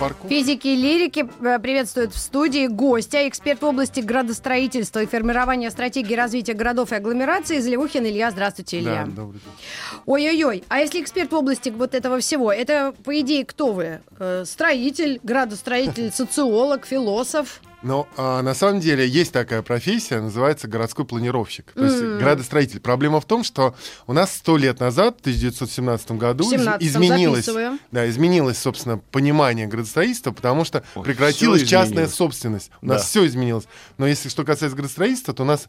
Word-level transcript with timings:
Парку. 0.00 0.28
Физики 0.28 0.68
и 0.68 0.76
лирики 0.76 1.28
э, 1.40 1.58
приветствуют 1.58 2.14
в 2.14 2.18
студии 2.18 2.66
гостя, 2.66 3.28
эксперт 3.28 3.60
в 3.60 3.66
области 3.66 4.00
градостроительства 4.00 5.00
и 5.02 5.06
формирования 5.06 5.70
стратегии 5.70 6.14
развития 6.14 6.54
городов 6.54 6.92
и 6.92 6.96
агломераций 6.96 7.60
Зелевухин 7.60 8.06
Илья. 8.06 8.30
Здравствуйте, 8.30 8.78
Илья. 8.78 9.04
Да, 9.06 9.22
добрый 9.22 9.40
день. 9.40 10.00
Ой-ой-ой, 10.06 10.64
а 10.68 10.80
если 10.80 11.02
эксперт 11.02 11.30
в 11.30 11.34
области 11.36 11.68
вот 11.68 11.94
этого 11.94 12.18
всего, 12.20 12.52
это, 12.52 12.94
по 13.04 13.20
идее, 13.20 13.44
кто 13.44 13.72
вы? 13.72 14.00
Э, 14.18 14.44
Строитель, 14.46 15.20
градостроитель, 15.22 16.10
социолог, 16.14 16.86
философ? 16.86 17.60
Но 17.82 18.06
а, 18.16 18.42
на 18.42 18.54
самом 18.54 18.80
деле 18.80 19.08
есть 19.08 19.32
такая 19.32 19.62
профессия, 19.62 20.20
называется 20.20 20.68
городской 20.68 21.06
планировщик, 21.06 21.72
то 21.72 21.84
есть 21.84 22.02
М. 22.02 22.18
градостроитель. 22.18 22.78
Проблема 22.80 23.20
в 23.20 23.24
том, 23.24 23.42
что 23.42 23.74
у 24.06 24.12
нас 24.12 24.34
сто 24.34 24.58
лет 24.58 24.80
назад, 24.80 25.16
в 25.18 25.20
1917 25.22 26.12
году, 26.18 26.44
В 26.44 26.52
из- 26.52 26.60
17-м 26.60 26.86
изменилось, 26.86 27.44
записываем. 27.46 27.80
да, 27.90 28.08
изменилось, 28.08 28.58
собственно, 28.58 28.98
понимание 28.98 29.66
градостроительства, 29.66 30.32
потому 30.32 30.64
что 30.64 30.84
Ой, 30.94 31.04
прекратилась 31.04 31.62
частная 31.64 32.06
собственность. 32.08 32.70
У 32.82 32.86
нас 32.86 33.00
Да. 33.02 33.06
все 33.06 33.26
изменилось. 33.26 33.64
Но 33.96 34.06
если 34.06 34.28
что 34.28 34.44
касается 34.44 34.76
градостроительства, 34.76 35.32
то 35.32 35.42
у 35.42 35.46
нас 35.46 35.66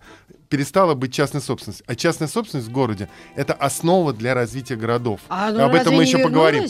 перестала 0.52 0.94
быть 0.96 1.14
частная 1.14 1.42
собственность. 1.42 1.82
А 1.88 1.96
частная 1.96 2.28
собственность 2.28 2.68
в 2.68 2.72
городе— 2.72 3.08
это 3.36 3.54
основа 3.54 4.14
для 4.14 4.34
развития 4.34 4.76
городов. 4.76 5.22
А, 5.30 5.50
ну, 5.50 5.64
Об 5.64 5.74
этом 5.74 5.96
мы 5.96 6.04
еще 6.04 6.18
поговорим. 6.20 6.64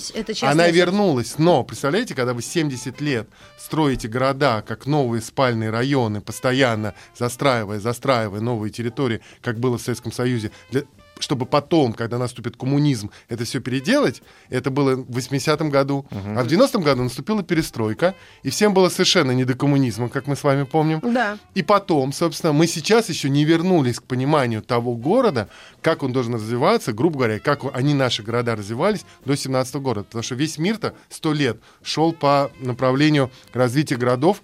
Она 0.51 0.67
вернулась, 0.69 1.39
но, 1.39 1.63
представляете, 1.63 2.13
когда 2.13 2.33
вы 2.35 2.43
70 2.43 3.01
лет 3.01 3.27
строите 3.57 4.07
города, 4.07 4.61
как 4.65 4.85
новые 4.85 5.21
спальные 5.23 5.71
районы, 5.71 6.21
постоянно 6.21 6.93
застраивая, 7.17 7.79
застраивая 7.79 8.39
новые 8.39 8.71
территории, 8.71 9.19
как 9.41 9.59
было 9.59 9.79
в 9.79 9.81
Советском 9.81 10.11
Союзе, 10.11 10.51
для- 10.69 10.83
чтобы 11.21 11.45
потом, 11.45 11.93
когда 11.93 12.17
наступит 12.17 12.57
коммунизм, 12.57 13.11
это 13.29 13.45
все 13.45 13.61
переделать, 13.61 14.21
это 14.49 14.69
было 14.69 14.95
в 14.95 15.17
80-м 15.17 15.69
году. 15.69 16.05
А 16.11 16.43
в 16.43 16.47
90-м 16.47 16.81
году 16.81 17.03
наступила 17.03 17.43
перестройка, 17.43 18.15
и 18.43 18.49
всем 18.49 18.73
было 18.73 18.89
совершенно 18.89 19.31
не 19.31 19.45
до 19.45 19.53
коммунизма, 19.53 20.09
как 20.09 20.27
мы 20.27 20.35
с 20.35 20.43
вами 20.43 20.63
помним. 20.63 20.99
Да. 21.01 21.37
И 21.53 21.63
потом, 21.63 22.13
собственно, 22.13 22.53
мы 22.53 22.67
сейчас 22.67 23.09
еще 23.09 23.29
не 23.29 23.45
вернулись 23.45 23.99
к 23.99 24.03
пониманию 24.03 24.61
того 24.61 24.95
города, 24.95 25.47
как 25.81 26.03
он 26.03 26.11
должен 26.11 26.35
развиваться, 26.35 26.93
грубо 26.93 27.19
говоря, 27.19 27.39
как 27.39 27.61
они, 27.73 27.93
наши 27.93 28.23
города, 28.23 28.55
развивались 28.55 29.05
до 29.25 29.35
17 29.35 29.75
года. 29.75 30.03
Потому 30.03 30.23
что 30.23 30.35
весь 30.35 30.57
мир-то 30.57 30.93
сто 31.09 31.33
лет 31.33 31.57
шел 31.83 32.13
по 32.13 32.51
направлению 32.59 33.31
развития 33.53 33.95
городов, 33.95 34.41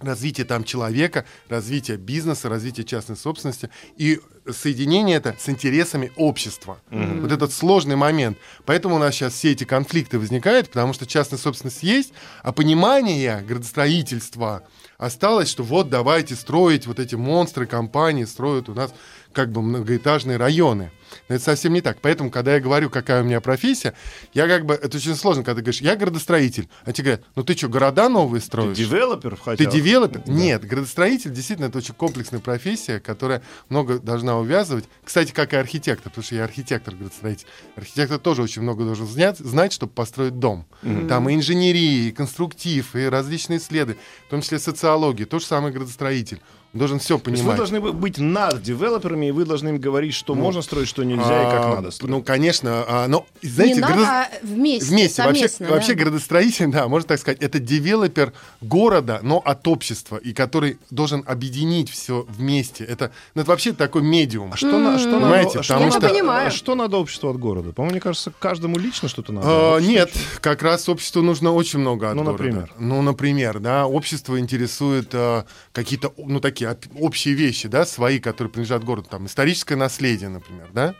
развития 0.00 0.44
там 0.44 0.64
человека, 0.64 1.24
развития 1.48 1.96
бизнеса, 1.96 2.48
развития 2.48 2.84
частной 2.84 3.16
собственности 3.16 3.70
и 3.96 4.20
соединение 4.50 5.16
это 5.16 5.36
с 5.38 5.48
интересами 5.48 6.12
общества. 6.16 6.80
Вот 6.90 7.32
этот 7.32 7.52
сложный 7.52 7.96
момент. 7.96 8.38
Поэтому 8.64 8.96
у 8.96 8.98
нас 8.98 9.14
сейчас 9.14 9.34
все 9.34 9.52
эти 9.52 9.64
конфликты 9.64 10.18
возникают, 10.18 10.68
потому 10.68 10.92
что 10.92 11.06
частная 11.06 11.38
собственность 11.38 11.82
есть, 11.82 12.12
а 12.42 12.52
понимание 12.52 13.42
градостроительства 13.42 14.62
осталось, 14.96 15.48
что 15.48 15.62
вот 15.62 15.90
давайте 15.90 16.34
строить 16.34 16.86
вот 16.86 16.98
эти 16.98 17.14
монстры, 17.14 17.66
компании 17.66 18.24
строят 18.24 18.68
у 18.68 18.74
нас 18.74 18.92
как 19.32 19.52
бы 19.52 19.62
многоэтажные 19.62 20.36
районы. 20.36 20.90
Но 21.28 21.34
это 21.34 21.44
совсем 21.44 21.72
не 21.72 21.80
так. 21.80 21.98
Поэтому, 22.00 22.30
когда 22.30 22.54
я 22.54 22.60
говорю, 22.60 22.90
какая 22.90 23.22
у 23.22 23.24
меня 23.24 23.40
профессия, 23.40 23.94
я 24.34 24.46
как 24.46 24.66
бы... 24.66 24.74
Это 24.74 24.96
очень 24.96 25.14
сложно, 25.14 25.42
когда 25.42 25.56
ты 25.56 25.62
говоришь, 25.62 25.80
я 25.80 25.96
градостроитель. 25.96 26.68
А 26.84 26.92
тебе 26.92 27.04
говорят, 27.04 27.26
ну 27.36 27.42
ты 27.44 27.56
что, 27.56 27.68
города 27.68 28.08
новые 28.08 28.40
Ты 28.40 28.46
строишь? 28.46 28.76
девелопер 28.76 29.36
Ты 29.36 29.42
хотя 29.42 29.64
бы? 29.64 29.70
девелопер? 29.70 30.22
Да. 30.24 30.32
Нет, 30.32 30.64
градостроитель 30.64 31.32
действительно 31.32 31.66
это 31.66 31.78
очень 31.78 31.94
комплексная 31.94 32.40
профессия, 32.40 33.00
которая 33.00 33.42
много 33.68 33.98
должна 33.98 34.38
увязывать. 34.38 34.84
Кстати, 35.04 35.32
как 35.32 35.52
и 35.52 35.56
архитектор, 35.56 36.10
потому 36.10 36.24
что 36.24 36.34
я 36.34 36.44
архитектор 36.44 36.94
градостроитель. 36.94 37.46
Архитектор 37.76 38.18
тоже 38.18 38.42
очень 38.42 38.62
много 38.62 38.84
должен 38.84 39.06
знать, 39.06 39.38
знать 39.38 39.72
чтобы 39.72 39.92
построить 39.92 40.38
дом. 40.38 40.66
Там 41.08 41.28
и 41.28 41.34
инженерия, 41.34 42.08
и 42.08 42.12
конструктив, 42.12 42.94
и 42.94 43.06
различные 43.06 43.60
следы, 43.60 43.96
в 44.26 44.30
том 44.30 44.42
числе 44.42 44.58
социология. 44.58 45.26
То 45.26 45.38
же 45.38 45.46
самое 45.46 45.72
градостроитель. 45.72 46.40
Он 46.78 46.80
должен 46.80 47.00
все 47.00 47.18
То 47.18 47.30
есть 47.32 47.42
вы 47.42 47.50
понимать. 47.50 47.56
должны 47.56 47.80
бы- 47.80 47.92
быть 47.92 48.18
над 48.18 48.62
девелоперами, 48.62 49.26
и 49.26 49.30
вы 49.32 49.44
должны 49.44 49.70
им 49.70 49.78
говорить, 49.80 50.14
что 50.14 50.36
можно 50.36 50.62
строить, 50.62 50.86
что 50.86 51.02
нельзя, 51.02 51.24
и 51.48 51.50
как 51.50 51.64
А, 51.64 51.74
надо 51.74 51.90
строить. 51.90 52.10
Ну, 52.12 52.22
конечно, 52.22 52.84
а, 52.86 53.08
но, 53.08 53.26
знаете, 53.42 53.74
не 53.74 53.80
надо, 53.80 53.94
градо- 53.94 54.06
а 54.06 54.28
вместе, 54.46 54.90
Вместе. 54.90 55.22
Вообще, 55.24 55.48
да. 55.58 55.66
вообще 55.70 55.94
градостроитель, 55.94 56.68
да, 56.70 56.86
можно 56.86 57.08
так 57.08 57.18
сказать, 57.18 57.42
это 57.42 57.58
девелопер 57.58 58.32
города, 58.60 59.18
но 59.24 59.38
от 59.44 59.66
общества, 59.66 60.18
и 60.18 60.32
который 60.32 60.78
должен 60.90 61.24
объединить 61.26 61.90
все 61.90 62.24
вместе. 62.28 62.84
Это, 62.84 63.10
ну, 63.34 63.42
это 63.42 63.50
вообще 63.50 63.72
такой 63.72 64.02
медиум. 64.02 64.52
А 64.52 64.56
что, 64.56 64.78
на- 64.78 65.00
что 65.00 65.10
Понимаете, 65.18 65.58
надо, 65.58 65.68
потому 65.68 65.90
что, 65.90 65.90
что- 65.90 66.00
надо- 66.00 66.14
понимаю. 66.14 66.46
а 66.46 66.50
что 66.52 66.74
надо 66.76 66.96
обществу 66.98 67.28
от 67.30 67.38
города? 67.38 67.72
По-моему, 67.72 67.94
мне 67.94 68.00
кажется, 68.00 68.32
каждому 68.38 68.78
лично 68.78 69.08
что-то 69.08 69.32
надо. 69.32 69.48
А, 69.50 69.78
нет, 69.80 70.10
что-то- 70.10 70.40
как 70.42 70.62
раз 70.62 70.88
обществу 70.88 71.22
нужно 71.22 71.50
очень 71.52 71.80
много 71.80 72.08
от 72.10 72.14
Ну, 72.14 72.22
города. 72.22 72.44
например? 72.44 72.72
Ну, 72.78 73.02
например, 73.02 73.58
да, 73.58 73.86
общество 73.88 74.38
интересует 74.38 75.08
а, 75.12 75.44
какие-то, 75.72 76.12
ну, 76.16 76.38
такие 76.38 76.67
общие 76.98 77.34
вещи, 77.34 77.68
да, 77.68 77.84
свои, 77.86 78.18
которые 78.18 78.50
принадлежат 78.50 78.84
городу. 78.84 79.08
Там 79.10 79.26
историческое 79.26 79.76
наследие, 79.76 80.28
например, 80.28 80.68
да, 80.72 80.94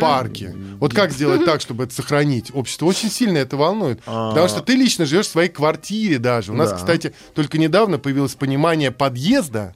парки. 0.00 0.54
Вот 0.78 0.94
как 0.94 1.12
сделать 1.12 1.44
так, 1.44 1.60
чтобы 1.60 1.84
это 1.84 1.94
сохранить? 1.94 2.50
Общество 2.54 2.86
очень 2.86 3.10
сильно 3.10 3.38
это 3.38 3.56
волнует. 3.56 4.00
А. 4.06 4.30
Потому 4.30 4.48
что 4.48 4.60
ты 4.60 4.74
лично 4.74 5.06
живешь 5.06 5.26
в 5.26 5.30
своей 5.30 5.48
квартире 5.48 6.18
даже. 6.18 6.52
У 6.52 6.54
нас, 6.54 6.70
Да. 6.70 6.76
кстати, 6.76 7.14
только 7.34 7.58
недавно 7.58 7.98
появилось 7.98 8.34
понимание 8.34 8.90
подъезда, 8.90 9.74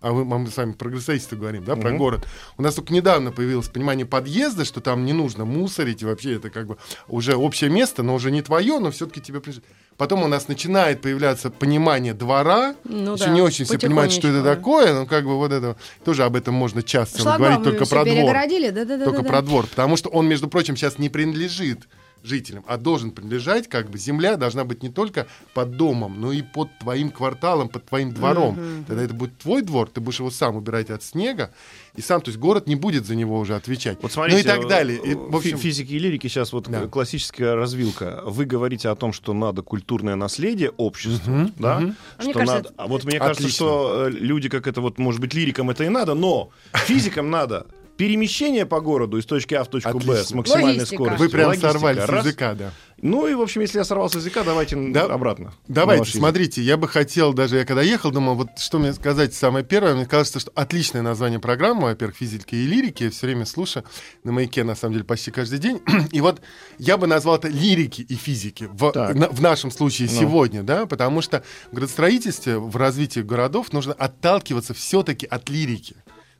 а 0.00 0.12
мы, 0.12 0.24
мы 0.24 0.50
с 0.50 0.56
вами 0.56 0.72
про 0.72 0.88
градостроительство 0.88 1.36
говорим, 1.36 1.64
да, 1.64 1.74
про 1.74 1.92
город. 1.92 2.26
У 2.58 2.62
нас 2.62 2.74
только 2.74 2.92
недавно 2.92 3.32
появилось 3.32 3.68
понимание 3.68 4.04
подъезда, 4.04 4.64
что 4.64 4.80
там 4.80 5.04
не 5.04 5.12
нужно 5.12 5.44
мусорить, 5.44 6.02
и 6.02 6.04
вообще 6.04 6.34
это 6.34 6.50
как 6.50 6.66
бы 6.66 6.76
уже 7.08 7.34
общее 7.34 7.70
место, 7.70 8.02
но 8.02 8.14
уже 8.14 8.30
не 8.30 8.42
твое, 8.42 8.78
но 8.78 8.90
все-таки 8.90 9.20
тебе 9.20 9.40
принадлежит. 9.40 9.64
Потом 9.96 10.22
у 10.22 10.28
нас 10.28 10.48
начинает 10.48 11.00
появляться 11.00 11.50
понимание 11.50 12.12
двора. 12.12 12.74
Ну 12.84 13.14
Еще 13.14 13.24
да, 13.24 13.30
не 13.30 13.40
очень 13.40 13.64
все 13.64 13.78
понимают, 13.78 14.12
что 14.12 14.28
это 14.28 14.42
такое, 14.42 14.92
но 14.92 15.06
как 15.06 15.24
бы 15.24 15.36
вот 15.36 15.52
это 15.52 15.76
тоже 16.04 16.24
об 16.24 16.36
этом 16.36 16.54
можно 16.54 16.82
часто 16.82 17.22
говорить 17.22 17.62
только 17.62 17.86
про 17.86 18.04
двор. 18.04 18.16
перегородили, 18.16 18.70
да-да-да. 18.70 19.04
Только 19.04 19.22
да. 19.22 19.28
про 19.28 19.42
двор. 19.42 19.66
Потому 19.66 19.96
что 19.96 20.10
он, 20.10 20.28
между 20.28 20.48
прочим, 20.48 20.76
сейчас 20.76 20.98
не 20.98 21.08
принадлежит 21.08 21.88
жителям, 22.22 22.64
а 22.66 22.76
должен 22.76 23.10
принадлежать, 23.12 23.68
как 23.68 23.88
бы 23.90 23.98
земля 23.98 24.36
должна 24.36 24.64
быть 24.64 24.82
не 24.82 24.88
только 24.88 25.26
под 25.54 25.76
домом, 25.76 26.20
но 26.20 26.32
и 26.32 26.42
под 26.42 26.68
твоим 26.78 27.10
кварталом, 27.10 27.68
под 27.68 27.86
твоим 27.86 28.12
двором. 28.12 28.84
Тогда 28.86 29.02
это 29.02 29.14
будет 29.14 29.38
твой 29.38 29.62
двор, 29.62 29.88
ты 29.88 30.00
будешь 30.00 30.18
его 30.18 30.30
сам 30.30 30.56
убирать 30.56 30.90
от 30.90 31.02
снега, 31.02 31.52
и 31.94 32.02
сам, 32.02 32.20
то 32.20 32.28
есть 32.30 32.38
город 32.38 32.66
не 32.66 32.74
будет 32.76 33.06
за 33.06 33.14
него 33.14 33.38
уже 33.38 33.54
отвечать. 33.54 33.98
Вот 34.02 34.12
смотрите, 34.12 34.36
ну 34.38 34.54
и 34.54 34.58
так 34.60 34.68
далее. 34.68 34.98
И, 35.02 35.12
э, 35.12 35.16
в 35.16 35.36
общем, 35.36 35.56
фи- 35.56 35.62
физики 35.68 35.92
и 35.92 35.98
лирики 35.98 36.26
сейчас 36.28 36.52
вот 36.52 36.68
Да. 36.68 36.86
классическая 36.88 37.54
развилка. 37.54 38.22
Вы 38.26 38.44
говорите 38.44 38.88
о 38.88 38.96
том, 38.96 39.12
что 39.12 39.32
надо 39.32 39.62
культурное 39.62 40.16
наследие 40.16 40.70
обществу, 40.70 41.50
да? 41.58 41.76
А 41.76 41.80
мне 41.80 41.94
Что 42.18 42.32
кажется, 42.32 42.54
надо. 42.56 42.74
А 42.76 42.86
вот 42.86 43.04
мне 43.04 43.18
кажется, 43.18 43.44
Отлично. 43.44 43.56
что 43.66 44.06
э, 44.08 44.10
люди, 44.10 44.48
как 44.48 44.66
это 44.66 44.80
вот, 44.80 44.98
может 44.98 45.20
быть, 45.20 45.32
лирикам 45.32 45.70
это 45.70 45.84
и 45.84 45.88
надо, 45.88 46.14
но 46.14 46.50
физикам 46.74 47.30
надо 47.30 47.66
перемещение 47.96 48.66
по 48.66 48.80
городу 48.80 49.18
из 49.18 49.26
точки 49.26 49.54
А 49.54 49.64
в 49.64 49.68
точку 49.68 49.98
Б 49.98 50.22
с 50.22 50.30
максимальной 50.32 50.72
Логистика. 50.74 50.94
скоростью. 50.96 51.18
вы 51.26 51.28
прям 51.32 51.46
Логистика, 51.48 51.72
сорвали 51.72 52.00
с 52.00 52.08
раз. 52.08 52.24
языка, 52.24 52.54
да. 52.54 52.72
Ну 53.02 53.26
и, 53.26 53.34
в 53.34 53.42
общем, 53.42 53.60
если 53.60 53.76
я 53.78 53.84
сорвал 53.84 54.08
с 54.08 54.14
языка, 54.14 54.42
давайте 54.42 54.74
Да. 54.76 55.04
обратно. 55.04 55.52
Давайте, 55.68 56.04
язык. 56.04 56.16
смотрите, 56.18 56.62
я 56.62 56.76
бы 56.78 56.88
хотел, 56.88 57.34
даже 57.34 57.58
я 57.58 57.64
когда 57.66 57.82
ехал, 57.82 58.10
думал, 58.10 58.34
вот 58.36 58.48
что 58.58 58.78
мне 58.78 58.92
сказать 58.94 59.34
самое 59.34 59.64
первое, 59.64 59.94
мне 59.94 60.06
кажется, 60.06 60.40
что 60.40 60.50
отличное 60.54 61.02
название 61.02 61.38
программы, 61.38 61.82
во-первых, 61.88 62.16
физики 62.16 62.54
и 62.54 62.66
лирики, 62.66 63.04
я 63.04 63.10
все 63.10 63.26
время 63.26 63.44
слушаю 63.44 63.84
на 64.24 64.32
маяке, 64.32 64.64
на 64.64 64.74
самом 64.74 64.94
деле, 64.94 65.04
почти 65.04 65.30
каждый 65.30 65.58
день, 65.58 65.80
и 66.12 66.20
вот 66.22 66.40
я 66.78 66.96
бы 66.96 67.06
назвал 67.06 67.36
это 67.36 67.48
лирики 67.48 68.00
и 68.00 68.14
физики 68.14 68.68
в, 68.72 68.92
на- 69.14 69.28
в 69.28 69.40
нашем 69.42 69.70
случае 69.70 70.08
Ну. 70.12 70.20
сегодня, 70.20 70.62
да, 70.62 70.86
потому 70.86 71.20
что 71.20 71.42
в 71.72 71.74
градостроительстве, 71.74 72.58
в 72.58 72.76
развитии 72.76 73.20
городов 73.20 73.72
нужно 73.74 73.92
отталкиваться 73.92 74.72
все-таки 74.74 75.26
от 75.26 75.48
лирики. 75.50 75.96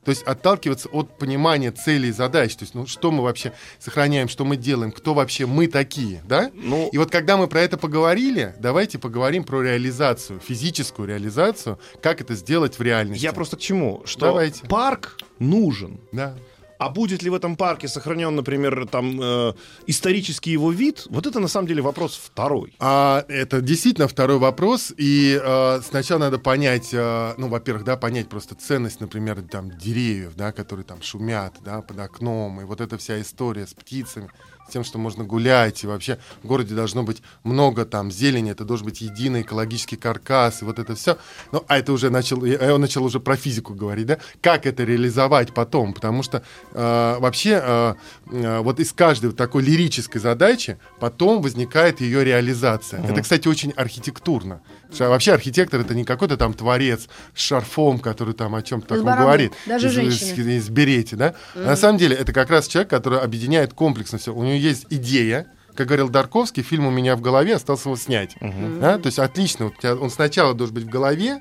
То 0.07 0.11
есть 0.11 0.23
отталкиваться 0.23 0.87
от 0.87 1.17
понимания 1.17 1.69
целей 1.69 2.07
и 2.07 2.11
задач. 2.13 2.55
То 2.55 2.63
есть, 2.63 2.73
ну, 2.73 2.87
что 2.87 3.11
мы 3.11 3.23
вообще 3.23 3.51
сохраняем, 3.77 4.29
что 4.29 4.45
мы 4.45 4.55
делаем, 4.55 4.93
кто 4.93 5.13
вообще 5.13 5.45
мы 5.45 5.67
такие, 5.67 6.21
да? 6.23 6.49
Ну, 6.53 6.87
И 6.93 6.97
вот 6.97 7.11
когда 7.11 7.35
мы 7.35 7.49
про 7.49 7.59
это 7.59 7.77
поговорили, 7.77 8.55
давайте 8.57 8.99
поговорим 8.99 9.43
про 9.43 9.61
реализацию, 9.61 10.39
физическую 10.39 11.09
реализацию, 11.09 11.77
как 12.01 12.21
это 12.21 12.35
сделать 12.35 12.79
в 12.79 12.81
реальности. 12.81 13.21
я 13.21 13.33
просто 13.33 13.57
к 13.57 13.59
чему? 13.59 14.01
Что 14.05 14.27
Давайте. 14.27 14.65
парк 14.67 15.17
нужен. 15.39 15.99
Да. 16.13 16.37
А 16.79 16.89
будет 16.89 17.23
ли 17.23 17.29
в 17.29 17.33
этом 17.33 17.55
парке 17.55 17.87
сохранен, 17.87 18.35
например, 18.35 18.87
там 18.87 19.19
э, 19.21 19.53
исторический 19.87 20.51
его 20.51 20.71
вид? 20.71 21.07
Вот 21.09 21.25
это 21.25 21.39
на 21.39 21.47
самом 21.47 21.67
деле 21.67 21.81
вопрос 21.81 22.15
второй. 22.15 22.73
А, 22.79 23.25
это 23.27 23.61
действительно 23.61 24.07
второй 24.07 24.37
вопрос. 24.37 24.93
И 24.97 25.39
э, 25.41 25.81
сначала 25.81 26.19
надо 26.19 26.39
понять, 26.39 26.89
э, 26.93 27.33
ну, 27.37 27.47
во-первых, 27.47 27.83
да, 27.83 27.97
понять 27.97 28.29
просто 28.29 28.55
ценность, 28.55 28.99
например, 28.99 29.41
там 29.41 29.71
деревьев, 29.71 30.35
да, 30.35 30.51
которые 30.51 30.85
там 30.85 31.01
шумят, 31.01 31.55
да, 31.63 31.81
под 31.81 31.99
окном, 31.99 32.61
и 32.61 32.63
вот 32.63 32.81
эта 32.81 32.97
вся 32.97 33.19
история 33.21 33.65
с 33.65 33.73
птицами, 33.73 34.29
тем, 34.69 34.83
что 34.83 34.97
можно 34.97 35.23
гулять, 35.23 35.83
и 35.83 35.87
вообще 35.87 36.17
в 36.43 36.47
городе 36.47 36.75
должно 36.75 37.03
быть 37.03 37.21
много 37.43 37.85
там 37.85 38.11
зелени, 38.11 38.51
это 38.51 38.65
должен 38.65 38.85
быть 38.85 39.01
единый 39.01 39.41
экологический 39.41 39.95
каркас, 39.95 40.61
и 40.61 40.65
вот 40.65 40.79
это 40.79 40.95
все. 40.95 41.17
Ну, 41.51 41.63
а 41.67 41.77
это 41.77 41.93
уже 41.93 42.09
начал, 42.09 42.43
я 42.45 42.77
начал 42.77 43.03
уже 43.03 43.19
про 43.19 43.35
физику 43.35 43.73
говорить, 43.73 44.07
да, 44.07 44.17
как 44.41 44.65
это 44.65 44.83
реализовать 44.83 45.53
потом, 45.53 45.93
потому 45.93 46.23
что 46.23 46.43
э, 46.73 47.17
вообще 47.19 47.61
э, 47.63 47.93
э, 48.31 48.59
вот 48.59 48.79
из 48.79 48.93
каждой 48.93 49.27
вот 49.27 49.37
такой 49.37 49.63
лирической 49.63 50.21
задачи 50.21 50.77
потом 50.99 51.41
возникает 51.41 52.01
ее 52.01 52.23
реализация. 52.23 53.03
Это, 53.03 53.21
кстати, 53.21 53.47
очень 53.47 53.71
архитектурно. 53.71 54.61
Что 54.93 55.09
вообще 55.09 55.33
архитектор 55.33 55.81
это 55.81 55.93
не 55.93 56.05
какой-то 56.05 56.37
там 56.37 56.53
творец 56.53 57.07
с 57.35 57.41
шарфом, 57.41 57.99
который 57.99 58.33
там 58.33 58.55
о 58.55 58.61
чем-то 58.61 58.87
таком 58.87 59.17
говорит. 59.17 59.53
Даже 59.65 59.87
из, 59.87 59.93
женщины. 59.93 60.55
из, 60.55 60.65
из 60.65 60.69
берете, 60.69 61.15
да? 61.15 61.35
А 61.55 61.59
на 61.59 61.75
самом 61.75 61.97
деле 61.97 62.15
это 62.15 62.31
как 62.33 62.49
раз 62.49 62.67
человек, 62.67 62.89
который 62.89 63.19
объединяет 63.19 63.73
комплексно 63.73 64.17
все. 64.17 64.33
У 64.33 64.43
него 64.43 64.55
есть 64.57 64.85
идея, 64.89 65.47
как 65.75 65.87
говорил 65.87 66.09
Дарковский, 66.09 66.63
фильм 66.63 66.87
у 66.87 66.91
меня 66.91 67.15
в 67.15 67.21
голове, 67.21 67.55
остался 67.55 67.89
его 67.89 67.95
снять. 67.97 68.35
Да? 68.81 68.97
То 68.97 69.07
есть 69.07 69.19
отлично, 69.19 69.65
вот 69.65 69.75
у 69.77 69.81
тебя 69.81 69.95
он 69.95 70.09
сначала 70.09 70.53
должен 70.53 70.73
быть 70.75 70.83
в 70.85 70.89
голове, 70.89 71.39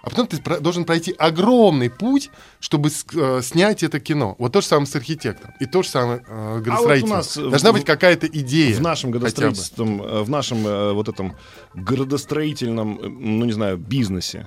а 0.00 0.10
потом 0.10 0.26
ты 0.28 0.38
должен 0.60 0.84
пройти 0.84 1.12
огромный 1.18 1.90
путь, 1.90 2.30
чтобы 2.60 2.88
э, 3.14 3.40
снять 3.42 3.82
это 3.82 3.98
кино. 3.98 4.36
Вот 4.38 4.52
то 4.52 4.60
же 4.60 4.66
самое 4.66 4.86
с 4.86 4.94
архитектором. 4.94 5.54
И 5.58 5.66
то 5.66 5.82
же 5.82 5.88
самое 5.88 6.22
э, 6.26 6.60
градостроителем. 6.60 7.08
нас, 7.10 7.36
э, 7.36 7.48
Должна 7.48 7.70
в- 7.70 7.74
быть 7.74 7.84
какая-то 7.84 8.26
идея. 8.28 8.74
В 8.76 8.80
нашем 8.80 9.10
градостроительством, 9.10 10.00
э, 10.00 10.22
в 10.22 10.30
нашем 10.30 10.66
э, 10.66 10.92
вот 10.92 11.08
этом 11.08 11.34
градостроительном, 11.74 12.98
э, 13.00 13.08
ну 13.08 13.44
не 13.44 13.52
знаю, 13.52 13.76
бизнесе 13.76 14.46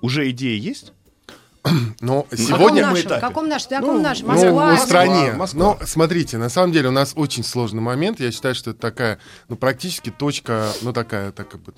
уже 0.00 0.28
идея 0.30 0.58
есть? 0.58 0.92
Но 2.00 2.22
В 2.22 2.30
каком 2.30 2.38
сегодня... 2.46 2.86
мы 2.88 3.00
этапе? 3.00 3.18
В 3.18 3.20
каком 3.20 3.48
нашем? 3.48 3.66
В 3.66 3.70
каком 3.80 3.96
Ну, 3.96 4.02
нашем? 4.02 4.26
Ну, 4.28 4.32
Москва. 4.32 4.76
в 4.76 4.80
стране. 4.80 5.32
Москва. 5.32 5.60
Но 5.60 5.78
смотрите, 5.86 6.38
на 6.38 6.48
самом 6.48 6.72
деле 6.72 6.88
у 6.88 6.92
нас 6.92 7.12
очень 7.16 7.44
сложный 7.44 7.82
момент. 7.82 8.18
Я 8.18 8.32
считаю, 8.32 8.54
что 8.54 8.70
это 8.70 8.80
такая, 8.80 9.18
ну, 9.48 9.56
практически 9.56 10.10
точка, 10.10 10.68
ну, 10.82 10.92
такая, 10.94 11.32
так 11.32 11.48
как 11.50 11.60
бы, 11.60 11.72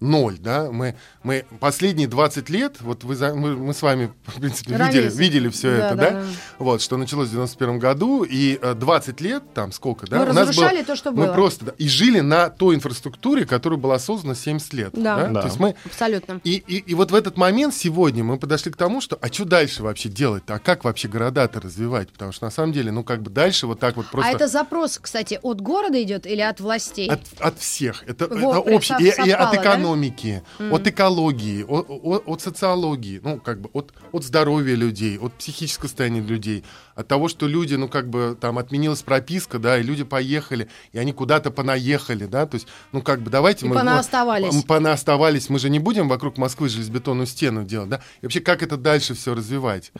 ноль, 0.00 0.36
да. 0.38 0.70
Мы, 0.70 0.96
мы 1.22 1.46
последние 1.58 2.06
20 2.06 2.50
лет, 2.50 2.76
вот 2.80 3.04
вы, 3.04 3.16
мы, 3.34 3.56
мы 3.56 3.72
с 3.72 3.80
вами, 3.80 4.12
в 4.26 4.40
принципе, 4.40 4.72
видели, 4.72 4.82
Ранее. 4.82 5.08
видели 5.10 5.48
все 5.48 5.70
Да, 5.76 5.86
это, 5.86 5.94
да, 5.96 6.02
да? 6.02 6.10
да. 6.20 6.26
Вот, 6.58 6.82
что 6.82 6.96
началось 6.98 7.28
в 7.28 7.32
91 7.32 7.78
году, 7.78 8.24
и 8.24 8.58
э, 8.60 8.74
20 8.74 9.20
лет, 9.22 9.54
там, 9.54 9.72
сколько, 9.72 10.06
да? 10.06 10.18
Мы 10.18 10.24
у 10.24 10.32
нас 10.34 10.48
разрушали 10.48 10.76
было- 10.78 10.84
то, 10.84 10.96
что 10.96 11.10
Мы 11.12 11.24
было. 11.26 11.32
просто, 11.32 11.64
да, 11.66 11.72
и 11.78 11.88
жили 11.88 12.20
на 12.20 12.50
той 12.50 12.74
инфраструктуре, 12.74 13.46
которая 13.46 13.78
была 13.80 13.98
создана 13.98 14.34
70 14.34 14.72
лет. 14.74 14.90
Да. 14.92 15.28
Да. 15.28 15.40
То 15.40 15.46
есть 15.46 15.58
мы 15.58 15.76
Абсолютно. 15.86 16.40
и, 16.44 16.56
и, 16.66 16.76
и 16.78 16.94
вот 16.94 17.10
в 17.10 17.14
этот 17.14 17.38
момент 17.38 17.74
сегодня 17.74 18.22
мы 18.22 18.38
подошли 18.38 18.70
к 18.70 18.76
тому, 18.76 19.00
что 19.00 19.13
а 19.20 19.28
что 19.32 19.44
дальше 19.44 19.82
вообще 19.82 20.08
делать-то? 20.08 20.54
А 20.54 20.58
как 20.58 20.84
вообще 20.84 21.08
города-то 21.08 21.60
развивать? 21.60 22.10
Потому 22.10 22.32
что 22.32 22.44
на 22.44 22.50
самом 22.50 22.72
деле, 22.72 22.90
ну 22.92 23.04
как 23.04 23.22
бы 23.22 23.30
дальше 23.30 23.66
вот 23.66 23.80
так 23.80 23.96
вот 23.96 24.06
просто... 24.06 24.30
А 24.30 24.34
это 24.34 24.48
запрос, 24.48 24.98
кстати, 25.00 25.38
от 25.42 25.60
города 25.60 26.02
идет 26.02 26.26
или 26.26 26.40
от 26.40 26.60
властей? 26.60 27.08
От, 27.10 27.20
от 27.40 27.58
всех. 27.58 28.02
Это, 28.06 28.26
Во, 28.28 28.36
это 28.50 28.60
общее. 28.60 28.96
И, 29.00 29.04
и 29.28 29.30
от 29.30 29.52
да? 29.52 29.60
экономики, 29.62 30.42
от 30.58 30.86
экологии, 30.86 31.62
о- 31.64 31.80
о- 31.80 32.22
от, 32.26 32.40
социологии, 32.40 33.20
ну, 33.22 33.38
как 33.40 33.60
бы 33.60 33.68
от, 33.72 33.92
от 34.12 34.24
здоровья 34.24 34.74
людей, 34.74 35.18
от 35.18 35.34
психического 35.34 35.88
состояния 35.88 36.20
людей, 36.20 36.64
от 36.94 37.08
того, 37.08 37.28
что 37.28 37.46
люди, 37.46 37.74
ну, 37.74 37.88
как 37.88 38.08
бы 38.08 38.36
там 38.40 38.58
отменилась 38.58 39.02
прописка, 39.02 39.58
да, 39.58 39.78
и 39.78 39.82
люди 39.82 40.04
поехали, 40.04 40.68
и 40.92 40.98
они 40.98 41.12
куда-то 41.12 41.50
понаехали, 41.50 42.26
да, 42.26 42.46
то 42.46 42.54
есть, 42.54 42.68
ну, 42.92 43.02
как 43.02 43.20
бы 43.20 43.30
давайте 43.30 43.66
И 43.66 43.68
мы... 43.68 43.74
понаоставались. 43.74 44.54
м, 44.54 44.62
Понаоставались. 44.62 45.48
Мы 45.48 45.58
же 45.58 45.68
не 45.70 45.78
будем 45.80 46.08
вокруг 46.08 46.38
Москвы 46.38 46.68
железобетонную 46.68 47.26
стену 47.26 47.64
делать, 47.64 47.88
да? 47.88 48.00
И 48.22 48.26
вообще, 48.26 48.40
как 48.40 48.62
это 48.62 48.76
дальше 48.76 49.03
все 49.12 49.34
развивать? 49.34 49.92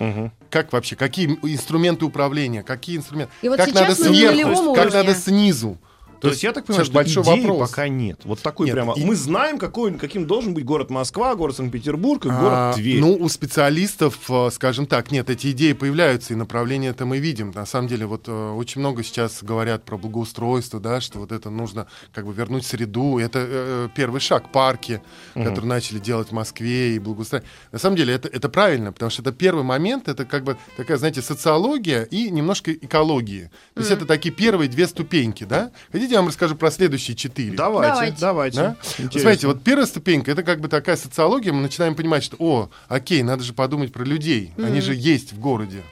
Как 0.49 0.73
вообще? 0.73 0.97
Какие 0.97 1.39
инструменты 1.43 2.06
управления? 2.06 2.62
Какие 2.62 2.97
инструменты? 2.97 3.33
И 3.43 3.49
вот 3.51 3.59
как 3.59 3.69
сейчас 3.69 3.81
надо 3.81 3.89
на 3.89 3.95
сверху? 4.15 4.75
Как 4.75 4.87
уровне. 4.87 5.03
надо 5.03 5.15
снизу? 5.15 5.79
То 6.25 6.31
есть 6.31 6.43
я 6.43 6.53
так 6.53 6.65
понимаю, 6.67 6.85
что 6.85 6.94
большой 6.94 7.23
идеи 7.23 7.47
вопрос. 7.47 7.71
пока 7.71 7.88
нет. 7.88 8.21
Вот 8.25 8.41
такой 8.41 8.67
Нет, 8.67 8.75
прямо. 8.75 8.94
и- 8.94 9.05
Мы 9.05 9.15
знаем, 9.15 9.59
какой, 9.59 9.94
каким 9.94 10.26
должен 10.26 10.55
быть 10.55 10.65
город 10.65 10.91
Москва, 10.91 11.35
город 11.35 11.56
Санкт-Петербург 11.56 12.25
и 12.26 12.29
город 12.29 12.53
А, 12.53 12.73
Тверь. 12.75 13.00
Ну, 13.00 13.15
у 13.15 13.29
специалистов, 13.29 14.19
э, 14.29 14.50
скажем 14.53 14.87
так, 14.87 15.11
нет, 15.11 15.31
эти 15.31 15.50
идеи 15.53 15.73
появляются, 15.73 16.32
и 16.32 16.37
направления 16.37 16.88
это 16.88 17.06
мы 17.06 17.19
видим. 17.19 17.53
На 17.55 17.67
самом 17.67 17.88
деле, 17.88 18.06
вот 18.06 18.25
э, 18.29 18.50
очень 18.53 18.81
много 18.81 19.03
сейчас 19.03 19.43
говорят 19.43 19.85
про 19.85 19.97
благоустройство, 19.97 20.81
да, 20.81 21.00
что 21.00 21.19
вот 21.21 21.32
это 21.32 21.50
нужно 21.50 21.87
как 22.12 22.26
бы 22.26 22.32
вернуть 22.32 22.67
среду. 22.67 23.19
Это 23.19 23.47
э, 23.49 23.88
первый 23.94 24.21
шаг, 24.21 24.50
парки, 24.53 25.00
которые 25.35 25.67
начали 25.67 25.99
делать 25.99 26.29
в 26.29 26.32
Москве 26.32 26.97
и 26.97 26.99
благоустроить. 26.99 27.44
На 27.73 27.79
самом 27.79 27.97
деле, 27.97 28.15
это, 28.15 28.29
это 28.29 28.49
правильно, 28.49 28.93
потому 28.93 29.11
что 29.11 29.23
это 29.23 29.32
первый 29.32 29.65
момент, 29.65 30.09
это 30.09 30.25
как 30.25 30.44
бы 30.44 30.56
такая, 30.76 30.97
знаете, 30.99 31.23
социология 31.23 32.03
и 32.05 32.31
немножко 32.31 32.73
экологии. 32.73 33.50
То 33.75 33.81
есть 33.81 33.91
это 33.91 34.06
такие 34.06 34.35
первые 34.35 34.69
две 34.69 34.87
ступеньки, 34.87 35.44
да? 35.44 35.71
Хотите, 35.93 36.13
я 36.14 36.20
вам 36.20 36.28
расскажу 36.28 36.56
про 36.56 36.70
следующие 36.70 37.16
четыре? 37.16 37.56
Давайте, 37.56 37.93
Давайте. 37.93 38.20
давайте. 38.20 38.56
Да? 38.56 38.76
Интересно. 38.99 39.20
Смотрите, 39.20 39.46
вот 39.49 39.62
первая 39.62 39.87
ступенька 39.87 40.31
это 40.31 40.43
как 40.43 40.61
бы 40.61 40.69
такая 40.69 40.96
социология, 40.96 41.52
мы 41.52 41.62
начинаем 41.62 41.94
понимать, 41.94 42.25
что, 42.25 42.37
о, 42.38 42.70
окей, 42.88 43.22
надо 43.22 43.43
же 43.43 43.52
подумать 43.52 43.93
про 43.93 44.05
людей, 44.05 44.52
они 44.58 44.81
же 44.81 44.94
есть 44.94 45.32
в 45.32 45.38
городе. 45.40 45.82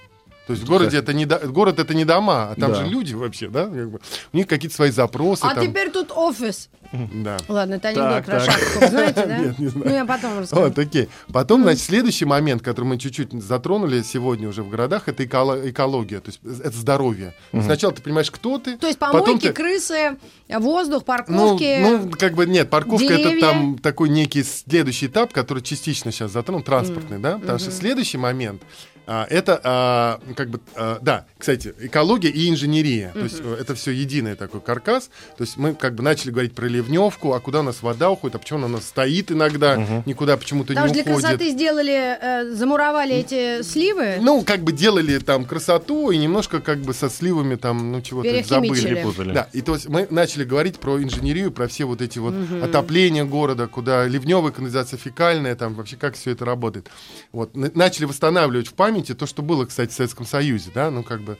То 0.47 0.55
есть 0.55 0.65
в 0.65 0.69
городе 0.69 0.99
это 0.99 1.13
не 1.13 1.25
до- 1.25 1.39
город 1.47 1.79
это 1.79 1.95
не 1.95 2.05
дома, 2.05 2.51
а 2.51 2.55
там 2.61 2.73
Да. 2.73 2.79
же 2.85 2.87
люди 2.87 3.15
вообще, 3.15 3.49
да? 3.49 3.67
как 3.67 3.91
бы. 3.91 4.01
У 4.33 4.37
них 4.37 4.47
какие-то 4.49 4.75
свои 4.75 4.91
запросы. 4.91 5.45
А 5.45 5.55
там, 5.55 5.65
теперь 5.65 5.91
тут 5.91 6.11
офис. 6.11 6.69
да. 6.93 7.37
Ладно, 7.49 7.75
это 7.75 7.89
анекдот 7.89 8.09
Так, 8.11 8.25
про 8.27 8.41
так. 8.41 8.51
шапку, 8.51 8.87
знаете, 8.89 9.27
да? 9.27 9.39
Нет, 9.39 9.59
не 9.61 9.69
знаю. 9.69 9.87
Ну, 9.89 9.95
я 9.95 10.05
потом 10.05 10.39
расскажу. 10.41 10.63
Вот, 10.63 10.79
окей. 10.79 11.09
Потом, 11.33 11.63
значит, 11.63 11.83
следующий 11.85 12.25
момент, 12.25 12.61
который 12.61 12.85
мы 12.87 12.99
чуть-чуть 12.99 13.33
затронули 13.41 14.03
сегодня 14.03 14.49
уже 14.49 14.63
в 14.65 14.69
городах, 14.69 15.09
это 15.09 15.23
эколо- 15.25 15.71
экология, 15.71 16.19
то 16.21 16.31
есть 16.31 16.41
это 16.45 16.77
здоровье. 16.77 17.35
Сначала 17.53 17.93
ты 17.95 18.03
понимаешь, 18.03 18.31
кто 18.31 18.59
ты, 18.59 18.77
То 18.77 18.89
есть 18.89 18.99
потом 18.99 19.21
помойки, 19.25 19.47
ты- 19.47 19.53
крысы, 19.53 20.17
воздух, 20.49 21.03
Ну, 21.03 21.05
парковки. 21.05 21.79
ну, 21.83 22.11
как 22.11 22.35
бы 22.35 22.47
нет, 22.47 22.69
парковка 22.69 23.05
это 23.05 23.17
деревья. 23.17 23.41
там 23.41 23.79
такой 23.79 24.09
некий 24.09 24.43
следующий 24.43 25.07
этап, 25.07 25.33
который 25.33 25.63
частично 25.63 26.11
сейчас 26.11 26.33
затронут, 26.33 26.65
транспортный, 26.67 27.19
да, 27.21 27.39
потому 27.39 27.59
что 27.61 27.71
следующий 27.71 28.19
момент 28.19 28.61
а, 29.07 29.27
это 29.29 29.61
а, 29.65 30.21
как 30.37 30.51
бы 30.51 30.61
а, 30.77 30.99
да, 31.01 31.27
кстати, 31.39 31.75
экология 31.81 32.31
и 32.31 32.49
инженерия, 32.49 33.11
то 33.13 33.21
есть 33.21 33.41
это 33.41 33.75
все 33.75 33.91
единый 33.91 34.37
такой 34.37 34.61
каркас, 34.61 35.11
то 35.37 35.43
есть 35.43 35.57
мы 35.57 35.75
как 35.75 35.95
бы 35.95 36.03
начали 36.03 36.31
говорить 36.31 36.55
про 36.55 36.67
ливневку, 36.67 37.33
а 37.33 37.41
куда 37.41 37.61
у 37.61 37.63
нас 37.63 37.83
вода 37.83 38.11
уходит, 38.11 38.37
а 38.37 38.39
почему 38.39 38.59
она 38.59 38.67
у 38.67 38.71
нас 38.71 38.87
стоит 38.87 39.33
иногда, 39.33 40.03
никуда 40.07 40.37
почему-то 40.37 40.73
Потому 40.73 40.89
что 40.89 40.97
не 40.97 41.03
для 41.03 41.13
уходит. 41.13 41.29
красоты 41.29 41.51
сделали, 41.51 42.19
э, 42.21 42.51
замуровали 42.55 43.15
эти 43.17 43.63
сливы. 43.63 44.19
Ну, 44.21 44.43
как 44.43 44.61
бы 44.61 44.73
делали 44.73 45.19
там 45.19 45.45
красоту 45.45 46.11
и 46.11 46.17
немножко 46.17 46.61
как 46.61 46.79
бы 46.79 46.95
со 46.95 47.11
сливами 47.11 47.57
там, 47.57 47.93
ну, 47.93 48.01
чего-то 48.01 48.43
забыли. 48.45 48.83
Перепутали. 48.83 49.33
Да, 49.33 49.49
и 49.53 49.63
то 49.63 49.75
есть 49.75 49.89
мы 49.89 50.07
начали 50.11 50.45
говорить 50.45 50.79
про 50.79 51.03
инженерию, 51.03 51.51
про 51.51 51.69
все 51.69 51.85
вот 51.85 52.01
эти 52.03 52.19
вот 52.19 52.35
отопления 52.63 53.25
города, 53.25 53.67
куда 53.67 54.07
ливневая 54.07 54.53
канализация 54.53 54.99
фекальная, 54.99 55.57
там 55.57 55.75
вообще 55.75 55.97
как 55.97 56.15
все 56.15 56.31
это 56.31 56.45
работает. 56.45 56.89
Вот, 57.33 57.55
начали 57.55 58.05
восстанавливать 58.05 58.69
в 58.69 58.75
памяти 58.93 59.15
то, 59.15 59.27
что 59.27 59.43
было, 59.43 59.65
кстати, 59.65 59.91
в 59.91 59.95
Советском 59.95 60.27
Союзе, 60.27 60.71
да, 60.75 60.91
ну, 60.91 61.03
как 61.03 61.23
бы. 61.23 61.39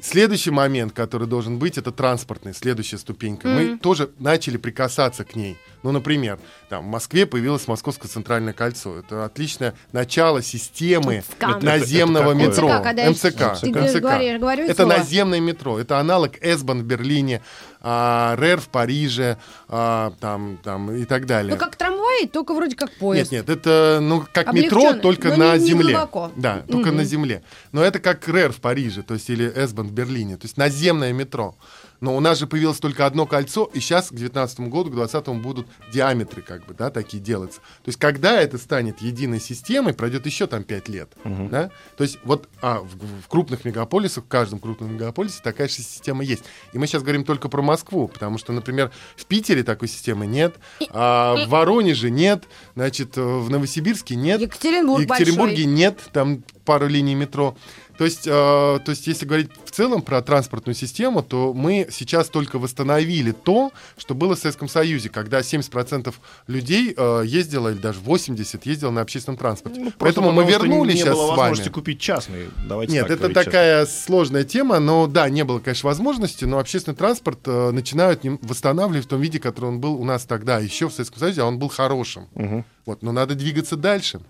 Следующий 0.00 0.50
момент, 0.50 0.92
который 0.92 1.26
должен 1.26 1.58
быть, 1.58 1.78
это 1.78 1.92
транспортный, 1.92 2.52
следующая 2.54 2.98
ступенька. 2.98 3.48
Мы 3.48 3.78
тоже 3.78 4.10
начали 4.18 4.56
прикасаться 4.58 5.24
к 5.24 5.34
ней. 5.34 5.56
Ну, 5.82 5.92
например, 5.92 6.38
там 6.68 6.84
в 6.84 6.88
Москве 6.88 7.24
появилось 7.24 7.66
Московское 7.66 8.10
центральное 8.10 8.52
кольцо. 8.52 8.98
Это 8.98 9.24
отличное 9.24 9.74
начало 9.92 10.42
системы 10.42 11.22
МЦК. 11.40 11.62
наземного 11.62 12.32
Это- 12.32 12.38
это 12.42 12.50
метро. 12.50 12.68
какое? 12.68 12.84
когда 12.84 13.10
МЦК. 13.10 13.60
ты 13.60 13.70
МЦК. 13.70 14.00
говоришь- 14.02 14.40
говорю 14.40 14.64
Это 14.64 14.82
слово. 14.82 14.98
наземное 14.98 15.40
метро. 15.40 15.78
Это 15.78 15.98
аналог 15.98 16.32
Эсбан 16.42 16.82
в 16.82 16.84
Берлине, 16.84 17.40
а, 17.80 18.36
РЭР 18.36 18.60
в 18.60 18.68
Париже, 18.68 19.38
а, 19.68 20.12
там, 20.20 20.58
там 20.62 20.92
и 20.94 21.04
так 21.06 21.24
далее. 21.24 21.54
Ну, 21.54 21.58
как 21.58 21.76
трамвай, 21.76 21.99
только 22.32 22.54
вроде 22.54 22.76
как 22.76 22.90
поезд. 22.92 23.32
Нет, 23.32 23.48
нет, 23.48 23.58
это 23.58 23.98
ну 24.00 24.24
как 24.32 24.52
метро, 24.52 24.94
только 24.94 25.36
на 25.36 25.56
не- 25.56 25.62
не 25.62 25.68
земле. 25.68 25.94
глубоко. 25.94 26.30
Да, 26.36 26.64
только 26.68 26.92
на 26.92 27.04
земле. 27.04 27.42
Но 27.72 27.82
это 27.82 27.98
как 27.98 28.26
РЭР 28.28 28.52
в 28.52 28.60
Париже, 28.60 29.02
то 29.02 29.14
есть 29.14 29.28
или 29.30 29.50
Эсбан 29.56 29.88
в 29.88 29.92
Берлине, 29.92 30.36
то 30.36 30.44
есть 30.44 30.56
наземное 30.56 31.12
метро. 31.12 31.54
Но 32.00 32.16
у 32.16 32.20
нас 32.20 32.38
же 32.38 32.46
появилось 32.46 32.78
только 32.78 33.06
одно 33.06 33.26
кольцо, 33.26 33.64
и 33.72 33.80
сейчас 33.80 34.08
к 34.08 34.14
2019 34.14 34.60
году, 34.60 34.90
к 34.90 34.94
2020 34.94 35.42
будут 35.42 35.66
диаметры 35.92 36.42
как 36.42 36.66
бы, 36.66 36.74
да, 36.74 36.90
такие 36.90 37.22
делаться. 37.22 37.60
То 37.60 37.88
есть 37.88 37.98
когда 37.98 38.40
это 38.40 38.58
станет 38.58 39.00
единой 39.00 39.40
системой, 39.40 39.92
пройдет 39.92 40.26
еще 40.26 40.46
там 40.46 40.64
5 40.64 40.88
лет. 40.88 41.12
Да? 41.24 41.70
То 41.96 42.04
есть 42.04 42.18
вот 42.24 42.48
а, 42.62 42.80
в, 42.80 43.22
в 43.22 43.28
крупных 43.28 43.64
мегаполисах, 43.64 44.24
в 44.24 44.28
каждом 44.28 44.58
крупном 44.58 44.94
мегаполисе 44.94 45.40
такая 45.42 45.68
же 45.68 45.74
система 45.74 46.24
есть. 46.24 46.44
И 46.72 46.78
мы 46.78 46.86
сейчас 46.86 47.02
говорим 47.02 47.24
только 47.24 47.48
про 47.48 47.62
Москву, 47.62 48.08
потому 48.08 48.38
что, 48.38 48.52
например, 48.52 48.90
в 49.16 49.26
Питере 49.26 49.62
такой 49.62 49.88
системы 49.88 50.26
нет, 50.26 50.56
а 50.90 51.44
в 51.44 51.48
Воронеже 51.48 52.10
нет, 52.10 52.44
значит, 52.74 53.16
в 53.16 53.50
Новосибирске 53.50 54.16
нет. 54.16 54.40
Екатеринбург 54.40 55.00
В 55.00 55.02
Екатеринбурге 55.02 55.56
большой. 55.56 55.72
нет, 55.72 55.98
там 56.12 56.42
пару 56.64 56.86
линий 56.86 57.14
метро. 57.14 57.56
То 58.00 58.06
есть, 58.06 58.26
э, 58.26 58.30
то 58.30 58.82
есть, 58.86 59.06
если 59.06 59.26
говорить 59.26 59.50
в 59.62 59.72
целом 59.72 60.00
про 60.00 60.22
транспортную 60.22 60.74
систему, 60.74 61.22
то 61.22 61.52
мы 61.52 61.86
сейчас 61.90 62.30
только 62.30 62.58
восстановили 62.58 63.32
то, 63.32 63.72
что 63.98 64.14
было 64.14 64.34
в 64.34 64.38
Советском 64.38 64.68
Союзе, 64.68 65.10
когда 65.10 65.40
70% 65.40 66.14
людей 66.46 66.94
э, 66.96 67.22
ездило, 67.26 67.68
или 67.68 67.76
даже 67.76 68.00
80% 68.00 68.62
ездило 68.64 68.90
на 68.90 69.02
общественном 69.02 69.36
транспорте. 69.36 69.80
Ну, 69.80 69.92
Поэтому 69.98 70.32
мы 70.32 70.46
потому 70.46 70.64
вернули 70.64 70.92
не 70.92 71.00
сейчас 71.00 71.14
было 71.14 71.26
с 71.26 71.28
возможности 71.28 71.64
вами. 71.64 71.74
купить 71.74 72.00
частный. 72.00 72.48
Давайте 72.66 72.94
Нет, 72.94 73.04
это 73.04 73.16
говорить 73.16 73.36
честно. 73.36 73.44
такая 73.52 73.84
сложная 73.84 74.44
тема, 74.44 74.78
но 74.78 75.06
да, 75.06 75.28
не 75.28 75.44
было, 75.44 75.58
конечно, 75.58 75.86
возможности, 75.86 76.46
но 76.46 76.58
общественный 76.58 76.96
транспорт 76.96 77.40
э, 77.44 77.70
начинают 77.70 78.22
восстанавливать 78.24 79.04
в 79.04 79.08
том 79.10 79.20
виде, 79.20 79.38
который 79.38 79.66
он 79.66 79.78
был 79.78 80.00
у 80.00 80.04
нас 80.06 80.24
тогда, 80.24 80.58
еще 80.58 80.88
в 80.88 80.94
Советском 80.94 81.18
Союзе, 81.18 81.42
а 81.42 81.44
он 81.44 81.58
был 81.58 81.68
хорошим. 81.68 82.28
Мгм. 82.34 82.64
Вот, 82.86 83.02
но 83.02 83.12
надо 83.12 83.34
двигаться 83.34 83.76
дальше. 83.76 84.22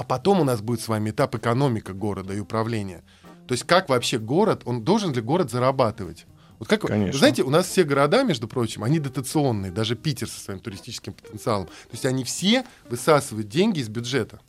А 0.00 0.02
потом 0.02 0.40
у 0.40 0.44
нас 0.44 0.62
будет 0.62 0.80
с 0.80 0.88
вами 0.88 1.10
этап 1.10 1.34
экономика 1.34 1.92
города 1.92 2.32
и 2.32 2.40
управления. 2.40 3.02
То 3.46 3.52
есть 3.52 3.64
как 3.64 3.90
вообще 3.90 4.18
город, 4.18 4.62
он 4.64 4.82
должен 4.82 5.12
ли 5.12 5.20
город 5.20 5.50
зарабатывать? 5.50 6.24
Вот 6.58 6.68
как, 6.68 6.84
вы- 6.84 6.88
Конечно. 6.88 7.12
вы 7.12 7.18
знаете, 7.18 7.42
у 7.42 7.50
нас 7.50 7.66
все 7.66 7.84
города, 7.84 8.22
между 8.24 8.48
прочим, 8.48 8.82
они 8.82 8.98
дотационные, 8.98 9.70
даже 9.70 9.96
Питер 9.96 10.26
со 10.26 10.40
своим 10.40 10.60
туристическим 10.60 11.12
потенциалом. 11.12 11.66
То 11.66 11.92
есть 11.92 12.06
они 12.06 12.24
все 12.24 12.64
высасывают 12.88 13.50
деньги 13.50 13.80
из 13.80 13.90
бюджета. 13.90 14.40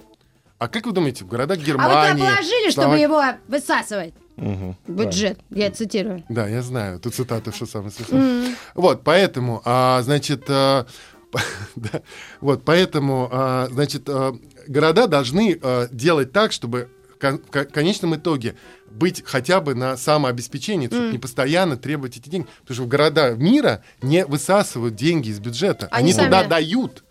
А 0.58 0.70
как 0.70 0.86
вы 0.86 0.94
думаете, 0.94 1.26
в 1.26 1.28
городах 1.28 1.58
А 1.58 1.60
вы 1.60 1.66
Германии... 1.66 2.12
туда 2.14 2.26
положили, 2.32 2.72
чтобы 2.72 2.98
его 2.98 3.22
высасывать? 3.50 4.14
Мгм. 4.38 4.78
Бюджет, 4.88 5.38
я 5.50 5.70
цитирую. 5.70 6.24
Да, 6.30 6.48
я 6.48 6.62
знаю. 6.62 7.02
Тут 7.02 7.14
цитата, 7.14 7.52
что 7.52 7.66
самое 7.66 7.92
смешное. 7.92 8.56
Вот, 8.74 9.04
поэтому, 9.04 9.62
а, 9.66 10.02
значит, 10.02 10.46
а, 10.48 10.86
да, 11.76 12.02
вот, 12.40 12.64
поэтому, 12.64 13.28
а, 13.32 13.68
значит, 13.70 14.08
а, 14.08 14.34
города 14.72 15.08
должны 15.08 15.60
а, 15.62 15.88
делать 15.92 16.32
так, 16.32 16.52
чтобы 16.52 16.90
в 17.20 17.40
конечном 17.66 18.16
итоге 18.16 18.56
быть 18.90 19.22
хотя 19.24 19.62
бы 19.62 19.76
на 19.76 19.96
самообеспечении, 19.96 20.88
чтобы 20.88 21.12
не 21.12 21.20
постоянно 21.20 21.78
требовать 21.78 22.18
эти 22.18 22.30
деньги. 22.30 22.48
Потому 22.62 22.76
что 22.76 22.86
города 22.88 23.36
мира 23.36 23.84
не 24.02 24.26
высасывают 24.26 24.96
деньги 24.96 25.30
из 25.30 25.40
бюджета. 25.40 25.88
Они 25.92 26.12
Они, 26.14 26.14
туда 26.26 26.40
сами- 26.40 26.50
дают. 26.50 27.04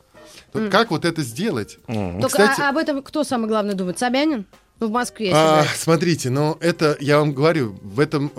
Вот 0.53 0.69
Как 0.69 0.91
вот 0.91 1.05
это 1.05 1.23
сделать? 1.23 1.79
Мгм. 1.87 2.21
Только 2.23 2.39
Кстати- 2.39 2.61
а- 2.61 2.71
об 2.71 2.77
этом 2.77 3.03
кто 3.05 3.23
самый 3.23 3.47
главный 3.47 3.75
думает? 3.75 4.01
Собянин? 4.01 4.47
Ну, 4.81 4.89
в 4.89 4.91
Москве, 4.91 5.31
А, 5.35 5.65
смотрите, 5.77 6.31
ну 6.31 6.57
это, 6.61 6.97
я 7.01 7.19
вам 7.19 7.35
говорю, 7.35 7.79
в 7.83 8.01
этом, 8.01 8.33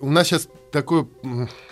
у 0.00 0.10
нас 0.10 0.26
сейчас 0.26 0.48
такое, 0.72 1.06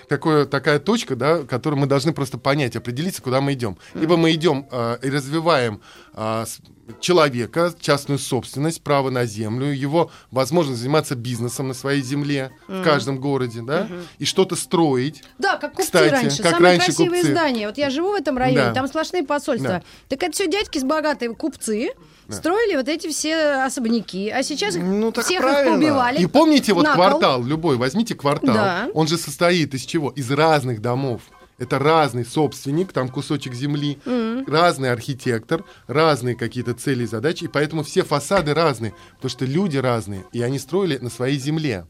такое, 0.09 0.47
такая 0.47 0.79
точка, 0.79 1.17
да, 1.17 1.39
которую 1.43 1.81
мы 1.81 1.87
должны 1.89 2.13
просто 2.13 2.39
понять, 2.39 2.77
определиться, 2.77 3.21
куда 3.21 3.41
мы 3.41 3.53
идем. 3.55 3.77
Либо 3.95 4.17
мы 4.17 4.31
идем 4.33 4.67
а, 4.71 4.95
и 5.03 5.11
развиваем 5.11 5.81
а, 6.15 6.47
с- 6.47 6.61
человека, 7.01 7.73
частную 7.81 8.19
собственность, 8.19 8.83
право 8.83 9.11
на 9.11 9.25
землю, 9.25 9.67
его 9.73 10.11
возможность 10.31 10.81
заниматься 10.81 11.15
бизнесом 11.15 11.69
на 11.69 11.75
своей 11.75 12.03
земле 12.03 12.53
в 12.69 12.83
каждом 12.83 13.19
городе, 13.19 13.61
да, 13.63 13.89
и 14.19 14.25
что-то 14.25 14.57
строить. 14.57 15.23
Да, 15.39 15.57
как 15.57 15.73
купцы 15.73 15.87
Кстати, 15.87 16.11
раньше. 16.13 16.43
как 16.43 16.53
Самые 16.53 16.71
раньше 16.73 16.87
красивые 16.87 17.23
купцы. 17.23 17.33
здания. 17.33 17.67
Вот 17.67 17.79
я 17.79 17.91
живу 17.91 18.11
в 18.13 18.15
этом 18.15 18.37
районе, 18.37 18.67
Да. 18.67 18.75
там 18.75 18.87
сплошные 18.89 19.23
посольства. 19.25 19.69
Да. 19.69 19.83
Так 20.09 20.23
это 20.23 20.33
все 20.33 20.49
дядьки 20.49 20.79
с 20.79 20.85
богатые 20.85 21.35
купцы 21.35 21.91
строили 22.29 22.77
вот 22.77 22.89
эти 22.89 23.09
все 23.09 23.63
особняки. 23.65 24.31
А 24.31 24.43
сейчас 24.43 24.77
их 24.77 24.83
Ну, 24.83 25.13
так 25.13 25.25
всех 25.25 25.41
их 25.41 25.45
правильно. 25.47 25.73
поубивали. 25.77 26.19
И 26.23 26.27
помните 26.27 26.73
вот 26.73 26.89
квартал, 26.89 27.43
любой, 27.43 27.77
возьмите 27.77 28.15
квартал, 28.15 28.55
Да. 28.55 28.89
он 28.95 29.07
же 29.07 29.19
состоит 29.19 29.75
из 29.75 29.83
чего? 29.85 30.11
Из 30.11 30.31
разных 30.31 30.81
домов. 30.81 31.23
Это 31.59 31.79
разный 31.79 32.25
собственник, 32.25 32.93
там 32.93 33.09
кусочек 33.09 33.55
земли, 33.55 33.99
разный 34.47 34.91
архитектор, 34.91 35.65
разные 35.87 36.35
какие-то 36.35 36.75
цели 36.75 37.05
и 37.05 37.07
задачи, 37.07 37.45
и 37.45 37.49
поэтому 37.49 37.83
все 37.83 38.03
фасады 38.03 38.55
разные, 38.55 38.95
потому 39.17 39.31
что 39.31 39.45
люди 39.45 39.77
разные, 39.77 40.25
и 40.33 40.43
они 40.43 40.59
строили 40.59 40.99
на 40.99 41.11
своей 41.11 41.39
земле. 41.39 41.87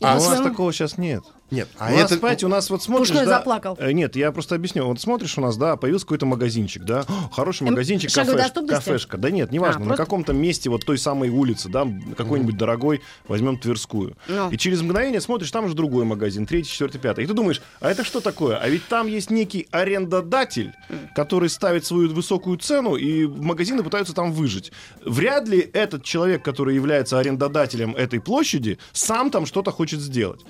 А 0.00 0.18
у 0.18 0.22
нас 0.22 0.40
такого 0.40 0.72
сейчас 0.72 0.96
нет. 0.96 1.24
Нет, 1.50 1.68
а 1.78 1.88
у 1.92 1.96
нас, 1.96 2.04
это... 2.06 2.20
понимаете, 2.20 2.46
у 2.46 2.48
нас 2.48 2.70
вот 2.70 2.82
смотришь, 2.82 3.08
Пушной 3.08 3.26
да, 3.26 3.38
заплакал. 3.38 3.76
э, 3.78 3.92
Нет, 3.92 4.16
я 4.16 4.30
просто 4.32 4.54
объясню. 4.54 4.86
Вот 4.86 5.00
смотришь 5.00 5.36
у 5.36 5.40
нас, 5.40 5.56
да, 5.56 5.76
появился 5.76 6.06
какой-то 6.06 6.26
магазинчик, 6.26 6.84
да, 6.84 7.04
хороший 7.32 7.64
магазинчик, 7.64 8.10
кафеш- 8.10 8.66
кафешка. 8.66 9.16
Да 9.16 9.30
нет, 9.30 9.50
неважно, 9.50 9.84
А, 9.84 9.88
на 9.88 9.96
каком-то 9.96 10.32
месте 10.32 10.70
вот 10.70 10.84
той 10.84 10.98
самой 10.98 11.28
улицы, 11.28 11.68
да, 11.68 11.86
какой-нибудь 12.16 12.56
дорогой, 12.56 13.00
возьмем 13.26 13.58
Тверскую. 13.58 14.16
Ну. 14.28 14.50
И 14.50 14.56
через 14.56 14.80
мгновение 14.82 15.20
смотришь, 15.20 15.50
там 15.50 15.68
же 15.68 15.74
другой 15.74 16.04
магазин, 16.04 16.46
третий, 16.46 16.70
четвертый, 16.70 16.98
пятый. 16.98 17.24
И 17.24 17.26
ты 17.26 17.32
думаешь, 17.34 17.60
а 17.80 17.90
это 17.90 18.04
что 18.04 18.20
такое? 18.20 18.56
А 18.56 18.68
ведь 18.68 18.86
там 18.88 19.06
есть 19.06 19.30
некий 19.30 19.66
арендодатель, 19.70 20.72
который 21.14 21.48
ставит 21.48 21.84
свою 21.84 22.08
высокую 22.12 22.56
цену, 22.58 22.96
и 22.96 23.26
магазины 23.26 23.82
пытаются 23.82 24.14
там 24.14 24.32
выжить. 24.32 24.72
Вряд 25.04 25.48
ли 25.48 25.58
этот 25.72 26.04
человек, 26.04 26.44
который 26.44 26.74
является 26.74 27.18
арендодателем 27.18 27.94
этой 27.96 28.20
площади, 28.20 28.78
сам 28.92 29.30
там 29.30 29.46
что-то 29.46 29.70
хочет 29.70 30.00
сделать. 30.00 30.40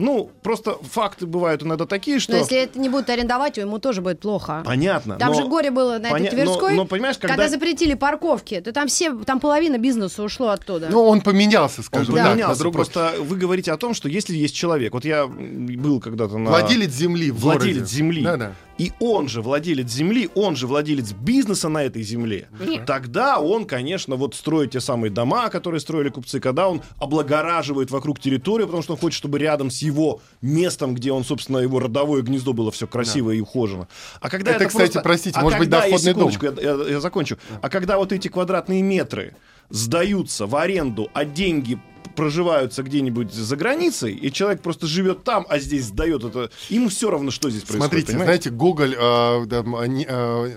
Ну, 0.00 0.30
просто 0.42 0.76
факты 0.82 1.26
бывают 1.26 1.62
иногда 1.62 1.84
такие, 1.86 2.18
что... 2.18 2.32
Но 2.32 2.38
если 2.38 2.58
это 2.58 2.78
не 2.78 2.88
будет 2.88 3.10
арендовать, 3.10 3.58
ему 3.58 3.78
тоже 3.78 4.00
будет 4.00 4.20
плохо. 4.20 4.62
Понятно. 4.64 5.16
Там 5.16 5.28
но- 5.32 5.34
же 5.34 5.44
горе 5.46 5.70
было 5.70 5.98
на 5.98 6.08
Поня- 6.10 6.26
этой 6.28 6.30
Тверской, 6.30 6.70
но- 6.70 6.82
но, 6.82 6.86
понимаешь, 6.86 7.18
когда... 7.18 7.36
когда- 7.36 7.48
запретили 7.48 7.94
парковки, 7.94 8.60
то 8.60 8.72
там 8.72 8.88
все, 8.88 9.12
там 9.24 9.40
половина 9.40 9.76
бизнеса 9.78 10.22
ушло 10.22 10.48
оттуда. 10.48 10.88
Ну, 10.90 11.02
он 11.04 11.20
поменялся, 11.20 11.80
Он 11.80 11.84
скажем 11.84 12.14
Да. 12.14 12.20
так, 12.20 12.24
на 12.24 12.30
поменялся. 12.32 12.60
другой. 12.60 12.76
Просто 12.84 13.12
вы 13.20 13.36
говорите 13.36 13.72
о 13.72 13.76
том, 13.76 13.92
что 13.94 14.08
если 14.08 14.34
есть 14.36 14.54
человек, 14.54 14.94
вот 14.94 15.04
я 15.04 15.26
был 15.26 16.00
когда-то 16.00 16.38
на... 16.38 16.50
Владелец 16.50 16.90
земли 16.92 17.30
в 17.30 17.36
владелец 17.40 17.74
городе. 17.76 17.94
земли. 17.94 18.22
Да-да. 18.24 18.52
И 18.80 18.92
он 18.98 19.28
же 19.28 19.42
владелец 19.42 19.90
земли, 19.92 20.30
он 20.34 20.56
же 20.56 20.66
владелец 20.66 21.12
бизнеса 21.12 21.68
на 21.68 21.82
этой 21.84 22.02
земле. 22.02 22.48
Тогда 22.86 23.38
он, 23.38 23.66
конечно, 23.66 24.16
вот 24.16 24.34
строит 24.34 24.70
те 24.70 24.80
самые 24.80 25.10
дома, 25.10 25.50
которые 25.50 25.80
строили 25.80 26.08
купцы, 26.08 26.40
когда 26.40 26.66
он 26.66 26.80
облагораживает 26.98 27.90
вокруг 27.90 28.18
территорию, 28.20 28.66
потому 28.66 28.82
что 28.82 28.94
он 28.94 28.98
хочет, 28.98 29.18
чтобы 29.18 29.38
рядом 29.38 29.70
с 29.70 29.82
его 29.82 30.22
местом, 30.40 30.94
где 30.94 31.12
он, 31.12 31.24
собственно, 31.24 31.58
его 31.58 31.78
родовое 31.78 32.22
гнездо 32.22 32.54
было 32.54 32.70
все 32.70 32.86
красиво 32.86 33.32
и 33.32 33.40
ухожено. 33.40 33.86
А 34.18 34.30
когда 34.30 34.52
Это, 34.52 34.64
это, 34.64 34.68
кстати, 34.68 34.92
просто- 34.92 35.00
простите, 35.02 35.38
а 35.38 35.42
может 35.42 35.58
быть, 35.58 35.68
когда- 35.70 35.86
доходный 35.86 36.14
дом. 36.14 36.30
я, 36.40 36.62
я- 36.70 36.90
я 36.92 37.00
закончу. 37.00 37.36
А 37.60 37.68
когда 37.68 37.98
вот 37.98 38.12
эти 38.12 38.28
квадратные 38.28 38.80
метры 38.80 39.34
сдаются 39.68 40.46
в 40.46 40.56
аренду, 40.56 41.10
а 41.12 41.24
деньги 41.26 41.78
проживаются 42.14 42.82
где-нибудь 42.82 43.32
за 43.32 43.56
границей, 43.56 44.14
и 44.14 44.32
человек 44.32 44.62
просто 44.62 44.86
живет 44.86 45.24
там, 45.24 45.46
а 45.48 45.58
здесь 45.58 45.86
сдает 45.86 46.24
это, 46.24 46.50
ему 46.68 46.88
все 46.88 47.10
равно, 47.10 47.30
что 47.30 47.50
здесь 47.50 47.62
происходит. 47.62 47.82
Смотрите, 47.84 48.06
понимаете? 48.08 48.26
знаете, 48.26 48.50
Гоголь, 48.50 48.96
а, 48.98 49.44
да, 49.46 49.58
м, 49.58 49.74
а, 49.76 50.50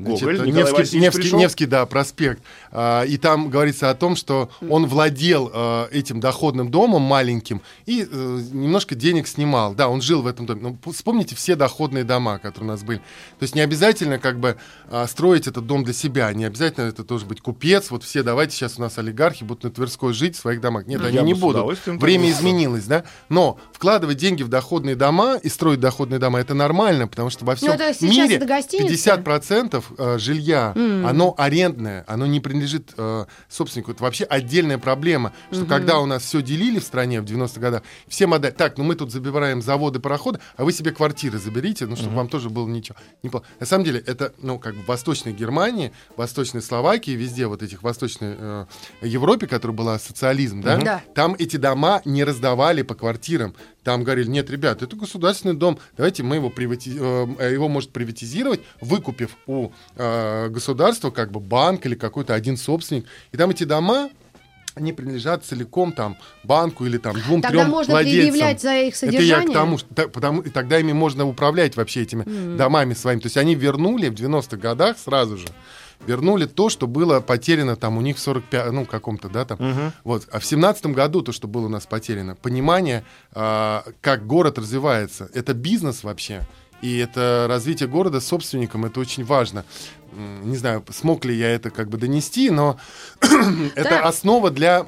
не- 0.00 0.16
значит, 0.16 0.22
Гоголь, 0.22 0.46
Николай 0.46 0.72
Невский, 0.72 0.98
Невский-? 0.98 1.36
Невский, 1.36 1.66
да, 1.66 1.86
проспект. 1.86 2.42
А, 2.72 3.02
и 3.02 3.16
там 3.16 3.50
говорится 3.50 3.90
о 3.90 3.94
том, 3.94 4.16
что 4.16 4.50
он 4.68 4.86
владел 4.86 5.50
а, 5.52 5.88
этим 5.90 6.20
доходным 6.20 6.70
домом 6.70 7.02
маленьким 7.02 7.62
и 7.86 8.06
э, 8.10 8.40
немножко 8.52 8.94
денег 8.94 9.26
снимал. 9.26 9.74
Да, 9.74 9.88
он 9.88 10.00
жил 10.02 10.22
в 10.22 10.26
этом 10.26 10.46
доме. 10.46 10.60
Ну, 10.62 10.92
вспомните 10.92 11.34
все 11.36 11.56
доходные 11.56 12.04
дома, 12.04 12.38
которые 12.38 12.70
у 12.70 12.72
нас 12.72 12.82
были. 12.82 12.98
То 12.98 13.42
есть 13.42 13.54
не 13.54 13.60
обязательно 13.60 14.18
как 14.18 14.38
бы 14.38 14.56
а, 14.88 15.06
строить 15.06 15.46
этот 15.46 15.66
дом 15.66 15.84
для 15.84 15.94
себя, 15.94 16.32
не 16.32 16.44
обязательно 16.44 16.84
это 16.88 17.04
тоже 17.04 17.26
быть 17.26 17.40
купец. 17.40 17.90
Вот 17.90 18.04
все 18.04 18.22
давайте 18.22 18.56
сейчас 18.56 18.78
у 18.78 18.80
нас 18.82 18.98
олигархи 18.98 19.44
будут 19.44 19.64
на 19.64 19.70
Тверской 19.70 20.12
жить 20.12 20.36
в 20.36 20.40
своих 20.40 20.60
домах. 20.60 20.86
Нет, 20.86 21.02
они 21.04 21.16
Я 21.16 21.22
не 21.22 21.34
бы 21.34 21.38
с 21.38 21.42
будут. 21.42 21.86
Время 21.86 22.24
бы 22.24 22.30
изменилось, 22.30 22.84
да? 22.84 23.04
Но 23.28 23.58
вкладывать 23.72 24.16
деньги 24.18 24.42
в 24.42 24.48
доходные 24.48 24.96
дома 24.96 25.36
и 25.42 25.48
строить 25.48 25.80
доходные 25.80 26.18
дома 26.18 26.40
это 26.40 26.54
нормально, 26.54 27.08
потому 27.08 27.30
что 27.30 27.44
во 27.44 27.54
всем 27.54 27.68
Ну, 27.68 27.74
это 27.74 27.92
сейчас 27.94 28.10
мире 28.10 28.36
это 28.36 28.46
гостиницы. 28.46 29.10
50% 29.10 29.84
э, 29.98 30.18
жилья, 30.18 30.72
оно 30.74 31.34
арендное, 31.36 32.04
оно 32.06 32.26
не 32.26 32.40
принадлежит 32.40 32.92
э, 32.96 33.24
собственнику. 33.48 33.92
Это 33.92 34.02
вообще 34.02 34.24
отдельная 34.24 34.78
проблема, 34.78 35.32
что 35.52 35.64
когда 35.66 35.98
у 36.00 36.06
нас 36.06 36.22
все 36.22 36.42
делили 36.42 36.78
в 36.78 36.84
стране 36.84 37.20
в 37.20 37.24
90-х 37.24 37.60
годах, 37.60 37.82
всем 38.08 38.34
отдать, 38.34 38.56
так, 38.56 38.76
ну 38.78 38.84
мы 38.84 38.94
тут 38.94 39.10
забираем 39.12 39.62
заводы, 39.62 40.00
пароходы, 40.00 40.40
а 40.56 40.64
вы 40.64 40.72
себе 40.72 40.90
квартиры 40.92 41.38
заберите, 41.38 41.86
ну, 41.86 41.96
чтобы 41.96 42.16
вам 42.16 42.28
тоже 42.28 42.50
было 42.50 42.68
ничего. 42.68 42.96
неплохо. 43.22 43.46
На 43.58 43.66
самом 43.66 43.84
деле, 43.84 44.00
это, 44.06 44.32
ну, 44.38 44.58
как 44.58 44.74
бы 44.74 44.82
в 44.82 44.88
Восточной 44.88 45.32
Германии, 45.32 45.92
Восточной 46.16 46.62
Словакии, 46.62 47.12
везде 47.12 47.46
вот 47.46 47.62
этих 47.62 47.82
Восточной 47.82 48.34
э, 48.38 48.66
Европе, 49.02 49.46
которая 49.46 49.76
была 49.76 49.98
социализм, 49.98 50.60
да, 50.62 50.76
Да. 50.78 51.02
там 51.14 51.34
эти 51.38 51.56
дома 51.56 52.02
не 52.04 52.24
раздавали 52.24 52.82
по 52.82 52.94
квартирам. 52.94 53.54
Там 53.90 54.04
говорили, 54.04 54.28
нет, 54.28 54.48
ребят, 54.50 54.82
это 54.84 54.94
государственный 54.94 55.54
дом, 55.56 55.76
давайте 55.96 56.22
мы 56.22 56.36
его, 56.36 56.48
привати... 56.48 56.92
э, 56.96 57.52
его 57.52 57.68
может 57.68 57.90
приватизировать, 57.90 58.60
выкупив 58.80 59.30
у 59.48 59.70
э, 59.96 60.48
государства 60.48 61.10
как 61.10 61.32
бы 61.32 61.40
банк 61.40 61.86
или 61.86 61.96
какой-то 61.96 62.34
один 62.34 62.56
собственник. 62.56 63.04
И 63.32 63.36
там 63.36 63.50
эти 63.50 63.64
дома, 63.64 64.08
они 64.76 64.92
принадлежат 64.92 65.44
целиком 65.44 65.90
там 65.90 66.16
банку 66.44 66.86
или 66.86 66.98
там 66.98 67.14
Тогда 67.14 67.26
двум-трем 67.26 67.68
можно 67.68 67.94
владельцам. 67.94 68.30
предъявлять 68.30 68.62
за 68.62 68.74
их 68.76 68.94
Это 69.02 69.06
я 69.06 69.10
содержание. 69.18 69.48
к 69.48 69.52
тому, 69.52 69.78
что 69.78 69.92
та- 69.92 70.06
потому, 70.06 70.40
и 70.42 70.50
тогда 70.50 70.78
ими 70.78 70.92
можно 70.92 71.26
управлять 71.26 71.74
вообще 71.76 72.02
этими 72.02 72.56
домами 72.56 72.94
своими. 72.94 73.18
То 73.18 73.26
есть 73.26 73.38
они 73.38 73.56
вернули 73.56 74.08
в 74.08 74.14
90-х 74.14 74.56
годах 74.56 74.98
сразу 74.98 75.36
же 75.36 75.48
вернули 76.06 76.46
то, 76.46 76.68
что 76.68 76.86
было 76.86 77.20
потеряно 77.20 77.76
там 77.76 77.98
у 77.98 78.00
них 78.00 78.16
в 78.16 78.20
45, 78.20 78.72
ну, 78.72 78.84
каком-то, 78.86 79.28
да, 79.28 79.44
там. 79.44 79.92
Вот. 80.04 80.26
А 80.32 80.38
в 80.38 80.44
17 80.44 80.86
году 80.86 81.22
то, 81.22 81.32
что 81.32 81.46
было 81.48 81.66
у 81.66 81.68
нас 81.68 81.86
потеряно, 81.86 82.34
понимание, 82.36 83.04
а, 83.32 83.84
как 84.00 84.26
город 84.26 84.58
развивается, 84.58 85.28
это 85.34 85.54
бизнес 85.54 86.02
вообще. 86.04 86.42
И 86.82 86.96
это 86.96 87.44
развитие 87.48 87.88
города 87.88 88.20
с 88.20 88.26
собственником, 88.26 88.86
это 88.86 89.00
очень 89.00 89.24
важно. 89.24 89.64
Не 90.42 90.56
знаю, 90.56 90.82
смог 90.90 91.24
ли 91.26 91.36
я 91.36 91.50
это 91.50 91.70
как 91.70 91.88
бы 91.90 91.98
донести, 91.98 92.50
но 92.50 92.78
это 93.74 93.90
Да. 93.90 94.08
основа 94.08 94.50
для 94.50 94.86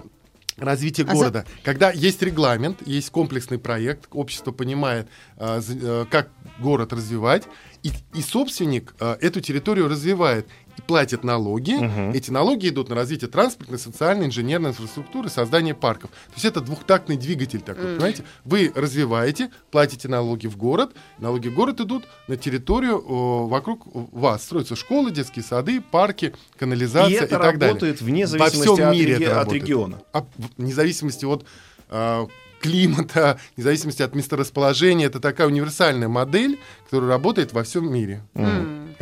развития 0.56 1.02
А 1.02 1.06
за- 1.08 1.12
города. 1.12 1.44
Когда 1.62 1.90
есть 1.90 2.22
регламент, 2.22 2.86
есть 2.86 3.10
комплексный 3.10 3.58
проект, 3.58 4.06
общество 4.12 4.52
понимает, 4.52 5.08
а, 5.36 5.60
э, 5.66 6.06
как 6.10 6.28
город 6.58 6.92
развивать, 6.92 7.44
и, 7.82 7.90
и 8.14 8.22
собственник 8.22 8.94
а, 9.00 9.16
эту 9.20 9.40
территорию 9.40 9.88
развивает 9.88 10.46
и 10.76 10.82
платит 10.82 11.24
налоги. 11.24 11.74
Эти 12.16 12.30
налоги 12.30 12.68
идут 12.68 12.88
на 12.88 12.94
развитие 12.94 13.28
транспортной, 13.28 13.78
социальной, 13.78 14.26
инженерной 14.26 14.70
инфраструктуры, 14.70 15.28
создание 15.28 15.74
парков. 15.74 16.10
То 16.10 16.34
есть 16.34 16.44
это 16.44 16.60
двухтактный 16.60 17.16
двигатель 17.16 17.60
такой, 17.60 17.94
понимаете? 17.96 18.24
Вы 18.44 18.72
развиваете, 18.74 19.50
платите 19.70 20.08
налоги 20.08 20.46
в 20.46 20.56
город, 20.56 20.92
налоги 21.18 21.48
в 21.48 21.54
город 21.54 21.80
идут 21.80 22.04
на 22.28 22.36
территорию 22.36 23.02
о, 23.06 23.46
вокруг 23.48 23.82
вас. 24.12 24.44
Строятся 24.44 24.76
школы, 24.76 25.10
детские 25.10 25.44
сады, 25.44 25.80
парки, 25.80 26.32
канализация 26.58 27.10
И 27.10 27.12
и, 27.12 27.16
это 27.16 27.38
так 27.38 27.58
далее. 27.58 27.68
работает 27.74 28.00
вне 28.00 28.22
Во 28.24 28.28
зависимости 28.28 28.72
всем 28.74 28.88
от 28.88 28.94
мире 28.94 29.14
реги- 29.14 29.22
это 29.24 29.32
от 29.32 29.36
работает. 29.38 29.62
региона. 29.62 30.00
А 30.12 30.26
вне 30.58 30.72
зависимости 30.74 31.24
от 31.24 31.44
а, 31.88 32.26
климата, 32.60 33.38
вне 33.56 33.64
зависимости 33.64 34.02
от 34.02 34.14
месторасположения, 34.14 35.06
это 35.06 35.20
такая 35.20 35.46
универсальная 35.48 36.08
модель, 36.08 36.58
которая 36.84 37.10
работает 37.10 37.52
во 37.52 37.62
всем 37.64 37.92
мире. 37.92 38.22